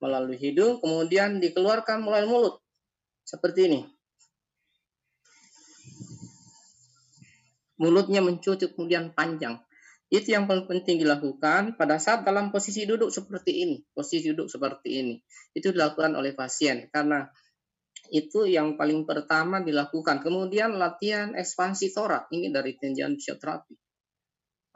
melalui 0.00 0.40
hidung 0.40 0.80
kemudian 0.80 1.44
dikeluarkan 1.44 2.00
melalui 2.00 2.28
mulut. 2.32 2.54
Seperti 3.28 3.68
ini. 3.68 3.80
Mulutnya 7.76 8.24
mencucut 8.24 8.72
kemudian 8.72 9.12
panjang 9.12 9.60
itu 10.12 10.28
yang 10.28 10.44
paling 10.44 10.68
penting 10.68 11.00
dilakukan 11.00 11.80
pada 11.80 11.96
saat 11.96 12.20
dalam 12.20 12.52
posisi 12.52 12.84
duduk 12.84 13.08
seperti 13.08 13.64
ini 13.64 13.80
posisi 13.96 14.28
duduk 14.28 14.52
seperti 14.52 15.00
ini 15.00 15.14
itu 15.56 15.72
dilakukan 15.72 16.12
oleh 16.12 16.36
pasien 16.36 16.92
karena 16.92 17.32
itu 18.12 18.44
yang 18.44 18.76
paling 18.76 19.08
pertama 19.08 19.64
dilakukan. 19.64 20.20
Kemudian 20.20 20.76
latihan 20.76 21.32
ekspansi 21.32 21.96
torak. 21.96 22.28
Ini 22.28 22.52
dari 22.52 22.76
tinjauan 22.76 23.16
fisioterapi. 23.16 23.72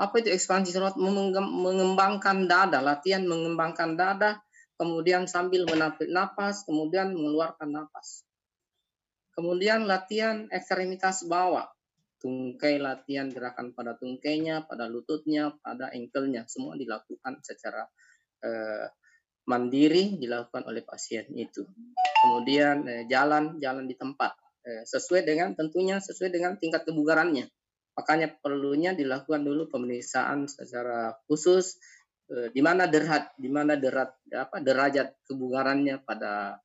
Apa 0.00 0.24
itu 0.24 0.32
ekspansi 0.32 0.72
torak? 0.72 0.96
Mengembangkan 0.96 2.48
dada, 2.48 2.80
latihan 2.80 3.28
mengembangkan 3.28 3.92
dada, 3.92 4.40
kemudian 4.80 5.28
sambil 5.28 5.68
menarik 5.68 6.08
napas, 6.08 6.64
kemudian 6.64 7.12
mengeluarkan 7.12 7.76
napas. 7.76 8.24
Kemudian 9.36 9.84
latihan 9.84 10.48
ekstremitas 10.48 11.28
bawah. 11.28 11.68
Tungkai 12.26 12.82
latihan 12.82 13.30
gerakan 13.30 13.70
pada 13.70 13.94
tungkainya, 13.94 14.66
pada 14.66 14.90
lututnya, 14.90 15.54
pada 15.62 15.94
ankle-nya. 15.94 16.42
Semua 16.50 16.74
dilakukan 16.74 17.38
secara 17.38 17.86
eh, 18.42 18.90
mandiri 19.46 20.18
dilakukan 20.18 20.66
oleh 20.66 20.82
pasien 20.82 21.30
itu. 21.38 21.62
Kemudian 22.18 22.82
eh, 22.90 23.04
jalan 23.06 23.62
jalan 23.62 23.86
di 23.86 23.94
tempat 23.94 24.34
eh, 24.66 24.82
sesuai 24.82 25.22
dengan 25.22 25.54
tentunya 25.54 26.02
sesuai 26.02 26.34
dengan 26.34 26.58
tingkat 26.58 26.82
kebugarannya. 26.82 27.46
Makanya 27.94 28.42
perlunya 28.42 28.90
dilakukan 28.90 29.46
dulu 29.46 29.70
pemeriksaan 29.70 30.50
secara 30.50 31.14
khusus 31.30 31.78
eh, 32.26 32.50
di 32.50 32.58
mana 32.58 32.90
derajat 32.90 33.38
di 33.38 33.46
mana 33.46 33.78
derat 33.78 34.18
apa 34.34 34.58
derajat 34.58 35.22
kebugarannya 35.30 36.02
pada 36.02 36.58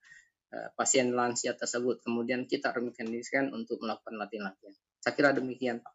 eh, 0.49 0.73
pasien 0.73 1.13
lansia 1.13 1.53
tersebut. 1.53 2.01
Kemudian 2.01 2.49
kita 2.49 2.73
rekomendasikan 2.73 3.53
untuk 3.53 3.77
melakukan 3.85 4.17
latihan-latihan. 4.17 4.73
Saya 5.01 5.13
kira 5.17 5.33
demikian, 5.33 5.81
Pak. 5.81 5.93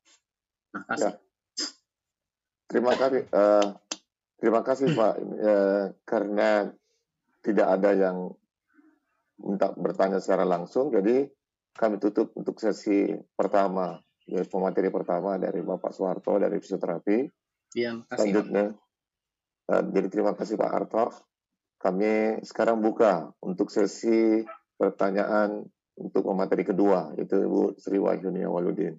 Nah, 0.74 0.84
kasih. 0.90 1.02
Ya. 1.06 1.12
Terima 2.66 2.92
kasih. 2.98 3.22
Uh, 3.30 3.78
Terima 4.36 4.60
kasih 4.60 4.92
Pak, 4.92 5.14
ya, 5.40 5.58
karena 6.04 6.68
tidak 7.40 7.68
ada 7.72 7.90
yang 7.96 8.36
minta 9.40 9.72
bertanya 9.72 10.20
secara 10.20 10.44
langsung, 10.44 10.92
jadi 10.92 11.32
kami 11.72 11.96
tutup 11.96 12.36
untuk 12.36 12.60
sesi 12.60 13.16
pertama, 13.32 13.96
ya, 14.28 14.44
pemateri 14.44 14.92
pertama 14.92 15.40
dari 15.40 15.64
Bapak 15.64 15.88
Soeharto 15.88 16.36
dari 16.36 16.60
fisioterapi. 16.60 17.18
Iya, 17.80 18.04
Selanjutnya, 18.12 18.76
uh, 19.72 19.82
jadi 19.88 20.08
terima 20.12 20.36
kasih 20.36 20.60
Pak 20.60 20.68
Harto. 20.70 21.16
Kami 21.80 22.44
sekarang 22.44 22.84
buka 22.84 23.32
untuk 23.40 23.72
sesi 23.72 24.44
pertanyaan 24.76 25.64
untuk 25.96 26.22
pemateri 26.28 26.64
kedua, 26.64 27.16
itu 27.16 27.34
Ibu 27.34 27.80
Sri 27.80 27.96
Wahyuni 27.96 28.44
Waludin. 28.44 28.94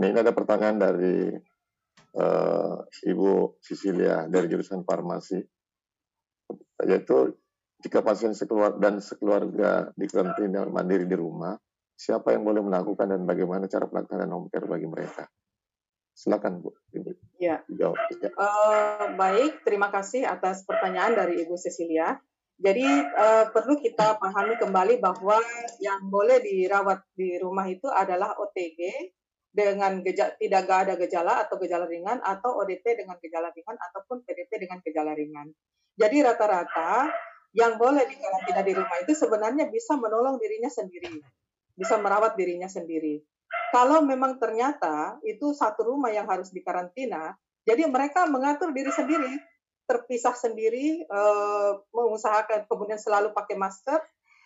Nah, 0.00 0.06
ini 0.08 0.18
ada 0.20 0.32
pertanyaan 0.32 0.76
dari 0.80 1.32
uh, 2.16 2.74
Ibu 2.84 3.60
Sisilia 3.60 4.28
dari 4.28 4.48
jurusan 4.48 4.84
farmasi, 4.84 5.40
yaitu 6.84 7.36
jika 7.80 8.04
pasien 8.04 8.36
sekeluar 8.36 8.76
dan 8.76 9.00
sekeluarga 9.00 9.88
di 9.96 10.04
karantina 10.04 10.68
mandiri 10.68 11.08
di 11.08 11.16
rumah, 11.16 11.56
siapa 11.96 12.36
yang 12.36 12.44
boleh 12.44 12.60
melakukan 12.60 13.08
dan 13.08 13.24
bagaimana 13.24 13.68
cara 13.68 13.88
pelaksanaan 13.88 14.32
home 14.32 14.48
care 14.52 14.68
bagi 14.68 14.88
mereka? 14.88 15.24
Silakan 16.12 16.60
Bu. 16.60 16.76
Ibu. 16.92 17.10
Ya. 17.40 17.64
Jawab. 17.72 17.96
Ya. 18.20 18.28
Uh, 18.36 19.16
baik, 19.16 19.64
terima 19.64 19.88
kasih 19.88 20.28
atas 20.28 20.68
pertanyaan 20.68 21.16
dari 21.16 21.40
Ibu 21.40 21.56
Cecilia. 21.56 22.20
Jadi 22.60 22.84
uh, 23.16 23.48
perlu 23.48 23.80
kita 23.80 24.20
pahami 24.20 24.60
kembali 24.60 25.00
bahwa 25.00 25.40
yang 25.80 26.04
boleh 26.12 26.44
dirawat 26.44 27.00
di 27.16 27.40
rumah 27.40 27.64
itu 27.64 27.88
adalah 27.88 28.36
OTG, 28.36 29.08
dengan 29.50 29.98
gejala, 30.06 30.38
tidak 30.38 30.62
ada 30.70 30.94
gejala 30.94 31.32
atau 31.42 31.58
gejala 31.58 31.86
ringan 31.90 32.22
atau 32.22 32.62
ODP 32.62 33.02
dengan 33.02 33.18
gejala 33.18 33.50
ringan 33.50 33.76
ataupun 33.90 34.22
PDP 34.22 34.62
dengan 34.62 34.78
gejala 34.78 35.12
ringan. 35.18 35.50
Jadi 35.98 36.22
rata-rata 36.22 37.10
yang 37.50 37.74
boleh 37.74 38.06
dikarantina 38.06 38.62
di 38.62 38.72
rumah 38.78 38.96
itu 39.02 39.12
sebenarnya 39.18 39.66
bisa 39.66 39.98
menolong 39.98 40.38
dirinya 40.38 40.70
sendiri, 40.70 41.18
bisa 41.74 41.98
merawat 41.98 42.38
dirinya 42.38 42.70
sendiri. 42.70 43.18
Kalau 43.74 44.06
memang 44.06 44.38
ternyata 44.38 45.18
itu 45.26 45.50
satu 45.50 45.82
rumah 45.90 46.14
yang 46.14 46.30
harus 46.30 46.54
dikarantina, 46.54 47.34
jadi 47.66 47.90
mereka 47.90 48.30
mengatur 48.30 48.70
diri 48.70 48.94
sendiri, 48.94 49.34
terpisah 49.90 50.38
sendiri, 50.38 51.02
eh, 51.02 51.72
mengusahakan 51.90 52.70
kemudian 52.70 53.02
selalu 53.02 53.34
pakai 53.34 53.58
masker, 53.58 53.98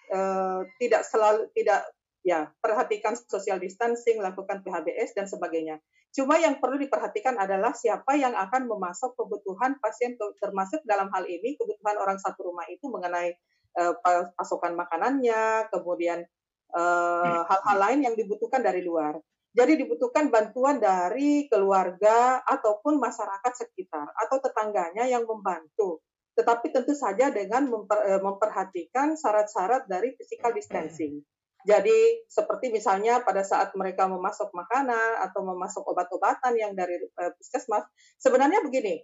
eh, 0.09 0.61
tidak 0.81 1.05
selalu 1.05 1.53
tidak 1.53 1.85
ya 2.25 2.49
perhatikan 2.65 3.13
social 3.29 3.61
distancing, 3.61 4.25
lakukan 4.25 4.65
PHBS 4.65 5.13
dan 5.13 5.29
sebagainya. 5.29 5.77
Cuma 6.17 6.41
yang 6.41 6.57
perlu 6.57 6.81
diperhatikan 6.81 7.37
adalah 7.37 7.77
siapa 7.77 8.17
yang 8.17 8.33
akan 8.33 8.65
memasok 8.65 9.13
kebutuhan 9.13 9.77
pasien 9.83 10.17
termasuk 10.41 10.81
dalam 10.89 11.13
hal 11.13 11.29
ini 11.29 11.53
kebutuhan 11.61 12.01
orang 12.01 12.17
satu 12.17 12.49
rumah 12.49 12.65
itu 12.71 12.87
mengenai 12.87 13.35
uh, 13.77 13.93
pasokan 14.39 14.79
makanannya, 14.79 15.69
kemudian 15.75 16.23
hal-hal 17.51 17.77
uh, 17.77 17.83
lain 17.83 18.07
yang 18.07 18.15
dibutuhkan 18.15 18.63
dari 18.63 18.87
luar. 18.87 19.19
Jadi 19.55 19.79
dibutuhkan 19.79 20.35
bantuan 20.35 20.83
dari 20.83 21.47
keluarga 21.47 22.43
ataupun 22.43 22.99
masyarakat 22.99 23.53
sekitar 23.55 24.11
atau 24.27 24.43
tetangganya 24.43 25.07
yang 25.07 25.23
membantu. 25.23 26.03
Tetapi 26.35 26.75
tentu 26.75 26.99
saja 26.99 27.31
dengan 27.31 27.71
memper, 27.71 28.03
eh, 28.03 28.19
memperhatikan 28.19 29.15
syarat-syarat 29.15 29.87
dari 29.87 30.11
physical 30.19 30.51
distancing. 30.51 31.23
Jadi 31.65 32.29
seperti 32.29 32.69
misalnya 32.69 33.25
pada 33.25 33.41
saat 33.41 33.73
mereka 33.73 34.05
memasok 34.05 34.53
makanan 34.53 35.25
atau 35.25 35.41
memasok 35.49 35.97
obat-obatan 35.97 36.53
yang 36.61 36.77
dari 36.77 37.01
uh, 37.01 37.33
puskesmas, 37.41 37.89
sebenarnya 38.21 38.61
begini, 38.61 39.01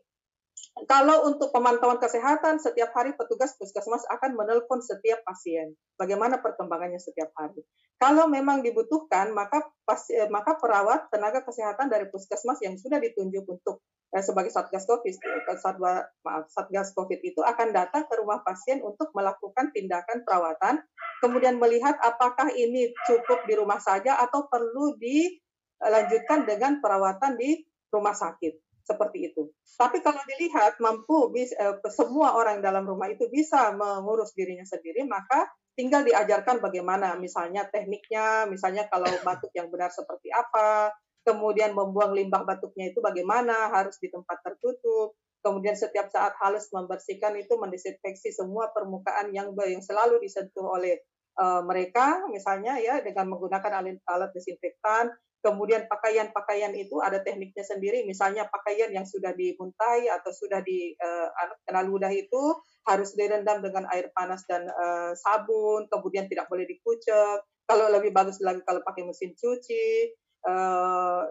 kalau 0.88 1.28
untuk 1.28 1.52
pemantauan 1.52 2.00
kesehatan, 2.00 2.56
setiap 2.62 2.94
hari 2.96 3.12
petugas 3.12 3.52
puskesmas 3.58 4.06
akan 4.08 4.38
menelpon 4.38 4.80
setiap 4.80 5.20
pasien. 5.26 5.76
Bagaimana 6.00 6.40
perkembangannya 6.40 6.96
setiap 6.96 7.34
hari. 7.36 7.60
Kalau 8.00 8.32
memang 8.32 8.64
dibutuhkan, 8.64 9.28
maka 9.36 9.60
pasi, 9.84 10.16
maka 10.32 10.56
perawat 10.56 11.12
tenaga 11.12 11.44
kesehatan 11.44 11.92
dari 11.92 12.08
puskesmas 12.08 12.56
yang 12.64 12.80
sudah 12.80 12.96
ditunjuk 12.96 13.44
untuk 13.44 13.84
eh, 14.16 14.24
sebagai 14.24 14.48
satgas 14.48 14.88
COVID, 14.88 15.14
eh, 15.20 15.58
satwa, 15.60 16.08
maaf, 16.24 16.48
satgas 16.48 16.96
COVID 16.96 17.20
itu 17.20 17.44
akan 17.44 17.76
datang 17.76 18.08
ke 18.08 18.14
rumah 18.16 18.40
pasien 18.40 18.80
untuk 18.80 19.12
melakukan 19.12 19.68
tindakan 19.76 20.24
perawatan, 20.24 20.80
kemudian 21.20 21.60
melihat 21.60 22.00
apakah 22.00 22.48
ini 22.56 22.96
cukup 23.04 23.44
di 23.44 23.52
rumah 23.60 23.84
saja 23.84 24.16
atau 24.16 24.48
perlu 24.48 24.96
dilanjutkan 24.96 26.48
dengan 26.48 26.80
perawatan 26.80 27.36
di 27.36 27.68
rumah 27.92 28.16
sakit 28.16 28.69
seperti 28.84 29.32
itu. 29.32 29.50
Tapi 29.76 30.04
kalau 30.04 30.20
dilihat 30.24 30.76
mampu 30.82 31.32
bisa, 31.32 31.56
eh, 31.56 31.76
semua 31.92 32.36
orang 32.36 32.60
dalam 32.60 32.84
rumah 32.84 33.08
itu 33.08 33.28
bisa 33.32 33.72
mengurus 33.76 34.32
dirinya 34.36 34.64
sendiri, 34.64 35.04
maka 35.08 35.48
tinggal 35.78 36.04
diajarkan 36.04 36.60
bagaimana 36.60 37.16
misalnya 37.16 37.64
tekniknya, 37.68 38.44
misalnya 38.50 38.90
kalau 38.92 39.08
batuk 39.24 39.52
yang 39.56 39.72
benar 39.72 39.88
seperti 39.88 40.28
apa, 40.34 40.92
kemudian 41.24 41.72
membuang 41.72 42.12
limbah 42.16 42.44
batuknya 42.44 42.92
itu 42.92 43.00
bagaimana, 43.00 43.72
harus 43.72 43.96
di 44.00 44.08
tempat 44.12 44.40
tertutup, 44.44 45.16
kemudian 45.40 45.76
setiap 45.76 46.12
saat 46.12 46.36
harus 46.40 46.68
membersihkan 46.72 47.32
itu 47.40 47.56
mendesinfeksi 47.56 48.32
semua 48.32 48.68
permukaan 48.72 49.32
yang 49.32 49.52
yang 49.64 49.80
selalu 49.80 50.20
disentuh 50.20 50.68
oleh 50.68 51.00
uh, 51.40 51.64
mereka 51.64 52.28
misalnya 52.28 52.76
ya 52.76 53.00
dengan 53.00 53.32
menggunakan 53.32 53.80
alat, 53.80 54.00
alat 54.04 54.30
desinfektan 54.36 55.08
kemudian 55.40 55.88
pakaian-pakaian 55.88 56.72
itu 56.76 57.00
ada 57.00 57.20
tekniknya 57.24 57.64
sendiri 57.64 58.04
misalnya 58.04 58.48
pakaian 58.48 58.92
yang 58.92 59.08
sudah 59.08 59.32
dimuntai 59.32 60.08
atau 60.12 60.30
sudah 60.32 60.60
di 60.60 60.92
uh, 61.00 61.28
kena 61.64 61.80
ludah 61.84 62.12
itu 62.12 62.56
harus 62.84 63.16
direndam 63.16 63.64
dengan 63.64 63.88
air 63.92 64.12
panas 64.12 64.44
dan 64.44 64.68
uh, 64.68 65.12
sabun 65.16 65.88
kemudian 65.88 66.28
tidak 66.28 66.48
boleh 66.52 66.68
dikucek 66.68 67.40
kalau 67.64 67.86
lebih 67.88 68.12
bagus 68.12 68.40
lagi 68.44 68.60
kalau 68.68 68.84
pakai 68.84 69.08
mesin 69.08 69.32
cuci 69.32 70.12
uh, 70.44 71.24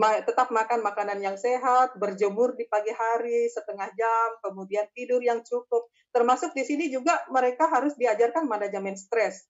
tetap 0.00 0.48
makan 0.48 0.80
makanan 0.80 1.20
yang 1.20 1.36
sehat, 1.36 1.92
berjemur 1.98 2.56
di 2.56 2.64
pagi 2.64 2.88
hari 2.94 3.50
setengah 3.52 3.90
jam, 3.92 4.28
kemudian 4.40 4.88
tidur 4.96 5.20
yang 5.20 5.44
cukup. 5.44 5.92
Termasuk 6.14 6.56
di 6.56 6.64
sini 6.64 6.88
juga 6.88 7.20
mereka 7.28 7.68
harus 7.68 7.92
diajarkan 8.00 8.48
manajemen 8.48 8.96
stres. 8.96 9.44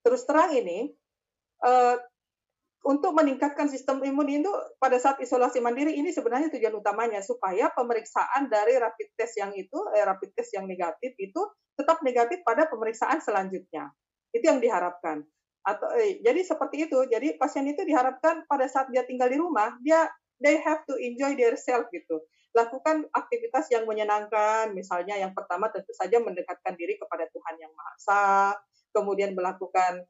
Terus 0.00 0.24
terang 0.24 0.56
ini, 0.56 0.88
untuk 2.80 3.12
meningkatkan 3.12 3.68
sistem 3.68 4.00
imun 4.00 4.40
itu 4.40 4.48
pada 4.80 4.96
saat 4.96 5.20
isolasi 5.20 5.60
mandiri 5.60 5.92
ini 6.00 6.08
sebenarnya 6.16 6.48
tujuan 6.56 6.72
utamanya 6.80 7.20
supaya 7.20 7.68
pemeriksaan 7.76 8.48
dari 8.48 8.80
rapid 8.80 9.12
test 9.20 9.36
yang 9.36 9.52
itu 9.52 9.76
eh, 9.92 10.00
rapid 10.00 10.32
test 10.32 10.56
yang 10.56 10.64
negatif 10.64 11.12
itu 11.20 11.42
tetap 11.76 12.00
negatif 12.00 12.40
pada 12.40 12.64
pemeriksaan 12.72 13.20
selanjutnya. 13.20 13.92
Itu 14.32 14.48
yang 14.48 14.64
diharapkan. 14.64 15.20
Atau 15.60 15.92
eh, 16.00 16.24
jadi 16.24 16.40
seperti 16.40 16.88
itu. 16.88 17.04
Jadi 17.04 17.36
pasien 17.36 17.68
itu 17.68 17.84
diharapkan 17.84 18.48
pada 18.48 18.64
saat 18.64 18.88
dia 18.88 19.04
tinggal 19.04 19.28
di 19.28 19.36
rumah 19.36 19.76
dia 19.84 20.08
they 20.40 20.56
have 20.64 20.80
to 20.88 20.96
enjoy 20.96 21.36
their 21.36 21.60
self 21.60 21.84
gitu. 21.92 22.24
Lakukan 22.56 23.06
aktivitas 23.14 23.70
yang 23.70 23.86
menyenangkan, 23.86 24.74
misalnya 24.74 25.14
yang 25.20 25.36
pertama 25.36 25.70
tentu 25.70 25.94
saja 25.94 26.18
mendekatkan 26.18 26.74
diri 26.74 26.98
kepada 26.98 27.28
Tuhan 27.30 27.54
yang 27.60 27.70
Maha 27.76 27.92
Esa, 27.94 28.26
kemudian 28.90 29.38
melakukan 29.38 30.02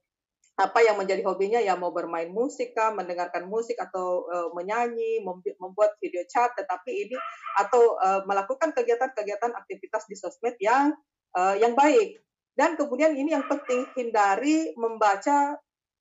apa 0.61 0.85
yang 0.85 1.01
menjadi 1.01 1.25
hobinya? 1.25 1.59
Ya 1.59 1.73
mau 1.75 1.91
bermain 1.91 2.29
musik 2.29 2.77
kah, 2.77 2.93
mendengarkan 2.93 3.49
musik 3.49 3.81
atau 3.81 4.29
uh, 4.29 4.49
menyanyi, 4.53 5.25
membuat 5.57 5.97
video 5.99 6.21
chat, 6.29 6.53
tetapi 6.53 7.09
ini 7.09 7.17
atau 7.57 7.97
uh, 7.97 8.21
melakukan 8.29 8.77
kegiatan-kegiatan 8.77 9.57
aktivitas 9.57 10.05
di 10.05 10.17
sosmed 10.21 10.61
yang 10.61 10.93
uh, 11.33 11.57
yang 11.57 11.73
baik. 11.73 12.21
Dan 12.53 12.77
kemudian 12.77 13.17
ini 13.17 13.33
yang 13.33 13.49
penting 13.49 13.89
hindari 13.97 14.77
membaca 14.77 15.57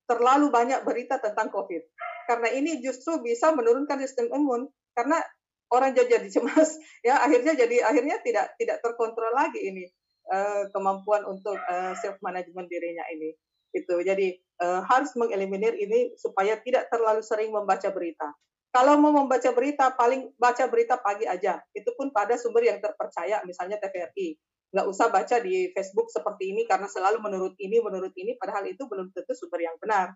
terlalu 0.10 0.51
banyak 0.51 0.84
berita 0.84 1.22
tentang 1.24 1.47
COVID. 1.53 1.84
Karena 2.28 2.51
ini 2.51 2.84
justru 2.84 3.24
bisa 3.24 3.55
menurunkan 3.55 4.01
sistem 4.03 4.28
imun. 4.36 4.68
Karena 4.91 5.24
orang 5.70 5.93
jadi 5.93 6.28
cemas 6.28 6.82
ya 7.07 7.22
akhirnya 7.22 7.53
jadi 7.53 7.86
akhirnya 7.86 8.18
tidak 8.26 8.57
tidak 8.57 8.82
terkontrol 8.82 9.30
lagi 9.32 9.62
ini 9.62 9.86
uh, 10.34 10.66
kemampuan 10.74 11.24
untuk 11.30 11.55
uh, 11.55 11.93
self 11.95 12.18
management 12.26 12.68
dirinya 12.68 13.05
ini. 13.14 13.38
Itu 13.70 14.01
jadi 14.01 14.34
uh, 14.60 14.82
harus 14.86 15.12
mengeliminir 15.16 15.76
ini 15.76 16.14
supaya 16.20 16.60
tidak 16.62 16.91
terlalu 16.91 17.24
sering 17.24 17.49
membaca 17.49 17.89
berita. 17.89 18.32
Kalau 18.70 19.01
mau 19.01 19.10
membaca 19.10 19.49
berita, 19.49 19.89
paling 19.97 20.30
baca 20.38 20.70
berita 20.70 21.01
pagi 21.01 21.26
aja. 21.26 21.57
Itu 21.74 21.97
pun 21.97 22.14
pada 22.14 22.38
sumber 22.38 22.70
yang 22.70 22.78
terpercaya, 22.78 23.41
misalnya 23.41 23.82
TVRI. 23.82 24.38
Nggak 24.70 24.86
usah 24.86 25.10
baca 25.10 25.36
di 25.41 25.74
Facebook 25.74 26.14
seperti 26.14 26.53
ini 26.53 26.70
karena 26.70 26.86
selalu 26.86 27.18
menurut 27.18 27.57
ini, 27.57 27.82
menurut 27.82 28.14
ini, 28.14 28.38
padahal 28.38 28.70
itu 28.70 28.86
belum 28.86 29.10
tentu 29.10 29.34
sumber 29.34 29.66
yang 29.66 29.74
benar. 29.82 30.14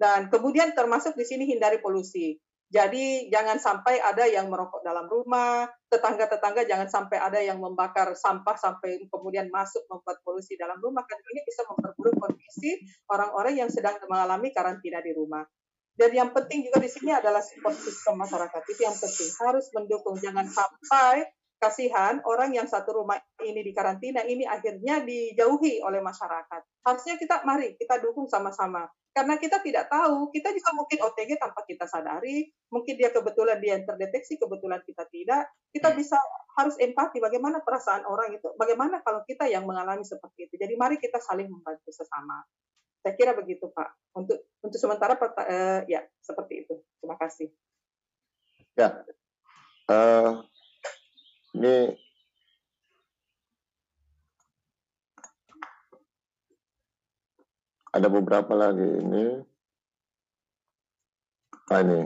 Dan 0.00 0.32
kemudian 0.32 0.72
termasuk 0.72 1.12
di 1.12 1.28
sini 1.28 1.44
hindari 1.44 1.76
polusi. 1.76 2.40
Jadi 2.70 3.26
jangan 3.34 3.58
sampai 3.58 3.98
ada 3.98 4.30
yang 4.30 4.46
merokok 4.46 4.86
dalam 4.86 5.10
rumah, 5.10 5.66
tetangga-tetangga 5.90 6.62
jangan 6.70 6.86
sampai 6.86 7.18
ada 7.18 7.42
yang 7.42 7.58
membakar 7.58 8.14
sampah 8.14 8.54
sampai 8.54 9.10
kemudian 9.10 9.50
masuk 9.50 9.82
membuat 9.90 10.22
polusi 10.22 10.54
dalam 10.54 10.78
rumah 10.78 11.02
karena 11.02 11.26
ini 11.34 11.42
bisa 11.42 11.66
memperburuk 11.66 12.14
kondisi 12.14 12.78
orang-orang 13.10 13.58
yang 13.58 13.70
sedang 13.74 13.98
mengalami 14.06 14.54
karantina 14.54 15.02
di 15.02 15.10
rumah. 15.10 15.42
Dan 15.98 16.14
yang 16.14 16.30
penting 16.30 16.62
juga 16.62 16.78
di 16.78 16.88
sini 16.88 17.10
adalah 17.10 17.42
support 17.42 17.74
sistem 17.74 18.22
masyarakat. 18.22 18.62
Itu 18.72 18.80
yang 18.86 18.96
penting. 18.96 19.30
Harus 19.36 19.68
mendukung. 19.76 20.16
Jangan 20.16 20.48
sampai 20.48 21.28
kasihan 21.60 22.24
orang 22.24 22.56
yang 22.56 22.64
satu 22.64 23.04
rumah 23.04 23.20
ini 23.44 23.60
di 23.60 23.76
karantina 23.76 24.24
ini 24.24 24.48
akhirnya 24.48 25.04
dijauhi 25.04 25.84
oleh 25.84 26.00
masyarakat. 26.00 26.60
Harusnya 26.82 27.20
kita 27.20 27.44
mari 27.44 27.76
kita 27.76 28.00
dukung 28.00 28.24
sama-sama 28.26 28.88
karena 29.10 29.36
kita 29.42 29.58
tidak 29.58 29.90
tahu, 29.90 30.30
kita 30.30 30.54
juga 30.54 30.70
mungkin 30.70 30.98
OTG 31.02 31.34
tanpa 31.34 31.66
kita 31.66 31.82
sadari, 31.90 32.46
mungkin 32.70 32.94
dia 32.94 33.10
kebetulan 33.10 33.58
dia 33.58 33.74
yang 33.74 33.82
terdeteksi, 33.82 34.38
kebetulan 34.38 34.78
kita 34.86 35.02
tidak, 35.10 35.50
kita 35.74 35.90
hmm. 35.90 35.98
bisa 35.98 36.14
harus 36.54 36.78
empati 36.78 37.18
bagaimana 37.18 37.58
perasaan 37.58 38.06
orang 38.06 38.38
itu, 38.38 38.46
bagaimana 38.54 39.02
kalau 39.02 39.26
kita 39.26 39.50
yang 39.50 39.66
mengalami 39.66 40.06
seperti 40.06 40.46
itu. 40.46 40.54
Jadi 40.62 40.78
mari 40.78 41.02
kita 41.02 41.18
saling 41.18 41.50
membantu 41.50 41.90
sesama. 41.90 42.46
Saya 43.02 43.16
kira 43.18 43.34
begitu 43.34 43.66
Pak. 43.74 44.14
Untuk 44.14 44.46
untuk 44.62 44.78
sementara 44.78 45.18
uh, 45.18 45.82
ya 45.90 46.06
seperti 46.22 46.68
itu. 46.68 46.74
Terima 47.02 47.16
kasih. 47.18 47.50
Ya, 48.78 49.02
uh, 49.90 50.46
ini 51.56 51.76
ada 57.90 58.08
beberapa 58.10 58.52
lagi. 58.54 58.86
Ini. 58.86 59.24
Nah, 61.70 61.80
ini. 61.82 62.00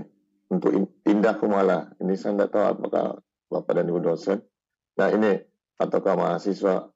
Untuk 0.53 0.70
Indah 1.09 1.36
Kumala. 1.36 1.92
Ini 2.01 2.14
saya 2.16 2.36
tidak 2.36 2.51
tahu 2.53 2.64
apakah 2.64 3.05
Bapak 3.49 3.72
dan 3.76 3.88
Ibu 3.88 4.01
dosen. 4.01 4.38
Nah 4.97 5.09
ini. 5.12 5.40
Ataukah 5.74 6.14
mahasiswa. 6.14 6.86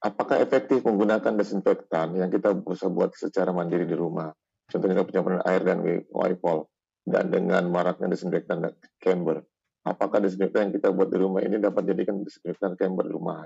Apakah 0.00 0.40
efektif 0.40 0.80
menggunakan 0.80 1.36
desinfektan 1.36 2.16
yang 2.16 2.32
kita 2.32 2.56
bisa 2.56 2.88
buat 2.88 3.12
secara 3.12 3.52
mandiri 3.52 3.84
di 3.84 3.92
rumah, 3.92 4.32
contohnya 4.64 5.04
pencampuran 5.04 5.44
air 5.44 5.60
dan 5.60 5.84
wipol, 5.84 6.72
dan 7.04 7.28
dengan 7.28 7.68
maraknya 7.68 8.08
desinfektan 8.08 8.64
camber, 8.96 9.44
apakah 9.84 10.20
desinfektan 10.20 10.68
yang 10.68 10.74
kita 10.76 10.88
buat 10.92 11.08
di 11.08 11.18
rumah 11.18 11.40
ini 11.44 11.56
dapat 11.60 11.88
jadikan 11.88 12.20
desinfektan 12.24 12.76
camber 12.76 13.08
di 13.08 13.12
rumah? 13.14 13.44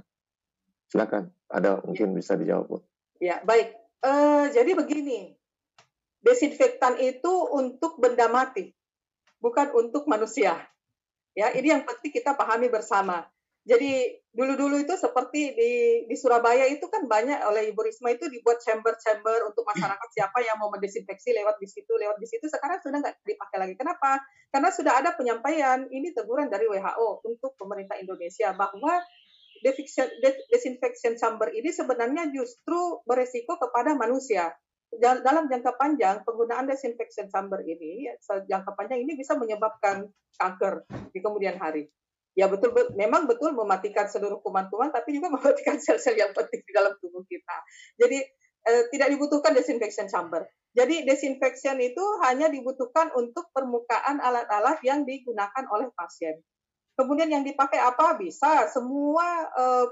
Silakan, 0.90 1.30
ada 1.50 1.82
mungkin 1.82 2.14
bisa 2.14 2.38
dijawab. 2.38 2.82
Ya, 3.18 3.42
baik. 3.42 3.74
Uh, 4.04 4.52
jadi 4.52 4.76
begini, 4.76 5.32
desinfektan 6.20 7.00
itu 7.00 7.32
untuk 7.50 7.98
benda 7.98 8.28
mati, 8.28 8.70
bukan 9.40 9.72
untuk 9.74 10.06
manusia. 10.06 10.60
Ya, 11.34 11.50
ini 11.50 11.74
yang 11.74 11.82
penting 11.82 12.14
kita 12.14 12.38
pahami 12.38 12.70
bersama. 12.70 13.26
Jadi 13.64 14.20
dulu-dulu 14.28 14.76
itu 14.76 14.92
seperti 14.92 15.56
di 15.56 15.72
di 16.04 16.16
Surabaya 16.20 16.68
itu 16.68 16.84
kan 16.92 17.08
banyak 17.08 17.48
oleh 17.48 17.72
Ibu 17.72 17.80
Risma 17.80 18.12
itu 18.12 18.28
dibuat 18.28 18.60
chamber-chamber 18.60 19.48
untuk 19.48 19.64
masyarakat 19.64 20.08
siapa 20.12 20.44
yang 20.44 20.60
mau 20.60 20.68
mendesinfeksi 20.68 21.32
lewat 21.32 21.56
di 21.56 21.64
situ, 21.64 21.88
lewat 21.96 22.20
di 22.20 22.28
situ. 22.28 22.44
Sekarang 22.44 22.76
sudah 22.84 23.00
nggak 23.00 23.24
dipakai 23.24 23.56
lagi. 23.56 23.74
Kenapa? 23.80 24.20
Karena 24.52 24.68
sudah 24.68 25.00
ada 25.00 25.16
penyampaian 25.16 25.88
ini 25.88 26.12
teguran 26.12 26.52
dari 26.52 26.68
WHO 26.68 27.24
untuk 27.24 27.56
pemerintah 27.56 27.96
Indonesia 27.96 28.52
bahwa 28.52 29.00
disinfection 30.52 31.16
chamber 31.16 31.48
ini 31.56 31.72
sebenarnya 31.72 32.28
justru 32.36 33.00
beresiko 33.08 33.56
kepada 33.56 33.96
manusia. 33.96 34.52
Dalam 35.00 35.48
jangka 35.48 35.80
panjang, 35.80 36.20
penggunaan 36.22 36.68
disinfection 36.68 37.32
chamber 37.32 37.64
ini, 37.64 38.12
jangka 38.20 38.76
panjang 38.76 39.00
ini 39.00 39.16
bisa 39.16 39.32
menyebabkan 39.40 40.04
kanker 40.36 40.84
di 41.16 41.18
kemudian 41.24 41.56
hari. 41.56 41.88
Ya 42.34 42.50
betul, 42.50 42.74
memang 42.98 43.30
betul 43.30 43.54
mematikan 43.54 44.10
seluruh 44.10 44.42
kuman-kuman, 44.42 44.90
tapi 44.90 45.14
juga 45.14 45.30
mematikan 45.38 45.78
sel-sel 45.78 46.18
yang 46.18 46.34
penting 46.34 46.62
di 46.66 46.72
dalam 46.74 46.94
tubuh 46.98 47.22
kita. 47.26 47.56
Jadi 47.98 48.18
eh, 48.66 48.84
tidak 48.90 49.08
dibutuhkan 49.14 49.54
disinfection 49.54 50.10
chamber. 50.10 50.42
Jadi 50.74 51.06
disinfection 51.06 51.78
itu 51.78 52.02
hanya 52.26 52.50
dibutuhkan 52.50 53.14
untuk 53.14 53.46
permukaan 53.54 54.18
alat-alat 54.18 54.82
yang 54.82 55.06
digunakan 55.06 55.62
oleh 55.70 55.86
pasien. 55.94 56.42
Kemudian 56.98 57.30
yang 57.30 57.46
dipakai 57.46 57.78
apa? 57.78 58.18
Bisa 58.18 58.66
semua 58.70 59.26
uh, 59.54 59.86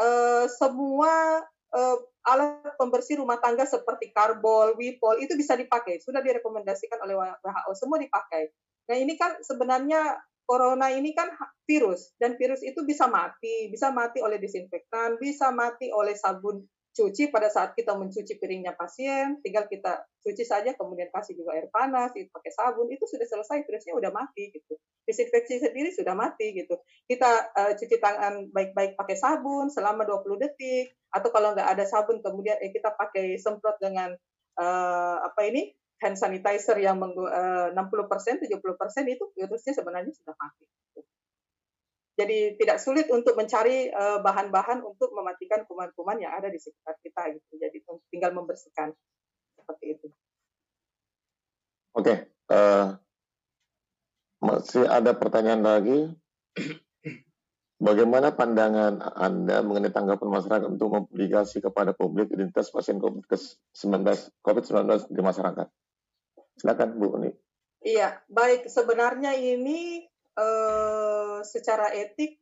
uh, 0.00 0.44
semua 0.48 1.44
uh, 1.76 1.96
alat 2.24 2.76
pembersih 2.80 3.20
rumah 3.20 3.36
tangga 3.44 3.68
seperti 3.68 4.08
karbol, 4.16 4.72
wipol 4.80 5.20
itu 5.20 5.36
bisa 5.36 5.52
dipakai. 5.52 6.00
Sudah 6.00 6.24
direkomendasikan 6.24 7.04
oleh 7.04 7.16
WHO 7.20 7.72
semua 7.76 8.00
dipakai. 8.00 8.48
Nah 8.88 8.96
ini 8.96 9.16
kan 9.20 9.36
sebenarnya 9.44 10.16
corona 10.44 10.92
ini 10.92 11.16
kan 11.16 11.32
virus 11.64 12.12
dan 12.20 12.36
virus 12.36 12.60
itu 12.60 12.84
bisa 12.84 13.08
mati, 13.08 13.72
bisa 13.72 13.88
mati 13.90 14.20
oleh 14.20 14.36
disinfektan, 14.36 15.16
bisa 15.16 15.48
mati 15.50 15.88
oleh 15.88 16.12
sabun 16.16 16.64
cuci 16.94 17.34
pada 17.34 17.50
saat 17.50 17.74
kita 17.74 17.98
mencuci 17.98 18.38
piringnya 18.38 18.78
pasien, 18.78 19.42
tinggal 19.42 19.66
kita 19.66 20.06
cuci 20.22 20.46
saja, 20.46 20.78
kemudian 20.78 21.10
kasih 21.10 21.34
juga 21.34 21.58
air 21.58 21.66
panas, 21.74 22.14
itu 22.14 22.30
pakai 22.30 22.54
sabun, 22.54 22.86
itu 22.94 23.02
sudah 23.10 23.26
selesai, 23.26 23.66
virusnya 23.66 23.98
udah 23.98 24.14
mati 24.14 24.54
gitu. 24.54 24.78
Disinfeksi 25.02 25.58
sendiri 25.58 25.90
sudah 25.90 26.14
mati 26.14 26.54
gitu. 26.54 26.78
Kita 27.10 27.50
uh, 27.50 27.72
cuci 27.74 27.98
tangan 27.98 28.48
baik-baik 28.54 28.94
pakai 28.94 29.18
sabun 29.18 29.74
selama 29.74 30.06
20 30.06 30.38
detik, 30.38 30.94
atau 31.10 31.34
kalau 31.34 31.52
nggak 31.52 31.66
ada 31.66 31.84
sabun, 31.84 32.22
kemudian 32.22 32.62
eh, 32.62 32.70
kita 32.70 32.94
pakai 32.94 33.42
semprot 33.42 33.74
dengan 33.82 34.14
uh, 34.62 35.18
apa 35.26 35.50
ini 35.50 35.74
hand 36.04 36.20
sanitizer 36.20 36.76
yang 36.76 37.00
uh, 37.00 37.72
60 37.72 38.12
persen, 38.12 38.36
70 38.36 38.60
persen 38.76 39.08
itu 39.08 39.24
virusnya 39.32 39.72
sebenarnya 39.72 40.12
sudah 40.12 40.36
mati. 40.36 40.68
Jadi 42.14 42.54
tidak 42.60 42.78
sulit 42.78 43.10
untuk 43.10 43.34
mencari 43.34 43.90
bahan 43.90 44.22
bahan-bahan 44.22 44.86
untuk 44.86 45.10
mematikan 45.10 45.66
kuman-kuman 45.66 46.22
yang 46.22 46.30
ada 46.30 46.46
di 46.46 46.62
sekitar 46.62 46.94
kita 47.02 47.34
gitu. 47.34 47.58
Jadi 47.58 47.82
tinggal 48.14 48.30
membersihkan 48.30 48.94
seperti 49.58 49.98
itu. 49.98 50.06
Oke, 51.94 52.06
okay. 52.06 52.16
uh, 52.54 52.94
masih 54.38 54.86
ada 54.86 55.10
pertanyaan 55.18 55.62
lagi. 55.66 55.98
Bagaimana 57.82 58.30
pandangan 58.30 59.02
Anda 59.18 59.60
mengenai 59.66 59.90
tanggapan 59.90 60.30
masyarakat 60.30 60.68
untuk 60.70 60.94
mempublikasi 60.94 61.58
kepada 61.58 61.90
publik 61.90 62.30
identitas 62.30 62.70
pasien 62.70 63.02
COVID-19 63.02 64.06
COVID-19 64.46 65.10
di 65.10 65.22
masyarakat? 65.22 65.66
Silakan 66.58 66.98
Bu 66.98 67.18
Uni. 67.18 67.30
Iya, 67.84 68.22
baik. 68.30 68.70
Sebenarnya 68.70 69.36
ini 69.36 70.04
eh, 70.34 71.38
secara 71.44 71.92
etik, 71.92 72.40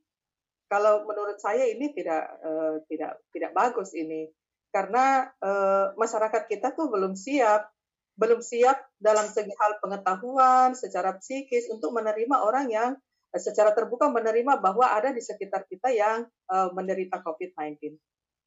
kalau 0.70 1.05
menurut 1.05 1.43
saya 1.43 1.66
ini 1.66 1.90
tidak 1.93 2.24
eh, 2.40 2.74
tidak 2.86 3.18
tidak 3.34 3.51
bagus 3.52 3.90
ini, 3.93 4.30
karena 4.70 5.26
eh, 5.43 5.86
masyarakat 5.98 6.47
kita 6.47 6.78
tuh 6.78 6.89
belum 6.89 7.18
siap, 7.18 7.68
belum 8.14 8.39
siap 8.39 8.78
dalam 9.02 9.26
segi 9.26 9.51
hal 9.59 9.82
pengetahuan, 9.82 10.78
secara 10.78 11.18
psikis 11.18 11.66
untuk 11.72 11.90
menerima 11.97 12.36
orang 12.39 12.66
yang 12.70 12.93
secara 13.32 13.72
terbuka 13.72 14.12
menerima 14.12 14.60
bahwa 14.60 14.93
ada 14.93 15.09
di 15.09 15.24
sekitar 15.24 15.64
kita 15.64 15.89
yang 15.89 16.28
uh, 16.52 16.68
menderita 16.76 17.24
COVID-19. 17.24 17.97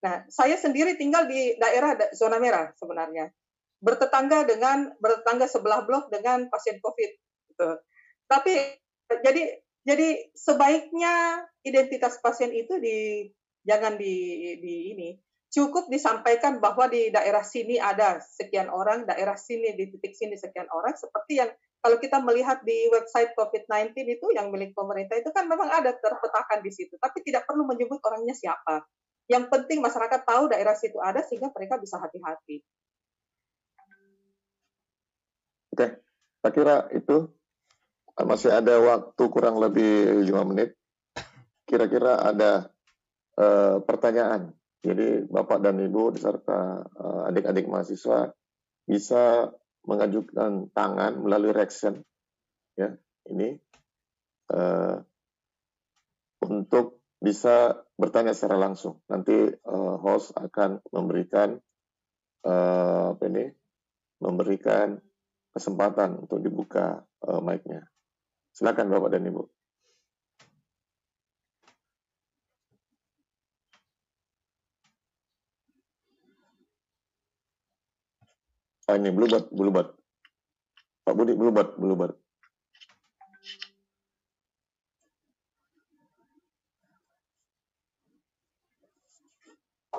Nah, 0.06 0.22
saya 0.30 0.54
sendiri 0.62 0.94
tinggal 0.94 1.26
di 1.26 1.58
daerah 1.58 1.98
zona 2.14 2.38
merah 2.38 2.70
sebenarnya, 2.78 3.34
bertetangga 3.80 4.48
dengan 4.48 4.92
bertetangga 4.98 5.46
sebelah 5.48 5.84
blok 5.84 6.12
dengan 6.12 6.48
pasien 6.52 6.80
COVID. 6.80 7.12
Gitu. 7.52 7.70
Tapi 8.26 8.54
jadi 9.22 9.44
jadi 9.86 10.08
sebaiknya 10.34 11.46
identitas 11.62 12.18
pasien 12.20 12.50
itu 12.50 12.82
di 12.82 13.30
jangan 13.66 13.98
di 13.98 14.16
di 14.62 14.76
ini 14.98 15.10
cukup 15.56 15.88
disampaikan 15.88 16.60
bahwa 16.60 16.92
di 16.92 17.08
daerah 17.16 17.40
sini 17.40 17.80
ada 17.80 18.20
sekian 18.20 18.68
orang, 18.68 19.08
daerah 19.08 19.40
sini 19.40 19.72
di 19.72 19.88
titik 19.88 20.12
sini 20.12 20.36
sekian 20.36 20.68
orang, 20.68 20.92
seperti 21.00 21.40
yang 21.40 21.48
kalau 21.80 21.96
kita 21.96 22.20
melihat 22.20 22.60
di 22.68 22.92
website 22.92 23.32
COVID-19 23.40 23.94
itu 24.04 24.28
yang 24.36 24.52
milik 24.52 24.76
pemerintah 24.76 25.16
itu 25.16 25.32
kan 25.32 25.48
memang 25.48 25.72
ada 25.72 25.96
terpetakan 25.96 26.60
di 26.60 26.76
situ, 26.76 27.00
tapi 27.00 27.24
tidak 27.24 27.48
perlu 27.48 27.64
menyebut 27.64 28.04
orangnya 28.04 28.36
siapa. 28.36 28.84
Yang 29.32 29.48
penting 29.48 29.80
masyarakat 29.80 30.28
tahu 30.28 30.52
daerah 30.52 30.76
situ 30.76 31.00
ada 31.00 31.24
sehingga 31.24 31.48
mereka 31.56 31.80
bisa 31.80 32.02
hati-hati. 32.04 32.60
Oke, 35.76 35.92
saya 36.40 36.52
kira 36.56 36.76
itu 36.96 37.28
masih 38.16 38.48
ada 38.48 38.80
waktu 38.80 39.24
kurang 39.28 39.60
lebih 39.60 40.24
lima 40.24 40.48
menit. 40.48 40.80
Kira-kira 41.68 42.16
ada 42.16 42.72
uh, 43.36 43.84
pertanyaan. 43.84 44.56
Jadi 44.80 45.28
Bapak 45.28 45.60
dan 45.60 45.84
Ibu 45.84 46.16
beserta 46.16 46.80
uh, 46.80 47.28
adik-adik 47.28 47.68
mahasiswa 47.68 48.32
bisa 48.88 49.52
mengajukan 49.84 50.72
tangan 50.72 51.20
melalui 51.20 51.52
reaction 51.52 52.00
ya 52.80 52.96
ini 53.28 53.60
uh, 54.56 55.04
untuk 56.40 57.04
bisa 57.20 57.84
bertanya 58.00 58.32
secara 58.32 58.64
langsung. 58.64 59.04
Nanti 59.12 59.52
uh, 59.52 60.00
host 60.00 60.32
akan 60.40 60.80
memberikan 60.96 61.60
uh, 62.48 63.12
apa 63.12 63.24
ini 63.28 63.52
memberikan 64.24 65.04
kesempatan 65.56 66.28
untuk 66.28 66.44
dibuka 66.44 67.00
uh, 67.24 67.40
mic-nya. 67.40 67.88
Silakan 68.52 68.92
Bapak 68.92 69.16
dan 69.16 69.24
Ibu. 69.24 69.44
Ah, 78.86 79.02
ini 79.02 79.10
bluebird, 79.10 79.50
bluebird. 79.50 79.90
Pak 81.08 81.16
Budi, 81.18 81.34
bluebird, 81.34 81.74
bluebird. 81.80 82.14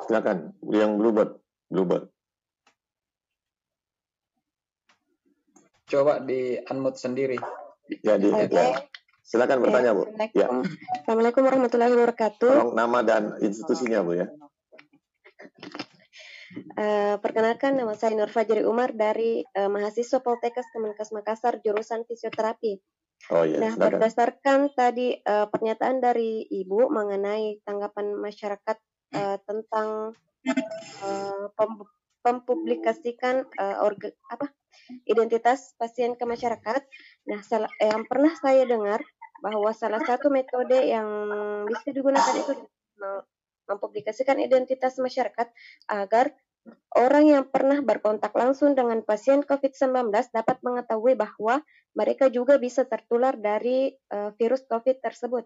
Silakan, 0.06 0.54
yang 0.70 1.02
bluebird, 1.02 1.34
bluebird. 1.66 2.15
Coba 5.86 6.18
di 6.18 6.58
unmute 6.66 6.98
sendiri. 6.98 7.38
Ya, 8.02 8.18
di 8.18 8.26
okay. 8.26 8.50
ya. 8.50 8.82
Silakan 9.22 9.62
bertanya, 9.62 9.94
Bu. 9.94 10.10
Ya. 10.34 10.50
Assalamualaikum 11.02 11.46
warahmatullahi 11.46 11.94
wabarakatuh. 11.94 12.50
Tolong 12.50 12.74
nama 12.74 13.06
dan 13.06 13.38
institusinya, 13.38 14.02
Bu 14.02 14.18
ya. 14.18 14.26
Uh, 16.74 17.20
perkenalkan 17.22 17.78
nama 17.78 17.94
saya 17.94 18.18
Nur 18.18 18.32
Fajri 18.32 18.66
Umar 18.66 18.98
dari 18.98 19.46
uh, 19.54 19.70
mahasiswa 19.70 20.18
Poltekkes 20.18 20.66
Kemenkes 20.74 21.14
Makassar 21.14 21.62
jurusan 21.62 22.02
fisioterapi. 22.02 22.82
Oh 23.30 23.46
iya. 23.46 23.62
Nah, 23.62 23.78
berdasarkan 23.78 24.74
tadi 24.74 25.14
uh, 25.22 25.46
pernyataan 25.46 26.02
dari 26.02 26.50
Ibu 26.50 26.90
mengenai 26.90 27.62
tanggapan 27.62 28.18
masyarakat 28.18 28.78
uh, 29.14 29.38
tentang 29.46 30.18
uh, 31.06 31.44
pem 31.54 31.70
mempublikasikan 32.26 33.46
uh, 33.54 33.86
orga, 33.86 34.10
apa 34.26 34.50
identitas 35.06 35.74
pasien 35.76 36.14
ke 36.14 36.24
masyarakat. 36.24 36.82
Nah, 37.28 37.40
eh, 37.42 37.90
yang 37.90 38.04
pernah 38.06 38.32
saya 38.38 38.64
dengar 38.64 39.00
bahwa 39.40 39.70
salah 39.76 40.00
satu 40.00 40.32
metode 40.32 40.76
yang 40.80 41.06
bisa 41.68 41.92
digunakan 41.92 42.34
itu 42.34 42.52
mempublikasikan 43.66 44.38
identitas 44.40 44.96
masyarakat 44.96 45.50
agar 45.90 46.32
orang 46.94 47.24
yang 47.30 47.44
pernah 47.46 47.78
berkontak 47.82 48.34
langsung 48.34 48.74
dengan 48.74 49.02
pasien 49.02 49.42
COVID-19 49.42 50.10
dapat 50.10 50.56
mengetahui 50.62 51.14
bahwa 51.14 51.62
mereka 51.94 52.30
juga 52.30 52.58
bisa 52.58 52.86
tertular 52.86 53.34
dari 53.38 53.94
uh, 54.10 54.34
virus 54.34 54.66
COVID 54.66 55.02
tersebut. 55.02 55.44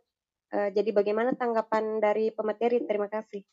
Uh, 0.50 0.68
jadi 0.72 0.90
bagaimana 0.90 1.36
tanggapan 1.36 2.00
dari 2.00 2.32
pemateri? 2.32 2.82
Terima 2.84 3.06
kasih. 3.06 3.44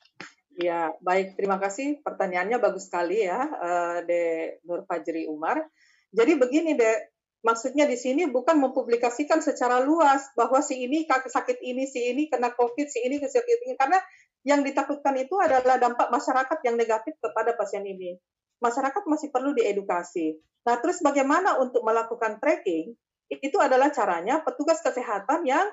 Ya, 0.57 0.89
baik. 1.05 1.38
Terima 1.38 1.61
kasih. 1.61 2.01
Pertanyaannya 2.01 2.57
bagus 2.57 2.89
sekali 2.89 3.21
ya, 3.21 3.45
uh, 3.45 3.97
De 4.01 4.57
Nur 4.65 4.89
Fajri 4.89 5.29
Umar. 5.29 5.61
Jadi 6.09 6.34
begini, 6.34 6.73
De. 6.73 7.13
Maksudnya 7.45 7.85
di 7.85 7.93
sini 7.93 8.25
bukan 8.25 8.57
mempublikasikan 8.57 9.39
secara 9.45 9.77
luas 9.85 10.34
bahwa 10.34 10.57
si 10.65 10.81
ini 10.81 11.05
sakit 11.05 11.61
ini, 11.61 11.85
si 11.85 12.09
ini 12.09 12.25
kena 12.25 12.57
COVID, 12.57 12.89
si 12.89 13.05
ini 13.05 13.21
sakit 13.21 13.59
ini. 13.69 13.77
Karena 13.77 14.01
yang 14.41 14.65
ditakutkan 14.65 15.13
itu 15.21 15.38
adalah 15.38 15.77
dampak 15.77 16.09
masyarakat 16.09 16.57
yang 16.65 16.75
negatif 16.75 17.13
kepada 17.21 17.53
pasien 17.53 17.85
ini. 17.85 18.17
Masyarakat 18.57 19.05
masih 19.05 19.29
perlu 19.29 19.53
diedukasi. 19.53 20.41
Nah, 20.65 20.81
terus 20.81 20.99
bagaimana 21.05 21.61
untuk 21.61 21.85
melakukan 21.85 22.41
tracking? 22.41 22.97
Itu 23.29 23.61
adalah 23.61 23.93
caranya 23.93 24.41
petugas 24.41 24.81
kesehatan 24.81 25.45
yang 25.45 25.69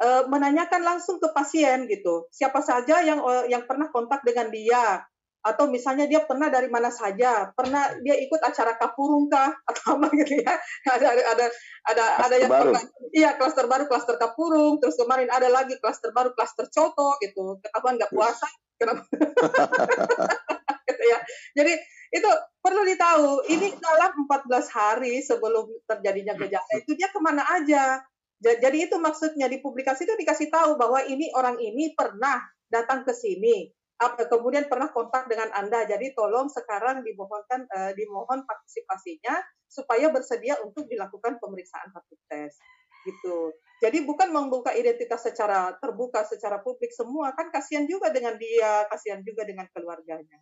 e, 0.00 0.08
menanyakan 0.26 0.80
langsung 0.80 1.20
ke 1.20 1.28
pasien 1.36 1.84
gitu. 1.86 2.26
Siapa 2.32 2.64
saja 2.64 3.04
yang 3.04 3.20
e, 3.20 3.52
yang 3.52 3.68
pernah 3.68 3.92
kontak 3.92 4.24
dengan 4.24 4.48
dia, 4.48 5.04
atau 5.40 5.72
misalnya 5.72 6.04
dia 6.04 6.20
pernah 6.28 6.52
dari 6.52 6.68
mana 6.68 6.92
saja, 6.92 7.48
pernah 7.56 7.96
dia 8.04 8.16
ikut 8.20 8.40
acara 8.44 8.76
kapurung 8.76 9.32
kah 9.32 9.52
atau 9.68 9.96
apa 9.96 10.12
gitu 10.12 10.44
ya. 10.44 10.54
Ada 10.88 11.06
ada 11.16 11.22
ada 11.32 11.46
ada, 11.88 12.04
ada 12.28 12.36
yang 12.36 12.52
baru. 12.52 12.72
pernah 12.72 12.82
iya 13.16 13.30
klaster 13.40 13.64
baru 13.64 13.84
klaster 13.88 14.16
kapurung, 14.20 14.76
terus 14.80 15.00
kemarin 15.00 15.32
ada 15.32 15.48
lagi 15.48 15.76
klaster 15.80 16.12
baru 16.12 16.36
klaster 16.36 16.68
coto 16.68 17.16
gitu. 17.24 17.56
Ketahuan 17.64 17.96
nggak 17.96 18.12
puasa 18.12 18.48
kenapa? 18.76 19.04
gitu 20.88 21.04
ya. 21.08 21.18
Jadi 21.56 21.72
itu 22.10 22.30
perlu 22.58 22.82
ditahu, 22.82 23.46
ini 23.46 23.70
dalam 23.78 24.26
14 24.26 24.50
hari 24.74 25.22
sebelum 25.22 25.70
terjadinya 25.86 26.34
gejala 26.34 26.72
itu 26.76 26.98
dia 26.98 27.08
ke 27.08 27.20
mana 27.22 27.46
aja. 27.46 28.02
Jadi 28.40 28.88
itu 28.88 28.96
maksudnya 28.96 29.52
di 29.52 29.60
publikasi 29.60 30.08
itu 30.08 30.16
dikasih 30.16 30.48
tahu 30.48 30.80
bahwa 30.80 31.04
ini 31.04 31.28
orang 31.36 31.60
ini 31.60 31.92
pernah 31.92 32.40
datang 32.72 33.04
ke 33.04 33.12
sini, 33.12 33.68
kemudian 34.00 34.64
pernah 34.64 34.88
kontak 34.88 35.28
dengan 35.28 35.52
Anda. 35.52 35.84
Jadi 35.84 36.16
tolong 36.16 36.48
sekarang 36.48 37.04
dimohonkan 37.04 37.68
uh, 37.68 37.92
dimohon 37.92 38.48
partisipasinya 38.48 39.44
supaya 39.68 40.08
bersedia 40.08 40.56
untuk 40.64 40.88
dilakukan 40.88 41.36
pemeriksaan 41.36 41.92
rapid 41.92 42.20
test. 42.32 42.56
Gitu. 43.04 43.52
Jadi 43.80 44.04
bukan 44.04 44.32
membuka 44.32 44.72
identitas 44.72 45.24
secara 45.24 45.72
terbuka 45.80 46.24
secara 46.24 46.60
publik 46.60 46.92
semua 46.92 47.32
kan 47.32 47.48
kasihan 47.52 47.84
juga 47.84 48.08
dengan 48.12 48.36
dia, 48.40 48.88
kasihan 48.88 49.20
juga 49.20 49.44
dengan 49.44 49.68
keluarganya. 49.72 50.40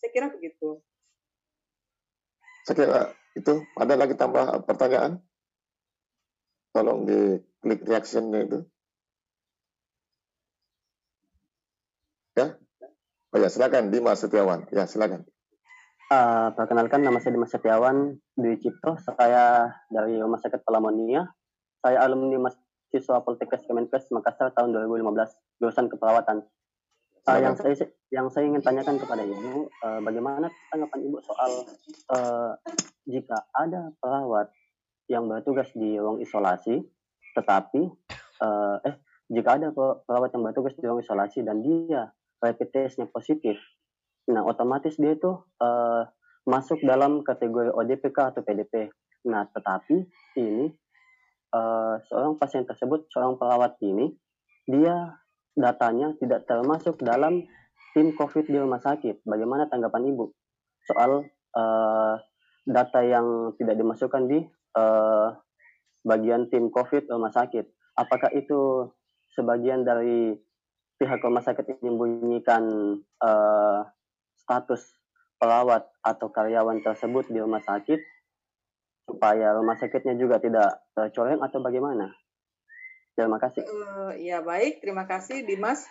Saya 0.00 0.10
kira 0.12 0.28
begitu. 0.32 0.80
Saya 2.64 2.76
kira 2.76 3.00
itu 3.36 3.64
ada 3.76 3.94
lagi 3.96 4.16
tambah 4.16 4.68
pertanyaan? 4.68 5.20
Tolong 6.78 7.02
di 7.02 7.34
klik 7.58 7.82
reaction 7.90 8.30
itu. 8.38 8.62
Ya, 12.38 12.54
Oh 13.34 13.38
ya, 13.42 13.50
silakan 13.50 13.90
Dimas 13.90 14.22
Setiawan. 14.22 14.70
Ya, 14.70 14.86
silakan. 14.86 15.26
Uh, 16.06 16.54
perkenalkan 16.54 17.02
nama 17.02 17.18
saya 17.18 17.34
Dimas 17.34 17.50
Setiawan 17.50 18.14
Dwi 18.38 18.62
Cipto, 18.62 18.94
saya 19.02 19.74
dari 19.90 20.22
Rumah 20.22 20.38
Sakit 20.38 20.62
Pelamonia. 20.62 21.26
Saya 21.82 21.98
alumni 22.06 22.46
mahasiswa 22.46 23.26
Poltekkes 23.26 23.66
Kemenkes 23.66 24.14
Makassar 24.14 24.54
tahun 24.54 24.70
2015, 24.70 25.34
jurusan 25.58 25.90
keperawatan. 25.90 26.46
Uh, 27.26 27.42
yang 27.42 27.58
saya 27.58 27.74
yang 28.14 28.30
saya 28.30 28.48
ingin 28.48 28.62
tanyakan 28.62 29.02
kepada 29.02 29.26
ibu, 29.26 29.66
uh, 29.82 30.00
bagaimana 30.00 30.46
tanggapan 30.70 31.00
ibu 31.02 31.18
soal 31.26 31.66
uh, 32.14 32.54
jika 33.04 33.50
ada 33.52 33.92
perawat 33.98 34.48
yang 35.08 35.26
bertugas 35.26 35.72
di 35.72 35.96
ruang 35.96 36.20
isolasi, 36.20 36.84
tetapi 37.34 37.80
uh, 38.44 38.76
eh 38.84 38.96
jika 39.28 39.60
ada 39.60 39.72
perawat 39.74 40.32
yang 40.32 40.44
bertugas 40.44 40.72
di 40.76 40.84
ruang 40.84 41.04
isolasi 41.04 41.44
dan 41.44 41.60
dia 41.60 42.08
rapid 42.40 42.68
testnya 42.72 43.04
positif, 43.10 43.60
Nah, 44.28 44.44
otomatis 44.44 45.00
dia 45.00 45.16
itu 45.16 45.32
uh, 45.64 46.02
masuk 46.44 46.84
dalam 46.84 47.24
kategori 47.24 47.72
ODPK 47.72 48.36
atau 48.36 48.44
PDP. 48.44 48.92
Nah, 49.24 49.48
tetapi 49.48 50.04
ini 50.36 50.68
uh, 51.56 51.96
seorang 52.12 52.36
pasien 52.36 52.68
tersebut, 52.68 53.08
seorang 53.08 53.40
perawat 53.40 53.80
ini, 53.80 54.12
dia 54.68 55.16
datanya 55.56 56.12
tidak 56.20 56.44
termasuk 56.44 57.00
dalam 57.00 57.40
tim 57.96 58.12
COVID 58.12 58.52
di 58.52 58.56
rumah 58.60 58.84
sakit. 58.84 59.24
Bagaimana 59.24 59.64
tanggapan 59.72 60.12
Ibu 60.12 60.24
soal 60.84 61.24
uh, 61.56 62.14
data 62.68 63.00
yang 63.00 63.56
tidak 63.56 63.80
dimasukkan 63.80 64.28
di 64.28 64.44
uh, 64.76 65.32
bagian 66.04 66.50
tim 66.52 66.68
COVID 66.68 67.08
rumah 67.08 67.32
sakit? 67.32 67.64
Apakah 67.96 68.32
itu 68.34 68.90
sebagian 69.32 69.86
dari 69.86 70.34
pihak 70.98 71.22
rumah 71.22 71.42
sakit 71.42 71.78
menyembunyikan 71.78 72.64
uh, 73.22 73.86
status 74.42 74.82
perawat 75.38 75.86
atau 76.02 76.28
karyawan 76.34 76.82
tersebut 76.82 77.30
di 77.30 77.38
rumah 77.38 77.62
sakit 77.62 78.02
supaya 79.08 79.54
rumah 79.54 79.78
sakitnya 79.78 80.18
juga 80.18 80.42
tidak 80.42 80.84
tercoreng 80.92 81.40
atau 81.40 81.62
bagaimana? 81.62 82.12
Terima 83.14 83.38
kasih. 83.38 83.66
Uh, 83.66 84.14
ya 84.18 84.42
baik, 84.42 84.82
terima 84.82 85.06
kasih 85.06 85.42
Dimas. 85.42 85.86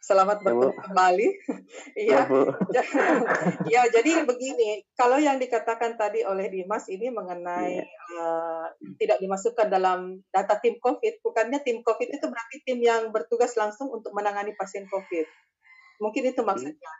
Selamat 0.00 0.40
ya, 0.40 0.44
bertemu 0.48 0.72
kembali. 0.80 1.28
Iya. 2.08 2.24
ya, 3.72 3.82
jadi 3.92 4.24
begini, 4.24 4.82
kalau 4.96 5.20
yang 5.20 5.36
dikatakan 5.36 6.00
tadi 6.00 6.24
oleh 6.24 6.48
Dimas 6.48 6.88
ini 6.88 7.12
mengenai 7.12 7.84
ya. 7.84 7.86
uh, 8.16 8.66
tidak 8.96 9.20
dimasukkan 9.20 9.68
dalam 9.68 10.24
data 10.32 10.56
tim 10.58 10.80
COVID, 10.80 11.20
bukannya 11.20 11.60
tim 11.60 11.84
COVID 11.84 12.08
itu 12.16 12.26
berarti 12.26 12.56
tim 12.64 12.80
yang 12.80 13.12
bertugas 13.12 13.52
langsung 13.60 13.92
untuk 13.92 14.16
menangani 14.16 14.56
pasien 14.56 14.88
COVID. 14.88 15.28
Mungkin 16.00 16.32
itu 16.32 16.40
maksudnya. 16.40 16.92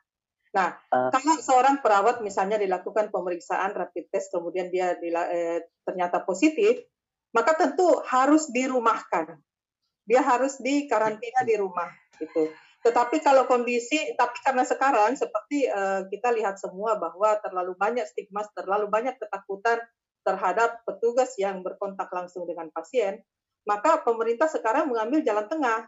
Nah, 0.52 0.76
uh, 0.92 1.08
kalau 1.08 1.40
seorang 1.40 1.80
perawat 1.80 2.20
misalnya 2.20 2.60
dilakukan 2.60 3.08
pemeriksaan 3.08 3.72
rapid 3.72 4.12
test 4.12 4.28
kemudian 4.34 4.68
dia 4.68 4.98
dila, 5.00 5.30
eh, 5.32 5.64
ternyata 5.86 6.20
positif, 6.26 6.84
maka 7.32 7.56
tentu 7.56 7.86
harus 8.04 8.50
dirumahkan. 8.52 9.40
Dia 10.04 10.20
harus 10.26 10.58
di 10.58 10.90
karantina 10.90 11.46
di 11.46 11.54
rumah 11.54 11.88
itu. 12.18 12.50
Tetapi 12.80 13.20
kalau 13.20 13.44
kondisi, 13.44 14.16
tapi 14.16 14.40
karena 14.40 14.64
sekarang 14.64 15.12
seperti 15.12 15.68
uh, 15.68 16.08
kita 16.08 16.32
lihat 16.32 16.56
semua 16.56 16.96
bahwa 16.96 17.36
terlalu 17.44 17.76
banyak 17.76 18.08
stigma, 18.08 18.40
terlalu 18.56 18.88
banyak 18.88 19.20
ketakutan 19.20 19.84
terhadap 20.24 20.80
petugas 20.88 21.36
yang 21.36 21.60
berkontak 21.60 22.08
langsung 22.08 22.48
dengan 22.48 22.72
pasien, 22.72 23.20
maka 23.68 24.00
pemerintah 24.00 24.48
sekarang 24.48 24.88
mengambil 24.88 25.20
jalan 25.20 25.44
tengah. 25.48 25.84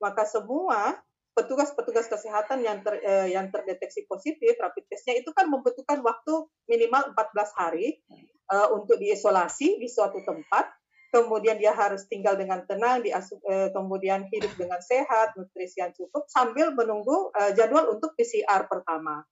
Maka 0.00 0.24
semua 0.24 0.96
petugas-petugas 1.36 2.08
kesehatan 2.08 2.64
yang 2.64 2.80
ter, 2.80 3.04
eh, 3.04 3.36
yang 3.36 3.52
terdeteksi 3.52 4.08
positif 4.08 4.56
rapid 4.56 4.88
testnya 4.88 5.20
itu 5.20 5.30
kan 5.36 5.44
membutuhkan 5.46 6.00
waktu 6.00 6.48
minimal 6.66 7.12
14 7.12 7.52
hari 7.52 8.00
eh, 8.50 8.68
untuk 8.72 8.96
diisolasi 8.96 9.76
di 9.76 9.88
suatu 9.92 10.24
tempat 10.24 10.79
kemudian 11.10 11.58
dia 11.58 11.74
harus 11.74 12.06
tinggal 12.06 12.38
dengan 12.38 12.62
tenang 12.64 13.02
eh, 13.02 13.68
kemudian 13.74 14.30
hidup 14.30 14.54
dengan 14.54 14.78
sehat 14.78 15.34
nutrisi 15.34 15.82
yang 15.82 15.90
cukup 15.90 16.26
sambil 16.30 16.70
menunggu 16.74 17.34
eh, 17.34 17.52
jadwal 17.54 17.90
untuk 17.90 18.14
PCR 18.14 18.70
pertama 18.70 19.26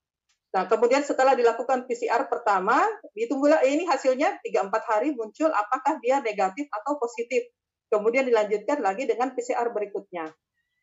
Nah, 0.48 0.64
kemudian 0.64 1.04
setelah 1.04 1.36
dilakukan 1.36 1.84
PCR 1.84 2.24
pertama, 2.24 2.80
ditunggulah 3.12 3.60
eh, 3.60 3.76
ini 3.76 3.84
hasilnya 3.84 4.40
3-4 4.40 4.72
hari 4.88 5.08
muncul 5.12 5.52
apakah 5.52 6.00
dia 6.00 6.24
negatif 6.24 6.64
atau 6.72 6.96
positif. 6.96 7.52
Kemudian 7.92 8.24
dilanjutkan 8.24 8.80
lagi 8.80 9.04
dengan 9.04 9.36
PCR 9.36 9.68
berikutnya. 9.72 10.32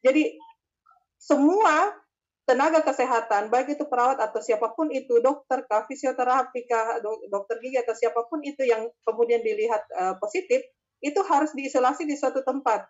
Jadi 0.06 0.38
semua 1.18 1.98
tenaga 2.46 2.86
kesehatan, 2.86 3.50
baik 3.50 3.74
itu 3.74 3.90
perawat 3.90 4.22
atau 4.22 4.38
siapa 4.38 4.70
pun 4.78 4.94
itu, 4.94 5.18
dokter 5.18 5.66
kah, 5.66 5.90
fisioterapi 5.90 6.70
kah, 6.70 7.02
dokter 7.26 7.58
gigi 7.58 7.82
atau 7.82 7.98
siapa 7.98 8.22
pun 8.30 8.46
itu 8.46 8.62
yang 8.62 8.86
kemudian 9.02 9.42
dilihat 9.42 9.82
uh, 9.98 10.14
positif, 10.22 10.62
itu 11.06 11.22
harus 11.22 11.54
diisolasi 11.54 12.10
di 12.10 12.18
suatu 12.18 12.42
tempat. 12.42 12.90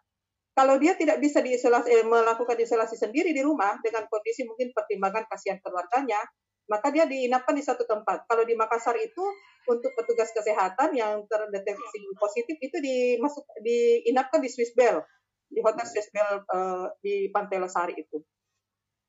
Kalau 0.55 0.79
dia 0.79 0.95
tidak 0.95 1.19
bisa 1.19 1.43
diisolasi, 1.43 1.91
eh, 1.91 2.05
melakukan 2.07 2.55
isolasi 2.55 2.95
sendiri 2.95 3.35
di 3.35 3.43
rumah 3.43 3.75
dengan 3.83 4.07
kondisi 4.07 4.47
mungkin 4.47 4.71
pertimbangan 4.71 5.27
kasihan 5.27 5.59
keluarganya, 5.59 6.23
maka 6.71 6.95
dia 6.95 7.03
diinapkan 7.03 7.51
di 7.51 7.61
satu 7.61 7.83
tempat. 7.83 8.23
Kalau 8.23 8.47
di 8.47 8.55
Makassar 8.55 8.95
itu 8.95 9.23
untuk 9.67 9.91
petugas 9.99 10.31
kesehatan 10.31 10.95
yang 10.95 11.27
terdeteksi 11.27 11.99
positif 12.15 12.55
itu 12.63 12.77
dimasuk 12.79 13.43
diinapkan 13.59 14.39
di 14.39 14.47
Swiss 14.47 14.71
Bell 14.71 15.03
di 15.49 15.59
Hotel 15.61 15.85
Swiss 15.85 16.09
Bell 16.09 16.41
uh, 16.49 16.87
di 17.01 17.29
Pantai 17.29 17.57
Losari 17.61 17.93
itu. 17.97 18.17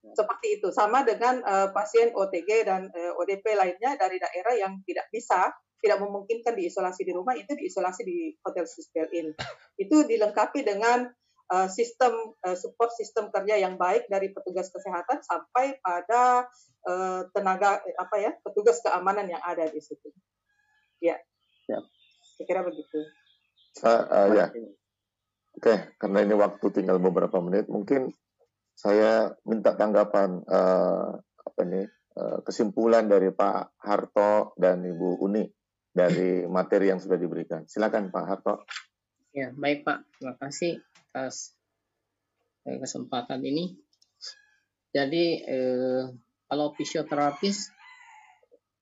Seperti 0.02 0.60
itu, 0.60 0.68
sama 0.70 1.02
dengan 1.02 1.42
uh, 1.42 1.68
pasien 1.74 2.14
OTG 2.14 2.64
dan 2.64 2.88
uh, 2.88 2.98
eh, 3.10 3.12
ODP 3.18 3.58
lainnya 3.58 3.98
dari 3.98 4.22
daerah 4.22 4.54
yang 4.54 4.78
tidak 4.86 5.10
bisa, 5.10 5.50
tidak 5.82 5.98
memungkinkan 5.98 6.54
diisolasi 6.54 7.02
di 7.02 7.12
rumah, 7.12 7.34
itu 7.34 7.52
diisolasi 7.52 8.02
di 8.06 8.32
Hotel 8.44 8.64
Bell 8.94 9.10
Inn. 9.12 9.28
Itu 9.74 10.06
dilengkapi 10.06 10.62
dengan 10.62 11.10
uh, 11.50 11.68
sistem 11.68 12.14
uh, 12.46 12.54
support 12.54 12.94
sistem 12.94 13.34
kerja 13.34 13.58
yang 13.58 13.74
baik 13.74 14.06
dari 14.06 14.30
petugas 14.30 14.70
kesehatan 14.70 15.22
sampai 15.26 15.78
pada 15.82 16.46
uh, 16.86 17.26
tenaga 17.34 17.82
apa 17.98 18.16
ya 18.22 18.30
petugas 18.46 18.78
keamanan 18.86 19.26
yang 19.26 19.42
ada 19.42 19.66
di 19.66 19.82
situ. 19.82 20.10
Ya, 21.02 21.18
ya. 21.66 21.82
saya 22.38 22.46
kira 22.46 22.62
begitu. 22.62 22.98
Uh, 23.84 23.90
uh, 24.08 24.26
ya, 24.32 24.48
Oke, 25.56 25.96
karena 25.96 26.20
ini 26.20 26.36
waktu 26.36 26.66
tinggal 26.68 27.00
beberapa 27.00 27.40
menit, 27.40 27.68
mungkin 27.72 28.12
saya 28.76 29.32
minta 29.48 29.72
tanggapan 29.72 30.44
uh, 30.44 31.16
apa 31.16 31.60
ini 31.64 31.88
uh, 32.20 32.44
kesimpulan 32.44 33.08
dari 33.08 33.32
Pak 33.32 33.80
Harto 33.80 34.52
dan 34.60 34.84
Ibu 34.84 35.24
Uni 35.24 35.48
dari 35.96 36.44
materi 36.44 36.92
yang 36.92 37.00
sudah 37.00 37.16
diberikan. 37.16 37.64
Silakan 37.64 38.12
Pak 38.12 38.24
Harto. 38.28 38.54
Ya, 39.32 39.48
baik 39.56 39.88
Pak. 39.88 40.04
Terima 40.12 40.36
kasih 40.36 40.84
atas 41.08 41.56
eh, 42.68 42.76
kesempatan 42.76 43.40
ini. 43.40 43.72
Jadi 44.92 45.24
eh, 45.40 46.04
kalau 46.44 46.76
fisioterapis 46.76 47.72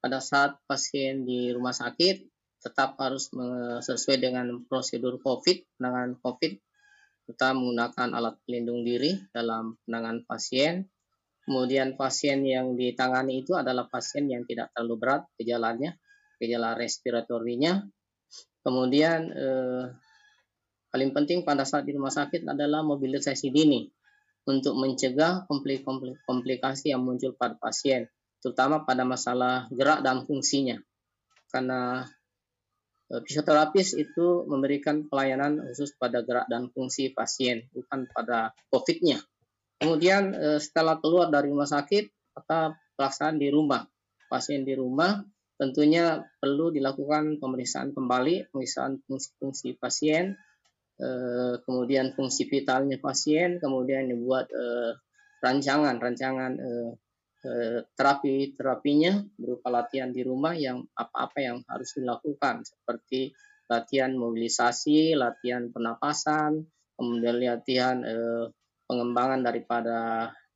pada 0.02 0.18
saat 0.18 0.58
pasien 0.66 1.22
di 1.22 1.54
rumah 1.54 1.72
sakit 1.72 2.26
tetap 2.66 2.96
harus 2.96 3.28
sesuai 3.84 4.18
dengan 4.24 4.64
prosedur 4.64 5.20
COVID, 5.20 5.76
penanganan 5.78 6.16
COVID. 6.18 6.52
Kita 7.24 7.56
menggunakan 7.56 8.12
alat 8.12 8.36
pelindung 8.44 8.84
diri 8.84 9.16
dalam 9.32 9.80
penanganan 9.84 10.28
pasien. 10.28 10.84
Kemudian 11.44 11.96
pasien 11.96 12.40
yang 12.44 12.72
ditangani 12.76 13.44
itu 13.44 13.52
adalah 13.52 13.88
pasien 13.88 14.28
yang 14.28 14.48
tidak 14.48 14.72
terlalu 14.72 14.96
berat 14.96 15.22
gejalanya, 15.36 15.92
gejala 16.40 16.72
respiratorinya. 16.76 17.84
Kemudian 18.64 19.28
eh, 19.28 19.84
paling 20.88 21.10
penting 21.12 21.44
pada 21.44 21.68
saat 21.68 21.84
di 21.84 21.92
rumah 21.92 22.12
sakit 22.12 22.48
adalah 22.48 22.80
mobilisasi 22.80 23.52
dini 23.52 23.84
untuk 24.44 24.76
mencegah 24.76 25.48
komplikasi 26.24 26.92
yang 26.92 27.04
muncul 27.04 27.32
pada 27.36 27.56
pasien, 27.56 28.08
terutama 28.44 28.84
pada 28.84 29.04
masalah 29.04 29.68
gerak 29.72 30.04
dan 30.04 30.24
fungsinya. 30.28 30.76
Karena 31.48 32.04
fisioterapis 33.08 34.00
itu 34.00 34.48
memberikan 34.48 35.04
pelayanan 35.06 35.60
khusus 35.70 35.92
pada 36.00 36.24
gerak 36.24 36.48
dan 36.48 36.72
fungsi 36.72 37.12
pasien, 37.12 37.68
bukan 37.70 38.08
pada 38.10 38.56
COVID-nya. 38.72 39.20
Kemudian 39.78 40.32
eh, 40.32 40.60
setelah 40.62 40.96
keluar 40.98 41.28
dari 41.28 41.52
rumah 41.52 41.68
sakit, 41.68 42.34
maka 42.34 42.78
pelaksanaan 42.96 43.36
di 43.36 43.48
rumah. 43.52 43.84
Pasien 44.24 44.64
di 44.64 44.72
rumah 44.72 45.20
tentunya 45.54 46.24
perlu 46.40 46.72
dilakukan 46.74 47.38
pemeriksaan 47.38 47.94
kembali, 47.94 48.50
pemeriksaan 48.50 49.04
fungsi-fungsi 49.04 49.76
pasien, 49.76 50.34
eh, 50.98 51.54
kemudian 51.62 52.16
fungsi 52.16 52.48
vitalnya 52.48 52.96
pasien, 52.98 53.60
kemudian 53.60 54.08
dibuat 54.08 54.48
rancangan, 55.44 56.00
rancangan 56.00 56.56
Eh, 56.56 56.90
terapi 57.94 58.56
terapinya 58.56 59.20
berupa 59.36 59.68
latihan 59.68 60.08
di 60.08 60.24
rumah 60.24 60.56
yang 60.56 60.80
apa-apa 60.96 61.38
yang 61.38 61.56
harus 61.68 61.92
dilakukan 61.92 62.64
seperti 62.64 63.36
latihan 63.68 64.12
mobilisasi, 64.16 65.16
latihan 65.16 65.72
pernapasan, 65.72 66.64
kemudian 66.96 67.40
latihan 67.40 67.96
eh, 68.04 68.44
pengembangan 68.84 69.40
daripada 69.40 69.98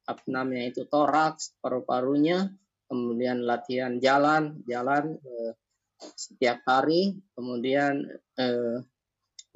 apa 0.08 0.22
namanya 0.28 0.72
itu 0.72 0.88
toraks 0.88 1.56
paru-parunya, 1.60 2.48
kemudian 2.88 3.44
latihan 3.44 3.96
jalan, 4.00 4.60
jalan 4.68 5.16
eh, 5.20 5.52
setiap 5.98 6.62
hari, 6.68 7.16
kemudian 7.32 8.04
eh, 8.36 8.76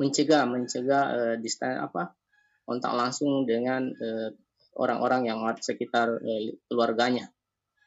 mencegah 0.00 0.48
mencegah 0.48 1.04
eh, 1.12 1.36
distan 1.38 1.78
apa 1.78 2.16
kontak 2.64 2.92
langsung 2.96 3.44
dengan 3.44 3.92
eh, 3.92 4.30
orang-orang 4.76 5.28
yang 5.28 5.40
sekitar 5.60 6.20
eh, 6.24 6.56
keluarganya. 6.68 7.28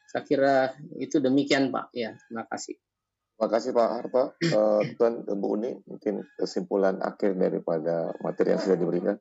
Saya 0.06 0.22
kira 0.22 0.54
itu 1.02 1.18
demikian 1.18 1.74
Pak. 1.74 1.90
Ya, 1.90 2.14
terima 2.28 2.46
kasih. 2.46 2.78
Terima 3.36 3.48
kasih 3.52 3.70
Pak 3.76 3.88
Harto. 3.92 4.24
Uh, 4.48 4.80
Tuan 4.96 5.26
Bu 5.28 5.60
Uni, 5.60 5.76
mungkin 5.84 6.24
kesimpulan 6.40 7.04
akhir 7.04 7.36
daripada 7.36 8.16
materi 8.24 8.56
yang 8.56 8.62
sudah 8.64 8.78
diberikan. 8.80 9.16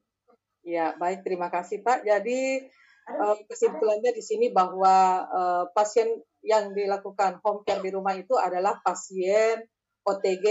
Ya, 0.64 0.96
baik. 0.96 1.28
Terima 1.28 1.52
kasih 1.52 1.84
Pak. 1.84 2.08
Jadi 2.08 2.64
uh, 3.12 3.36
kesimpulannya 3.44 4.16
di 4.16 4.24
sini 4.24 4.56
bahwa 4.56 5.26
uh, 5.28 5.64
pasien 5.76 6.08
yang 6.46 6.72
dilakukan 6.72 7.44
home 7.44 7.68
care 7.68 7.84
di 7.84 7.92
rumah 7.92 8.16
itu 8.16 8.40
adalah 8.40 8.80
pasien 8.80 9.68
OTG, 10.06 10.48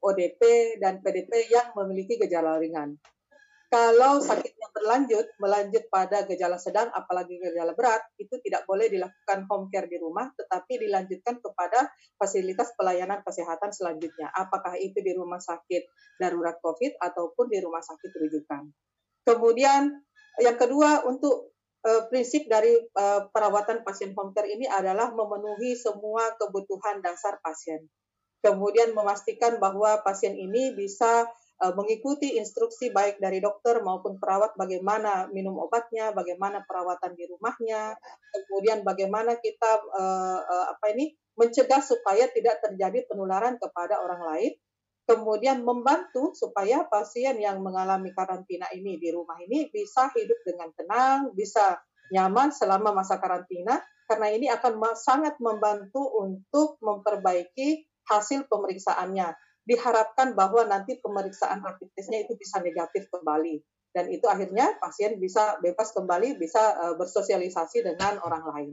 ODP, 0.00 0.42
dan 0.78 1.02
PDP 1.02 1.50
yang 1.50 1.74
memiliki 1.74 2.16
gejala 2.16 2.56
ringan. 2.56 2.96
Kalau 3.66 4.22
sakitnya 4.22 4.70
berlanjut, 4.70 5.26
melanjut 5.42 5.90
pada 5.90 6.22
gejala 6.22 6.54
sedang, 6.54 6.86
apalagi 6.94 7.34
gejala 7.42 7.74
berat, 7.74 7.98
itu 8.14 8.38
tidak 8.46 8.62
boleh 8.62 8.86
dilakukan 8.86 9.42
home 9.50 9.66
care 9.74 9.90
di 9.90 9.98
rumah, 9.98 10.30
tetapi 10.38 10.86
dilanjutkan 10.86 11.42
kepada 11.42 11.90
fasilitas 12.14 12.70
pelayanan 12.78 13.26
kesehatan 13.26 13.74
selanjutnya. 13.74 14.30
Apakah 14.38 14.78
itu 14.78 15.02
di 15.02 15.10
rumah 15.18 15.42
sakit 15.42 15.82
darurat 16.22 16.62
COVID 16.62 17.02
ataupun 17.02 17.50
di 17.50 17.58
rumah 17.58 17.82
sakit 17.82 18.10
rujukan. 18.14 18.70
Kemudian 19.26 19.90
yang 20.38 20.54
kedua 20.54 21.02
untuk 21.02 21.50
uh, 21.82 22.06
prinsip 22.06 22.46
dari 22.46 22.70
uh, 22.76 23.26
perawatan 23.34 23.82
pasien 23.82 24.14
home 24.14 24.30
care 24.30 24.46
ini 24.46 24.70
adalah 24.70 25.10
memenuhi 25.10 25.74
semua 25.74 26.38
kebutuhan 26.38 27.02
dasar 27.02 27.42
pasien. 27.42 27.82
Kemudian 28.46 28.94
memastikan 28.94 29.58
bahwa 29.58 30.06
pasien 30.06 30.38
ini 30.38 30.70
bisa 30.70 31.26
mengikuti 31.56 32.36
instruksi 32.36 32.92
baik 32.92 33.16
dari 33.16 33.40
dokter 33.40 33.80
maupun 33.80 34.20
perawat 34.20 34.52
bagaimana 34.60 35.32
minum 35.32 35.56
obatnya, 35.56 36.12
bagaimana 36.12 36.60
perawatan 36.68 37.16
di 37.16 37.24
rumahnya, 37.24 37.96
kemudian 38.28 38.84
bagaimana 38.84 39.40
kita 39.40 39.80
uh, 39.88 40.40
uh, 40.44 40.66
apa 40.76 40.92
ini 40.92 41.16
mencegah 41.36 41.80
supaya 41.80 42.28
tidak 42.28 42.60
terjadi 42.60 43.08
penularan 43.08 43.56
kepada 43.56 44.04
orang 44.04 44.22
lain, 44.28 44.52
kemudian 45.08 45.64
membantu 45.64 46.36
supaya 46.36 46.84
pasien 46.84 47.40
yang 47.40 47.64
mengalami 47.64 48.12
karantina 48.12 48.68
ini 48.76 49.00
di 49.00 49.08
rumah 49.08 49.40
ini 49.40 49.72
bisa 49.72 50.12
hidup 50.12 50.40
dengan 50.44 50.68
tenang, 50.76 51.32
bisa 51.32 51.80
nyaman 52.12 52.52
selama 52.52 52.92
masa 52.92 53.16
karantina 53.16 53.80
karena 54.06 54.28
ini 54.30 54.46
akan 54.52 54.78
sangat 54.94 55.34
membantu 55.42 56.04
untuk 56.22 56.78
memperbaiki 56.78 57.82
hasil 58.06 58.46
pemeriksaannya 58.46 59.45
diharapkan 59.66 60.32
bahwa 60.38 60.62
nanti 60.64 60.96
pemeriksaan 61.02 61.58
rapid 61.60 61.90
testnya 61.98 62.22
itu 62.22 62.38
bisa 62.38 62.62
negatif 62.62 63.10
kembali. 63.10 63.58
Dan 63.90 64.12
itu 64.12 64.24
akhirnya 64.30 64.78
pasien 64.78 65.18
bisa 65.18 65.58
bebas 65.58 65.90
kembali 65.90 66.38
bisa 66.38 66.60
uh, 66.78 66.94
bersosialisasi 66.94 67.82
dengan 67.82 68.22
orang 68.22 68.44
lain. 68.54 68.72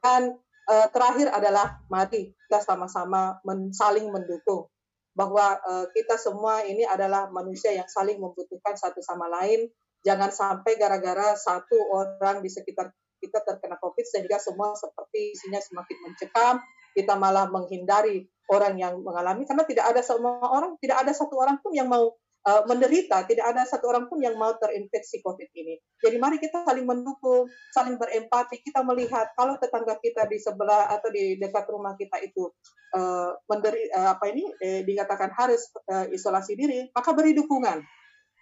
Dan 0.00 0.38
uh, 0.72 0.88
terakhir 0.88 1.28
adalah 1.30 1.84
mari 1.92 2.32
kita 2.32 2.64
sama-sama 2.64 3.38
saling 3.76 4.08
mendukung 4.08 4.72
bahwa 5.12 5.60
uh, 5.60 5.86
kita 5.92 6.16
semua 6.16 6.64
ini 6.64 6.88
adalah 6.88 7.28
manusia 7.28 7.76
yang 7.76 7.90
saling 7.90 8.16
membutuhkan 8.16 8.72
satu 8.78 9.04
sama 9.04 9.28
lain. 9.28 9.68
Jangan 10.02 10.32
sampai 10.34 10.80
gara-gara 10.80 11.36
satu 11.38 11.78
orang 11.92 12.42
di 12.42 12.50
sekitar 12.50 12.90
kita 13.22 13.38
terkena 13.46 13.78
COVID 13.78 14.02
sehingga 14.02 14.40
semua 14.42 14.74
seperti 14.74 15.30
isinya 15.30 15.62
semakin 15.62 15.98
mencekam, 16.02 16.58
kita 16.92 17.16
malah 17.16 17.48
menghindari 17.48 18.28
orang 18.52 18.76
yang 18.76 19.00
mengalami 19.00 19.48
karena 19.48 19.64
tidak 19.64 19.84
ada 19.92 20.02
semua 20.04 20.44
orang, 20.44 20.76
tidak 20.78 21.00
ada 21.02 21.12
satu 21.16 21.34
orang 21.40 21.56
pun 21.64 21.72
yang 21.72 21.88
mau 21.88 22.12
uh, 22.46 22.62
menderita, 22.66 23.24
tidak 23.26 23.54
ada 23.54 23.62
satu 23.64 23.90
orang 23.90 24.10
pun 24.10 24.18
yang 24.20 24.34
mau 24.34 24.54
terinfeksi 24.58 25.22
COVID 25.22 25.48
ini. 25.54 25.78
Jadi 26.02 26.16
mari 26.18 26.36
kita 26.42 26.66
saling 26.66 26.86
mendukung, 26.86 27.46
saling 27.72 27.96
berempati. 27.96 28.60
Kita 28.60 28.82
melihat 28.82 29.30
kalau 29.38 29.56
tetangga 29.58 29.98
kita 30.02 30.26
di 30.26 30.38
sebelah 30.42 30.90
atau 30.90 31.08
di 31.10 31.38
dekat 31.38 31.64
rumah 31.70 31.94
kita 31.94 32.18
itu 32.22 32.50
uh, 32.98 33.32
menderi, 33.46 33.88
uh, 33.94 34.14
apa 34.18 34.24
ini 34.30 34.44
eh, 34.58 34.82
dikatakan 34.82 35.30
harus 35.32 35.70
uh, 35.88 36.06
isolasi 36.10 36.58
diri, 36.58 36.90
maka 36.90 37.14
beri 37.14 37.32
dukungan, 37.32 37.78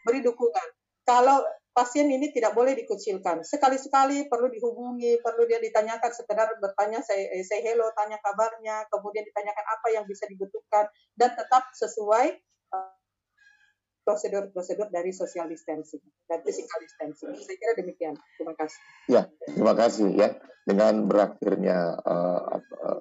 beri 0.04 0.20
dukungan. 0.24 0.66
Kalau 1.04 1.42
pasien 1.70 2.10
ini 2.10 2.34
tidak 2.34 2.52
boleh 2.52 2.74
dikucilkan. 2.74 3.46
Sekali-sekali 3.46 4.26
perlu 4.26 4.50
dihubungi, 4.50 5.22
perlu 5.22 5.46
dia 5.46 5.62
ditanyakan 5.62 6.10
sekedar 6.10 6.50
bertanya 6.58 6.98
saya 7.00 7.30
eh, 7.30 7.46
say 7.46 7.62
hello, 7.62 7.86
tanya 7.94 8.18
kabarnya, 8.18 8.90
kemudian 8.90 9.22
ditanyakan 9.22 9.66
apa 9.66 9.88
yang 9.94 10.04
bisa 10.06 10.26
dibutuhkan 10.26 10.90
dan 11.14 11.30
tetap 11.38 11.70
sesuai 11.78 12.34
uh, 12.74 12.94
prosedur-prosedur 14.02 14.90
dari 14.90 15.14
social 15.14 15.46
distancing 15.46 16.02
dan 16.26 16.42
physical 16.42 16.78
distancing. 16.82 17.38
Saya 17.38 17.56
kira 17.56 17.72
demikian. 17.78 18.18
Terima 18.34 18.54
kasih. 18.58 18.80
Ya, 19.06 19.22
terima 19.46 19.74
kasih 19.78 20.08
ya. 20.18 20.28
Dengan 20.66 21.06
berakhirnya 21.06 21.98
uh, 22.02 22.58
uh, 22.58 23.00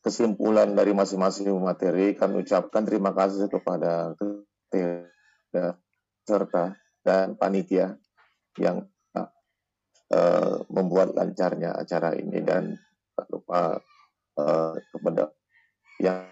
kesimpulan 0.00 0.72
dari 0.72 0.96
masing-masing 0.96 1.52
materi, 1.60 2.16
kami 2.16 2.44
ucapkan 2.44 2.84
terima 2.84 3.12
kasih 3.12 3.48
kepada 3.48 4.16
serta 6.24 6.83
dan 7.04 7.36
panitia 7.36 8.00
yang 8.56 8.88
uh, 9.14 10.56
membuat 10.72 11.12
lancarnya 11.12 11.76
acara 11.76 12.16
ini 12.16 12.40
dan 12.40 12.74
tak 13.14 13.26
lupa 13.30 13.78
uh, 14.40 14.74
kepada 14.90 15.30
yang 16.02 16.26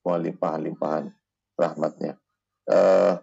semua 0.00 0.16
limpahan-limpahan 0.20 1.10
rahmatnya. 1.58 2.16
Uh, 2.70 3.18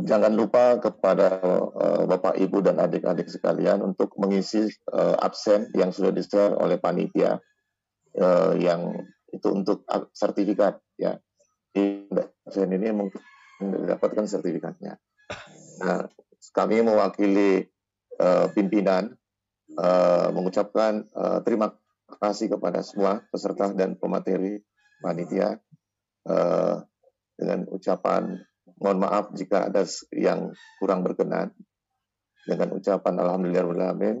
jangan 0.00 0.32
lupa 0.32 0.78
kepada 0.78 1.40
uh, 1.74 2.02
Bapak 2.06 2.38
Ibu 2.38 2.62
dan 2.64 2.78
adik-adik 2.78 3.28
sekalian 3.28 3.82
untuk 3.82 4.14
mengisi 4.16 4.70
uh, 4.92 5.18
absen 5.20 5.68
yang 5.74 5.90
sudah 5.90 6.14
di 6.14 6.22
oleh 6.56 6.78
panitia 6.78 7.36
uh, 8.16 8.52
yang 8.56 8.94
itu 9.30 9.48
untuk 9.50 9.86
sertifikat 10.10 10.82
ya 10.98 11.14
dosen 11.74 12.68
ini 12.74 12.90
mendapatkan 13.60 14.26
sertifikatnya. 14.26 14.98
Nah, 15.80 16.10
kami 16.50 16.82
mewakili 16.82 17.62
uh, 18.18 18.50
pimpinan 18.50 19.14
uh, 19.78 20.28
mengucapkan 20.34 21.06
uh, 21.14 21.40
terima 21.46 21.70
kasih 22.18 22.50
kepada 22.50 22.82
semua 22.82 23.22
peserta 23.30 23.70
dan 23.70 23.94
pemateri 23.94 24.58
panitia 24.98 25.56
uh, 26.26 26.82
dengan 27.38 27.70
ucapan 27.70 28.42
mohon 28.80 28.98
maaf 29.00 29.32
jika 29.36 29.70
ada 29.70 29.86
yang 30.12 30.52
kurang 30.82 31.06
berkenan. 31.06 31.54
Dengan 32.40 32.72
ucapan 32.72 33.20
alhamdulillahirobbilalamin 33.20 34.16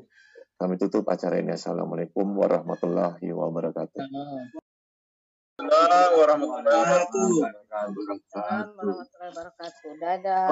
kami 0.60 0.74
tutup 0.76 1.08
acara 1.08 1.40
ini. 1.40 1.56
Assalamualaikum 1.56 2.36
warahmatullahi 2.36 3.32
wabarakatuh 3.32 4.04
warahmatullahi 5.68 6.16
wabarakatuh. 6.16 7.28
warahmatullahi 8.32 9.30
wabarakatuh. 9.32 9.90
Dadah. 10.00 10.48